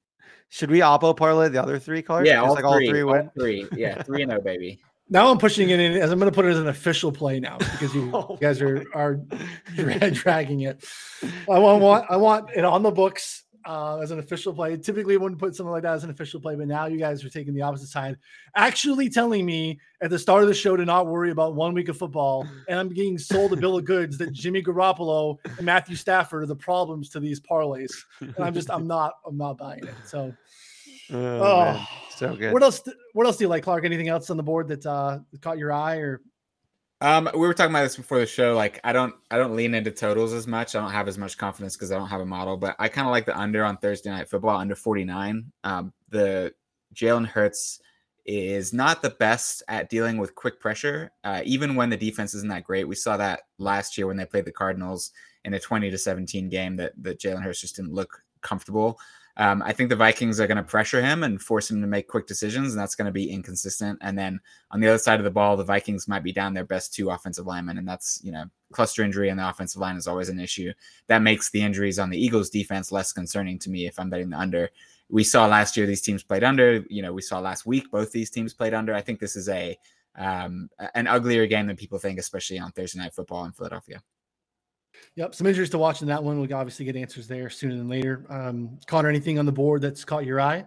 should 0.48 0.70
we 0.70 0.80
oppo 0.80 1.16
parlay 1.16 1.48
the 1.48 1.62
other 1.62 1.78
three 1.78 2.02
cards? 2.02 2.28
Yeah, 2.28 2.42
all, 2.42 2.54
like 2.54 2.64
three, 2.64 2.68
all 2.68 2.78
three 2.78 3.02
win. 3.04 3.20
All 3.26 3.32
three, 3.38 3.66
yeah, 3.72 4.02
three 4.04 4.22
and 4.22 4.30
no, 4.30 4.38
oh, 4.38 4.40
baby. 4.40 4.80
Now 5.08 5.30
I'm 5.30 5.38
pushing 5.38 5.70
it 5.70 5.78
in 5.78 5.92
as 5.92 6.10
I'm 6.10 6.18
going 6.18 6.30
to 6.30 6.34
put 6.34 6.46
it 6.46 6.50
as 6.50 6.58
an 6.58 6.66
official 6.66 7.12
play 7.12 7.38
now 7.38 7.58
because 7.58 7.94
you, 7.94 8.10
oh 8.14 8.26
you 8.30 8.38
guys 8.38 8.60
are 8.60 8.84
are 8.92 9.20
dragging 10.10 10.62
it. 10.62 10.84
I 11.22 11.58
want 11.58 12.06
I 12.10 12.16
want 12.16 12.50
it 12.56 12.64
on 12.64 12.82
the 12.82 12.90
books 12.90 13.44
uh, 13.66 13.98
as 13.98 14.12
an 14.12 14.18
official 14.18 14.54
play. 14.54 14.76
Typically, 14.76 15.16
wouldn't 15.16 15.40
put 15.40 15.54
something 15.54 15.72
like 15.72 15.82
that 15.82 15.94
as 15.94 16.04
an 16.04 16.10
official 16.10 16.40
play, 16.40 16.54
but 16.54 16.68
now 16.68 16.86
you 16.86 16.98
guys 16.98 17.24
are 17.24 17.28
taking 17.28 17.52
the 17.52 17.62
opposite 17.62 17.88
side, 17.88 18.16
actually 18.54 19.08
telling 19.08 19.44
me 19.44 19.78
at 20.00 20.10
the 20.10 20.18
start 20.18 20.42
of 20.42 20.48
the 20.48 20.54
show 20.54 20.76
to 20.76 20.84
not 20.84 21.06
worry 21.06 21.30
about 21.30 21.54
one 21.54 21.74
week 21.74 21.88
of 21.88 21.98
football, 21.98 22.46
and 22.68 22.78
I'm 22.78 22.88
getting 22.88 23.18
sold 23.18 23.52
a 23.52 23.56
bill 23.56 23.76
of 23.76 23.84
goods 23.84 24.16
that 24.18 24.32
Jimmy 24.32 24.62
Garoppolo 24.62 25.36
and 25.44 25.66
Matthew 25.66 25.96
Stafford 25.96 26.44
are 26.44 26.46
the 26.46 26.56
problems 26.56 27.08
to 27.10 27.20
these 27.20 27.40
parlays, 27.40 27.92
and 28.20 28.38
I'm 28.38 28.54
just 28.54 28.70
I'm 28.70 28.86
not 28.86 29.14
I'm 29.26 29.36
not 29.36 29.58
buying 29.58 29.84
it. 29.84 29.94
So, 30.06 30.32
oh, 31.12 31.16
oh 31.16 31.86
so 32.14 32.36
good. 32.36 32.52
What 32.52 32.62
else? 32.62 32.82
What 33.12 33.26
else 33.26 33.36
do 33.36 33.44
you 33.44 33.48
like, 33.48 33.64
Clarke? 33.64 33.84
Anything 33.84 34.08
else 34.08 34.30
on 34.30 34.36
the 34.36 34.42
board 34.42 34.68
that 34.68 34.86
uh, 34.86 35.18
caught 35.40 35.58
your 35.58 35.72
eye 35.72 35.96
or 35.96 36.20
um, 37.00 37.28
we 37.34 37.40
were 37.40 37.54
talking 37.54 37.70
about 37.70 37.82
this 37.82 37.96
before 37.96 38.18
the 38.18 38.26
show. 38.26 38.54
Like, 38.54 38.80
I 38.84 38.92
don't, 38.92 39.14
I 39.30 39.36
don't 39.36 39.54
lean 39.54 39.74
into 39.74 39.90
totals 39.90 40.32
as 40.32 40.46
much. 40.46 40.74
I 40.74 40.80
don't 40.80 40.92
have 40.92 41.08
as 41.08 41.18
much 41.18 41.36
confidence 41.36 41.76
because 41.76 41.92
I 41.92 41.98
don't 41.98 42.08
have 42.08 42.20
a 42.20 42.26
model. 42.26 42.56
But 42.56 42.76
I 42.78 42.88
kind 42.88 43.06
of 43.06 43.12
like 43.12 43.26
the 43.26 43.38
under 43.38 43.64
on 43.64 43.76
Thursday 43.76 44.10
night 44.10 44.28
football, 44.28 44.56
under 44.56 44.74
forty 44.74 45.04
nine. 45.04 45.52
Um, 45.64 45.92
the 46.08 46.54
Jalen 46.94 47.26
Hurts 47.26 47.80
is 48.24 48.72
not 48.72 49.02
the 49.02 49.10
best 49.10 49.62
at 49.68 49.88
dealing 49.88 50.18
with 50.18 50.34
quick 50.34 50.58
pressure, 50.58 51.12
uh, 51.22 51.42
even 51.44 51.76
when 51.76 51.90
the 51.90 51.96
defense 51.96 52.34
isn't 52.34 52.48
that 52.48 52.64
great. 52.64 52.88
We 52.88 52.96
saw 52.96 53.16
that 53.16 53.42
last 53.58 53.96
year 53.96 54.06
when 54.06 54.16
they 54.16 54.24
played 54.24 54.46
the 54.46 54.52
Cardinals 54.52 55.12
in 55.44 55.54
a 55.54 55.60
twenty 55.60 55.90
to 55.90 55.98
seventeen 55.98 56.48
game 56.48 56.76
that 56.76 56.92
that 57.02 57.20
Jalen 57.20 57.42
Hurts 57.42 57.60
just 57.60 57.76
didn't 57.76 57.92
look 57.92 58.22
comfortable. 58.40 58.98
Um, 59.38 59.62
I 59.62 59.72
think 59.72 59.90
the 59.90 59.96
Vikings 59.96 60.40
are 60.40 60.46
going 60.46 60.56
to 60.56 60.62
pressure 60.62 61.02
him 61.02 61.22
and 61.22 61.40
force 61.40 61.70
him 61.70 61.82
to 61.82 61.86
make 61.86 62.08
quick 62.08 62.26
decisions, 62.26 62.72
and 62.72 62.80
that's 62.80 62.94
going 62.94 63.06
to 63.06 63.12
be 63.12 63.30
inconsistent. 63.30 63.98
And 64.00 64.18
then 64.18 64.40
on 64.70 64.80
the 64.80 64.88
other 64.88 64.98
side 64.98 65.20
of 65.20 65.24
the 65.24 65.30
ball, 65.30 65.56
the 65.56 65.64
Vikings 65.64 66.08
might 66.08 66.22
be 66.22 66.32
down 66.32 66.54
their 66.54 66.64
best 66.64 66.94
two 66.94 67.10
offensive 67.10 67.46
linemen, 67.46 67.76
and 67.76 67.86
that's 67.86 68.20
you 68.24 68.32
know 68.32 68.44
cluster 68.72 69.02
injury 69.02 69.30
on 69.30 69.36
the 69.36 69.48
offensive 69.48 69.80
line 69.80 69.96
is 69.96 70.06
always 70.06 70.30
an 70.30 70.40
issue. 70.40 70.72
That 71.08 71.22
makes 71.22 71.50
the 71.50 71.60
injuries 71.60 71.98
on 71.98 72.08
the 72.08 72.18
Eagles 72.18 72.48
defense 72.48 72.90
less 72.90 73.12
concerning 73.12 73.58
to 73.60 73.70
me 73.70 73.86
if 73.86 73.98
I'm 73.98 74.08
betting 74.08 74.30
the 74.30 74.38
under. 74.38 74.70
We 75.10 75.22
saw 75.22 75.46
last 75.46 75.76
year 75.76 75.86
these 75.86 76.02
teams 76.02 76.22
played 76.22 76.42
under. 76.42 76.84
You 76.88 77.02
know, 77.02 77.12
we 77.12 77.22
saw 77.22 77.38
last 77.38 77.66
week 77.66 77.90
both 77.90 78.12
these 78.12 78.30
teams 78.30 78.54
played 78.54 78.74
under. 78.74 78.94
I 78.94 79.02
think 79.02 79.20
this 79.20 79.36
is 79.36 79.48
a 79.50 79.78
um, 80.16 80.70
an 80.94 81.06
uglier 81.06 81.46
game 81.46 81.66
than 81.66 81.76
people 81.76 81.98
think, 81.98 82.18
especially 82.18 82.58
on 82.58 82.72
Thursday 82.72 83.00
night 83.00 83.12
football 83.12 83.44
in 83.44 83.52
Philadelphia. 83.52 84.02
Yep, 85.16 85.34
some 85.34 85.46
injuries 85.46 85.70
to 85.70 85.78
watch 85.78 86.02
in 86.02 86.08
that 86.08 86.22
one. 86.22 86.38
We'll 86.38 86.52
obviously 86.54 86.84
get 86.84 86.96
answers 86.96 87.26
there 87.26 87.48
sooner 87.48 87.76
than 87.76 87.88
later. 87.88 88.26
Um, 88.28 88.78
Connor, 88.86 89.08
anything 89.08 89.38
on 89.38 89.46
the 89.46 89.52
board 89.52 89.82
that's 89.82 90.04
caught 90.04 90.26
your 90.26 90.40
eye? 90.40 90.64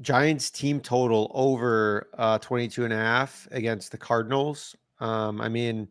Giants 0.00 0.50
team 0.50 0.80
total 0.80 1.30
over 1.34 2.08
uh, 2.18 2.38
22 2.38 2.84
and 2.84 2.92
a 2.92 2.96
half 2.96 3.48
against 3.50 3.92
the 3.92 3.98
Cardinals. 3.98 4.76
Um, 5.00 5.40
I 5.40 5.48
mean, 5.48 5.88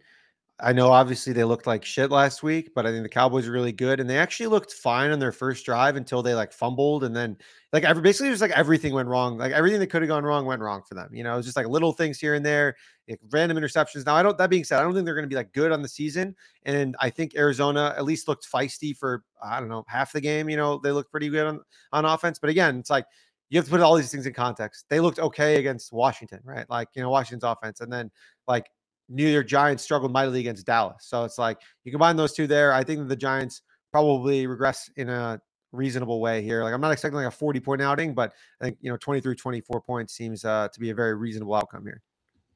I 0.61 0.71
know 0.71 0.89
obviously 0.89 1.33
they 1.33 1.43
looked 1.43 1.67
like 1.67 1.83
shit 1.83 2.11
last 2.11 2.41
week, 2.41 2.71
but 2.73 2.85
I 2.85 2.91
think 2.91 3.03
the 3.03 3.09
Cowboys 3.09 3.45
are 3.45 3.51
really 3.51 3.73
good, 3.73 3.99
and 3.99 4.09
they 4.09 4.17
actually 4.17 4.47
looked 4.47 4.71
fine 4.71 5.11
on 5.11 5.19
their 5.19 5.33
first 5.33 5.65
drive 5.65 5.97
until 5.97 6.23
they 6.23 6.33
like 6.33 6.53
fumbled, 6.53 7.03
and 7.03 7.13
then 7.13 7.37
like 7.73 7.83
every 7.83 8.01
basically 8.01 8.29
just 8.29 8.41
like 8.41 8.51
everything 8.51 8.93
went 8.93 9.09
wrong. 9.09 9.37
Like 9.37 9.51
everything 9.51 9.81
that 9.81 9.87
could 9.87 10.01
have 10.01 10.07
gone 10.07 10.23
wrong 10.23 10.45
went 10.45 10.61
wrong 10.61 10.81
for 10.87 10.95
them. 10.95 11.13
You 11.13 11.25
know, 11.25 11.33
it 11.33 11.37
was 11.37 11.45
just 11.45 11.57
like 11.57 11.67
little 11.67 11.91
things 11.91 12.19
here 12.19 12.35
and 12.35 12.45
there, 12.45 12.77
like 13.09 13.19
random 13.31 13.57
interceptions. 13.57 14.05
Now 14.05 14.15
I 14.15 14.23
don't. 14.23 14.37
That 14.37 14.49
being 14.49 14.63
said, 14.63 14.79
I 14.79 14.83
don't 14.83 14.93
think 14.93 15.03
they're 15.03 15.13
going 15.13 15.25
to 15.25 15.29
be 15.29 15.35
like 15.35 15.51
good 15.51 15.73
on 15.73 15.81
the 15.81 15.89
season, 15.89 16.33
and 16.63 16.95
I 17.01 17.09
think 17.09 17.35
Arizona 17.35 17.93
at 17.97 18.05
least 18.05 18.29
looked 18.29 18.49
feisty 18.49 18.95
for 18.95 19.25
I 19.43 19.59
don't 19.59 19.67
know 19.67 19.83
half 19.89 20.13
the 20.13 20.21
game. 20.21 20.49
You 20.49 20.55
know, 20.55 20.79
they 20.81 20.91
looked 20.91 21.11
pretty 21.11 21.27
good 21.27 21.47
on 21.47 21.59
on 21.91 22.05
offense, 22.05 22.39
but 22.39 22.49
again, 22.49 22.79
it's 22.79 22.89
like 22.89 23.05
you 23.49 23.59
have 23.59 23.65
to 23.65 23.71
put 23.71 23.81
all 23.81 23.95
these 23.95 24.11
things 24.11 24.25
in 24.25 24.33
context. 24.33 24.85
They 24.89 25.01
looked 25.01 25.19
okay 25.19 25.57
against 25.57 25.91
Washington, 25.91 26.39
right? 26.45 26.69
Like 26.69 26.87
you 26.95 27.01
know 27.01 27.09
Washington's 27.09 27.43
offense, 27.43 27.81
and 27.81 27.91
then 27.91 28.09
like 28.47 28.67
New 29.09 29.27
York 29.27 29.47
Giants 29.47 29.83
struggled 29.83 30.11
mightily 30.11 30.39
against 30.39 30.65
Dallas. 30.65 31.05
So 31.07 31.23
it's 31.23 31.37
like 31.37 31.59
you 31.83 31.91
combine 31.91 32.15
those 32.15 32.33
two 32.33 32.47
there. 32.47 32.73
I 32.73 32.83
think 32.83 33.07
the 33.07 33.15
Giants 33.15 33.61
probably 33.91 34.47
regress 34.47 34.89
in 34.97 35.09
a 35.09 35.39
reasonable 35.71 36.19
way 36.21 36.41
here. 36.41 36.63
Like 36.63 36.73
I'm 36.73 36.81
not 36.81 36.91
expecting 36.91 37.17
like 37.17 37.27
a 37.27 37.31
40 37.31 37.59
point 37.59 37.81
outing, 37.81 38.13
but 38.13 38.33
I 38.61 38.65
think 38.65 38.77
you 38.81 38.89
know 38.91 38.97
23, 38.97 39.35
24 39.35 39.81
points 39.81 40.13
seems 40.13 40.43
uh, 40.45 40.67
to 40.71 40.79
be 40.79 40.89
a 40.89 40.95
very 40.95 41.15
reasonable 41.15 41.55
outcome 41.55 41.83
here. 41.85 42.01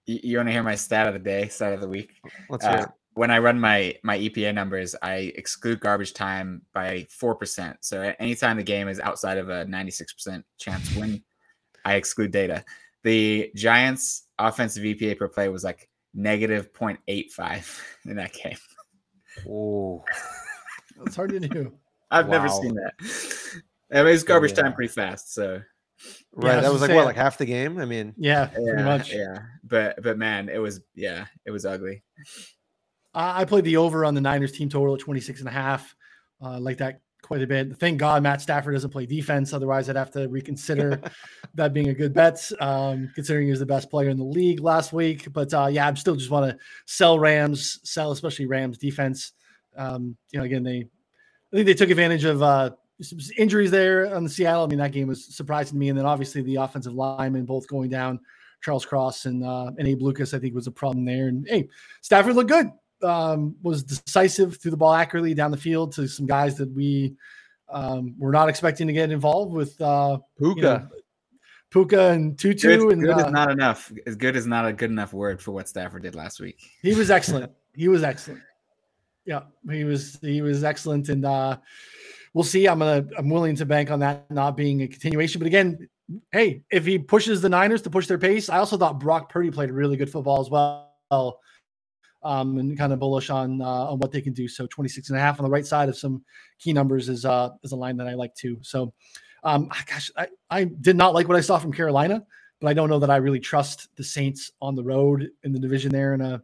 You, 0.06 0.20
you 0.24 0.38
want 0.38 0.47
to 0.50 0.54
hear 0.54 0.64
my 0.64 0.76
stat 0.76 1.08
of 1.08 1.14
the 1.14 1.20
day, 1.20 1.47
stat 1.50 1.74
of 1.74 1.82
the 1.82 1.88
week? 1.89 2.20
Let's 2.50 2.66
hear 2.66 2.74
Uh, 2.78 2.84
it. 2.84 2.89
when 3.14 3.30
I 3.30 3.39
run 3.39 3.60
my 3.60 3.95
my 4.04 4.18
EPA 4.18 4.54
numbers, 4.56 4.95
I 5.04 5.32
exclude 5.36 5.80
garbage 5.82 6.14
time 6.14 6.62
by 6.74 7.06
four 7.10 7.36
percent. 7.36 7.78
So 7.82 8.14
anytime 8.20 8.58
the 8.58 8.64
game 8.64 8.88
is 8.88 9.00
outside 9.00 9.38
of 9.38 9.50
a 9.50 9.66
ninety 9.66 9.91
six 9.91 10.14
percent 10.14 10.45
chance 10.58 10.95
win, 10.95 11.22
I 11.86 11.95
exclude 11.95 12.32
data. 12.32 12.64
The 13.04 13.52
Giants' 13.56 14.24
offensive 14.38 14.84
EPA 14.84 15.18
per 15.18 15.28
play 15.28 15.47
was 15.50 15.64
like 15.64 15.88
negative 16.14 16.74
0.85 16.74 17.82
in 18.05 18.16
that 18.18 18.34
game. 18.34 18.57
Oh, 19.47 20.03
It's 21.05 21.16
hard 21.16 21.32
to 21.32 21.39
do. 21.39 21.74
I've 22.12 22.30
never 22.30 22.49
seen 22.49 22.74
that. 22.76 22.93
I 23.91 24.03
mean, 24.03 24.14
it's 24.14 24.24
garbage 24.24 24.51
Yeah. 24.51 24.64
time 24.64 24.74
pretty 24.74 24.91
fast. 24.91 25.34
So 25.34 25.62
right. 26.34 26.57
I 26.57 26.62
that 26.62 26.64
was 26.64 26.74
was 26.74 26.82
like 26.82 26.88
gonna 26.89 26.97
what, 26.99 27.05
like 27.05 27.16
half 27.16 27.38
the 27.38 27.45
game? 27.45 27.78
I 27.80 27.86
mean, 27.86 28.14
Yeah, 28.18 28.47
pretty 28.47 28.66
yeah, 28.78 28.84
much. 28.86 29.14
yeah. 29.14 29.39
But 29.64 30.01
but 30.01 30.18
man, 30.18 30.49
it 30.49 30.57
was 30.57 30.82
yeah, 30.95 31.26
it 31.45 31.51
was 31.51 31.66
ugly. 31.66 32.03
I 33.14 33.41
I 33.41 33.45
played 33.45 33.64
the 33.66 33.78
over 33.78 34.05
on 34.05 34.16
the 34.16 34.22
Niners 34.22 34.51
team 34.51 34.70
total 34.70 34.95
at 34.95 35.01
26 35.01 35.39
and 35.41 35.49
a 35.49 35.51
half. 35.51 35.95
Uh, 36.41 36.60
like 36.60 36.78
that 36.78 37.01
quite 37.22 37.41
a 37.41 37.47
bit. 37.47 37.78
Thank 37.78 37.99
God 37.99 38.24
Matt 38.24 38.41
Stafford 38.41 38.74
doesn't 38.74 38.89
play 38.89 39.05
defense. 39.05 39.53
Otherwise, 39.53 39.89
I'd 39.89 39.95
have 39.95 40.11
to 40.11 40.28
reconsider 40.28 41.01
that 41.55 41.74
being 41.74 41.89
a 41.89 41.93
good 41.93 42.13
bet, 42.13 42.49
um, 42.59 43.11
considering 43.15 43.47
he 43.47 43.51
was 43.51 43.59
the 43.59 43.65
best 43.65 43.89
player 43.89 44.09
in 44.09 44.17
the 44.17 44.24
league 44.24 44.61
last 44.61 44.93
week. 44.93 45.32
But 45.32 45.53
uh, 45.53 45.67
yeah, 45.72 45.88
I'm 45.88 45.95
still 45.95 46.15
just 46.15 46.32
want 46.32 46.49
to 46.49 46.57
sell 46.86 47.20
Rams, 47.20 47.80
sell 47.84 48.11
especially 48.11 48.45
Rams 48.45 48.78
defense. 48.78 49.34
Um, 49.78 50.17
you 50.32 50.39
know, 50.39 50.45
again, 50.45 50.63
they 50.63 50.88
I 51.51 51.55
think 51.55 51.65
they 51.65 51.74
took 51.74 51.89
advantage 51.89 52.26
of 52.26 52.41
uh, 52.41 52.72
injuries 53.38 53.72
there 53.72 54.13
on 54.13 54.24
the 54.24 54.30
Seattle. 54.30 54.63
I 54.63 54.67
mean, 54.67 54.80
that 54.80 54.91
game 54.91 55.07
was 55.07 55.36
surprising 55.36 55.74
to 55.74 55.80
me. 55.80 55.89
And 55.89 55.97
then 55.97 56.05
obviously 56.05 56.41
the 56.41 56.57
offensive 56.57 56.93
linemen 56.93 57.45
both 57.45 57.67
going 57.67 57.89
down. 57.89 58.20
Charles 58.61 58.86
Cross 58.86 59.26
and 59.26 59.43
uh, 59.43 59.72
and 59.78 59.88
Abe 59.88 60.01
Lucas, 60.01 60.34
I 60.34 60.39
think, 60.39 60.53
was 60.53 60.67
a 60.67 60.72
problem 60.72 61.05
there. 61.05 61.30
And 61.30 61.47
hey, 61.47 61.70
Stafford 62.01 62.36
looked 62.36 62.49
good. 62.49 62.70
Um, 63.02 63.56
was 63.62 63.84
decisive, 63.84 64.58
threw 64.58 64.72
the 64.72 64.78
ball 64.78 64.93
accurately 64.93 65.34
down 65.34 65.52
the 65.52 65.58
field 65.58 65.93
to 65.93 66.08
some 66.08 66.26
guys 66.26 66.58
that 66.58 66.70
we 66.74 67.16
um, 67.70 68.16
were 68.18 68.32
not 68.32 68.50
expecting 68.50 68.88
to 68.88 68.93
get 68.93 69.12
involved 69.12 69.54
with. 69.54 69.80
Uh, 69.80 70.20
Puka. 70.38 70.56
you 70.56 70.62
know, 70.62 70.88
Puka 71.72 72.10
and 72.12 72.38
Tutu, 72.38 72.68
Good, 72.68 72.93
and 72.93 73.02
good 73.02 73.16
uh, 73.16 73.28
is 73.28 73.32
not 73.32 73.52
enough. 73.52 73.91
As 74.08 74.16
good 74.16 74.36
is 74.36 74.47
not 74.47 74.66
a 74.66 74.74
good 74.74 74.89
enough 74.89 75.14
word 75.14 75.41
for 75.41 75.52
what 75.52 75.68
Stafford 75.68 76.02
did 76.02 76.16
last 76.16 76.39
week. 76.39 76.60
he 76.82 76.95
was 76.95 77.12
excellent. 77.18 77.52
he 77.76 77.88
was 77.88 78.04
excellent. 78.04 78.41
Yeah, 79.26 79.41
he 79.70 79.84
was 79.84 80.18
he 80.22 80.41
was 80.41 80.64
excellent, 80.64 81.10
and 81.10 81.24
uh, 81.26 81.58
we'll 82.34 82.43
see. 82.43 82.68
I'm 82.68 82.80
gonna 82.80 83.06
I'm 83.18 83.30
willing 83.30 83.56
to 83.58 83.66
bank 83.66 83.91
on 83.91 84.00
that 84.00 84.30
not 84.32 84.58
being 84.58 84.82
a 84.82 84.88
continuation. 84.88 85.39
But 85.39 85.45
again, 85.45 85.88
hey, 86.32 86.64
if 86.72 86.86
he 86.86 86.97
pushes 86.97 87.41
the 87.41 87.50
Niners 87.50 87.84
to 87.84 87.91
push 87.91 88.08
their 88.08 88.18
pace, 88.18 88.50
I 88.50 88.58
also 88.58 88.78
thought 88.78 89.00
Brock 89.00 89.32
Purdy 89.32 89.52
played 89.52 89.70
really 89.70 89.97
good 89.97 90.10
football 90.10 90.41
as 90.41 90.50
well. 90.50 91.39
Um, 92.22 92.57
and 92.57 92.78
kind 92.78 92.91
of 92.91 92.99
bullish 92.99 93.30
on 93.30 93.61
uh, 93.61 93.65
on 93.65 93.99
what 93.99 94.11
they 94.11 94.20
can 94.20 94.34
do. 94.34 94.49
So 94.49 94.67
26 94.67 95.09
and 95.09 95.17
a 95.17 95.22
half 95.22 95.39
on 95.39 95.45
the 95.45 95.49
right 95.49 95.65
side 95.65 95.88
of 95.88 95.97
some 95.97 96.22
key 96.59 96.74
numbers 96.74 97.07
is 97.07 97.24
uh 97.24 97.51
is 97.63 97.72
a 97.72 97.78
line 97.78 97.95
that 97.95 98.07
I 98.07 98.13
like 98.13 98.36
too. 98.36 98.57
So 98.61 98.93
um 99.43 99.72
gosh, 99.86 100.11
I, 100.17 100.28
I 100.49 100.65
did 100.65 100.97
not 100.97 101.13
like 101.13 101.30
what 101.30 101.38
I 101.38 101.41
saw 101.41 101.57
from 101.57 101.72
Carolina, 101.72 102.26
but 102.59 102.67
I 102.67 102.74
don't 102.74 102.89
know 102.89 102.99
that 102.99 103.09
I 103.09 103.15
really 103.15 103.39
trust 103.39 103.88
the 103.95 104.03
Saints 104.03 104.51
on 104.61 104.76
the 104.76 104.84
road 104.84 105.30
in 105.43 105.53
the 105.53 105.59
division 105.59 105.93
there 105.93 106.13
in 106.13 106.20
a 106.20 106.43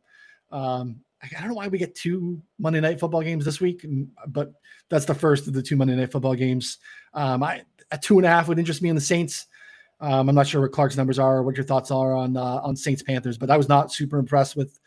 um 0.49 1.01
I 1.33 1.39
don't 1.39 1.49
know 1.49 1.55
why 1.55 1.67
we 1.67 1.77
get 1.77 1.95
two 1.95 2.41
Monday 2.59 2.79
night 2.79 2.99
football 2.99 3.21
games 3.21 3.45
this 3.45 3.59
week, 3.59 3.85
but 4.27 4.53
that's 4.89 5.05
the 5.05 5.15
first 5.15 5.47
of 5.47 5.53
the 5.53 5.61
two 5.61 5.75
Monday 5.75 5.95
night 5.95 6.11
football 6.11 6.35
games. 6.35 6.77
Um, 7.13 7.43
I 7.43 7.63
a 7.91 7.97
two 7.97 8.17
and 8.17 8.25
a 8.25 8.29
half 8.29 8.47
would 8.47 8.59
interest 8.59 8.81
me 8.81 8.89
in 8.89 8.95
the 8.95 9.01
Saints. 9.01 9.47
Um, 10.01 10.29
I'm 10.29 10.35
not 10.35 10.47
sure 10.47 10.61
what 10.61 10.71
Clarke's 10.71 10.97
numbers 10.97 11.19
are, 11.19 11.37
or 11.37 11.43
what 11.43 11.55
your 11.55 11.65
thoughts 11.65 11.89
are 11.91 12.13
on 12.13 12.37
uh, 12.37 12.59
on 12.63 12.75
Saints 12.75 13.01
Panthers, 13.01 13.37
but 13.37 13.49
I 13.49 13.57
was 13.57 13.69
not 13.69 13.91
super 13.91 14.17
impressed 14.17 14.55
with 14.55 14.79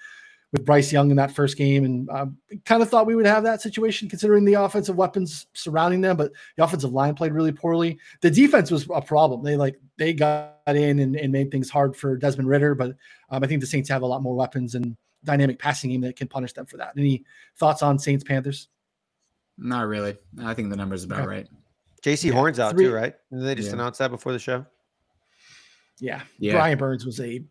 with 0.53 0.65
Bryce 0.65 0.91
Young 0.93 1.11
in 1.11 1.17
that 1.19 1.31
first 1.31 1.57
game, 1.59 1.85
and 1.85 2.09
um, 2.11 2.39
kind 2.65 2.83
of 2.83 2.89
thought 2.89 3.07
we 3.07 3.15
would 3.15 3.27
have 3.27 3.43
that 3.45 3.61
situation 3.61 4.09
considering 4.09 4.45
the 4.45 4.55
offensive 4.55 4.97
weapons 4.97 5.47
surrounding 5.53 6.01
them. 6.01 6.17
But 6.17 6.33
the 6.57 6.65
offensive 6.65 6.93
line 6.93 7.15
played 7.15 7.33
really 7.33 7.53
poorly. 7.53 7.99
The 8.23 8.31
defense 8.31 8.71
was 8.71 8.89
a 8.95 9.03
problem. 9.03 9.43
They 9.43 9.57
like 9.57 9.79
they 9.99 10.13
got 10.15 10.55
in 10.69 11.01
and, 11.01 11.17
and 11.17 11.31
made 11.33 11.51
things 11.51 11.69
hard 11.69 11.95
for 11.97 12.17
Desmond 12.17 12.49
Ridder, 12.49 12.75
but 12.75 12.97
um, 13.31 13.45
I 13.45 13.47
think 13.47 13.61
the 13.61 13.67
Saints 13.67 13.89
have 13.91 14.03
a 14.03 14.07
lot 14.07 14.23
more 14.23 14.35
weapons 14.35 14.75
and 14.75 14.97
dynamic 15.25 15.59
passing 15.59 15.91
game 15.91 16.01
that 16.03 16.17
can 16.17 16.29
punish 16.29 16.53
them 16.53 16.65
for 16.65 16.77
that. 16.79 16.93
Any 16.97 17.25
thoughts 17.57 17.83
on 17.83 17.99
Saints 17.99 18.25
Panthers? 18.25 18.69
Not 19.59 19.87
really. 19.89 20.17
I 20.41 20.55
think 20.55 20.71
the 20.71 20.77
number's 20.77 21.05
about 21.05 21.21
Okay. 21.21 21.29
right. 21.29 21.49
Jaycee 22.03 22.27
Yeah, 22.29 22.35
Horn's 22.35 22.61
out 22.61 22.71
three- 22.73 22.85
too, 22.87 22.95
right? 22.95 23.15
Did 23.33 23.43
they 23.43 23.55
just 23.57 23.69
Yeah. 23.69 23.75
announce 23.75 23.99
that 23.99 24.11
before 24.13 24.33
the 24.33 24.39
show? 24.39 24.65
Yeah, 25.99 26.23
Yeah. 26.39 26.53
Brian 26.53 26.79
Burns 26.79 27.05
was 27.05 27.19
a 27.21 27.43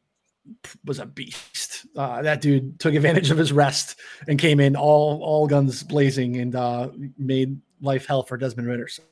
was 0.85 0.99
a 0.99 1.05
beast. 1.05 1.85
Uh, 1.95 2.21
that 2.21 2.41
dude 2.41 2.79
took 2.79 2.93
advantage 2.93 3.31
of 3.31 3.37
his 3.37 3.51
rest 3.51 3.99
and 4.27 4.39
came 4.39 4.59
in 4.59 4.75
all 4.75 5.21
all 5.23 5.47
guns 5.47 5.83
blazing 5.83 6.37
and 6.37 6.55
uh, 6.55 6.89
made 7.17 7.59
life 7.81 8.05
hell 8.05 8.23
for 8.23 8.37
Desmond 8.37 8.67
Ridder. 8.67 8.87
So, 8.87 9.03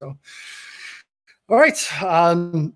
so. 0.00 0.18
all 1.48 1.56
right. 1.56 2.02
Um, 2.02 2.74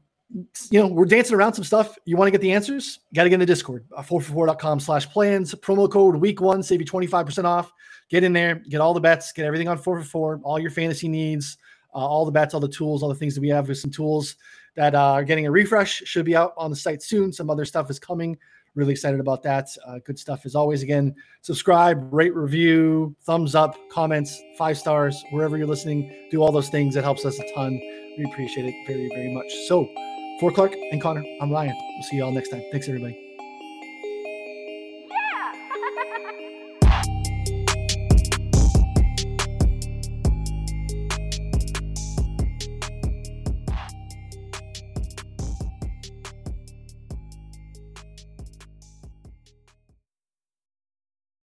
you 0.70 0.80
know, 0.80 0.86
we're 0.86 1.04
dancing 1.04 1.36
around 1.36 1.54
some 1.54 1.64
stuff. 1.64 1.96
You 2.04 2.16
want 2.16 2.28
to 2.28 2.30
get 2.30 2.40
the 2.40 2.52
answers? 2.52 3.00
Got 3.14 3.24
to 3.24 3.28
get 3.28 3.34
in 3.34 3.40
the 3.40 3.46
Discord. 3.46 3.84
Uh, 3.94 4.02
4for4.com 4.02 4.80
slash 4.80 5.08
plans. 5.10 5.54
Promo 5.54 5.90
code 5.90 6.16
week 6.16 6.40
one, 6.40 6.62
save 6.62 6.80
you 6.80 6.86
25% 6.86 7.44
off. 7.44 7.70
Get 8.08 8.24
in 8.24 8.32
there, 8.32 8.56
get 8.56 8.80
all 8.80 8.94
the 8.94 9.00
bets, 9.00 9.32
get 9.32 9.44
everything 9.44 9.68
on 9.68 9.78
444, 9.78 10.40
all 10.42 10.58
your 10.58 10.70
fantasy 10.70 11.08
needs, 11.08 11.56
uh, 11.94 11.98
all 11.98 12.24
the 12.24 12.32
bets, 12.32 12.54
all 12.54 12.60
the 12.60 12.68
tools, 12.68 13.02
all 13.02 13.08
the 13.08 13.14
things 13.14 13.34
that 13.34 13.40
we 13.40 13.48
have 13.48 13.68
with 13.68 13.78
some 13.78 13.90
tools 13.90 14.36
that 14.76 14.94
uh, 14.94 15.12
are 15.12 15.24
getting 15.24 15.46
a 15.46 15.50
refresh. 15.50 16.02
Should 16.04 16.24
be 16.24 16.36
out 16.36 16.54
on 16.56 16.70
the 16.70 16.76
site 16.76 17.02
soon. 17.02 17.32
Some 17.32 17.50
other 17.50 17.64
stuff 17.64 17.90
is 17.90 17.98
coming. 17.98 18.36
Really 18.74 18.92
excited 18.92 19.20
about 19.20 19.42
that. 19.42 19.68
Uh, 19.86 19.98
good 20.04 20.18
stuff 20.18 20.46
as 20.46 20.54
always. 20.54 20.82
Again, 20.82 21.14
subscribe, 21.42 22.08
rate, 22.12 22.34
review, 22.34 23.14
thumbs 23.24 23.54
up, 23.54 23.76
comments, 23.90 24.40
five 24.56 24.78
stars, 24.78 25.22
wherever 25.30 25.58
you're 25.58 25.66
listening. 25.66 26.28
Do 26.30 26.42
all 26.42 26.52
those 26.52 26.70
things. 26.70 26.96
It 26.96 27.04
helps 27.04 27.26
us 27.26 27.38
a 27.38 27.54
ton. 27.54 27.72
We 28.16 28.24
appreciate 28.32 28.66
it 28.66 28.74
very, 28.86 29.08
very 29.08 29.34
much. 29.34 29.52
So, 29.68 29.88
for 30.40 30.50
Clarke 30.50 30.74
and 30.90 31.00
Connor, 31.02 31.24
I'm 31.40 31.50
Ryan. 31.50 31.76
We'll 31.76 32.02
see 32.04 32.16
you 32.16 32.24
all 32.24 32.32
next 32.32 32.48
time. 32.48 32.62
Thanks, 32.72 32.88
everybody. 32.88 33.32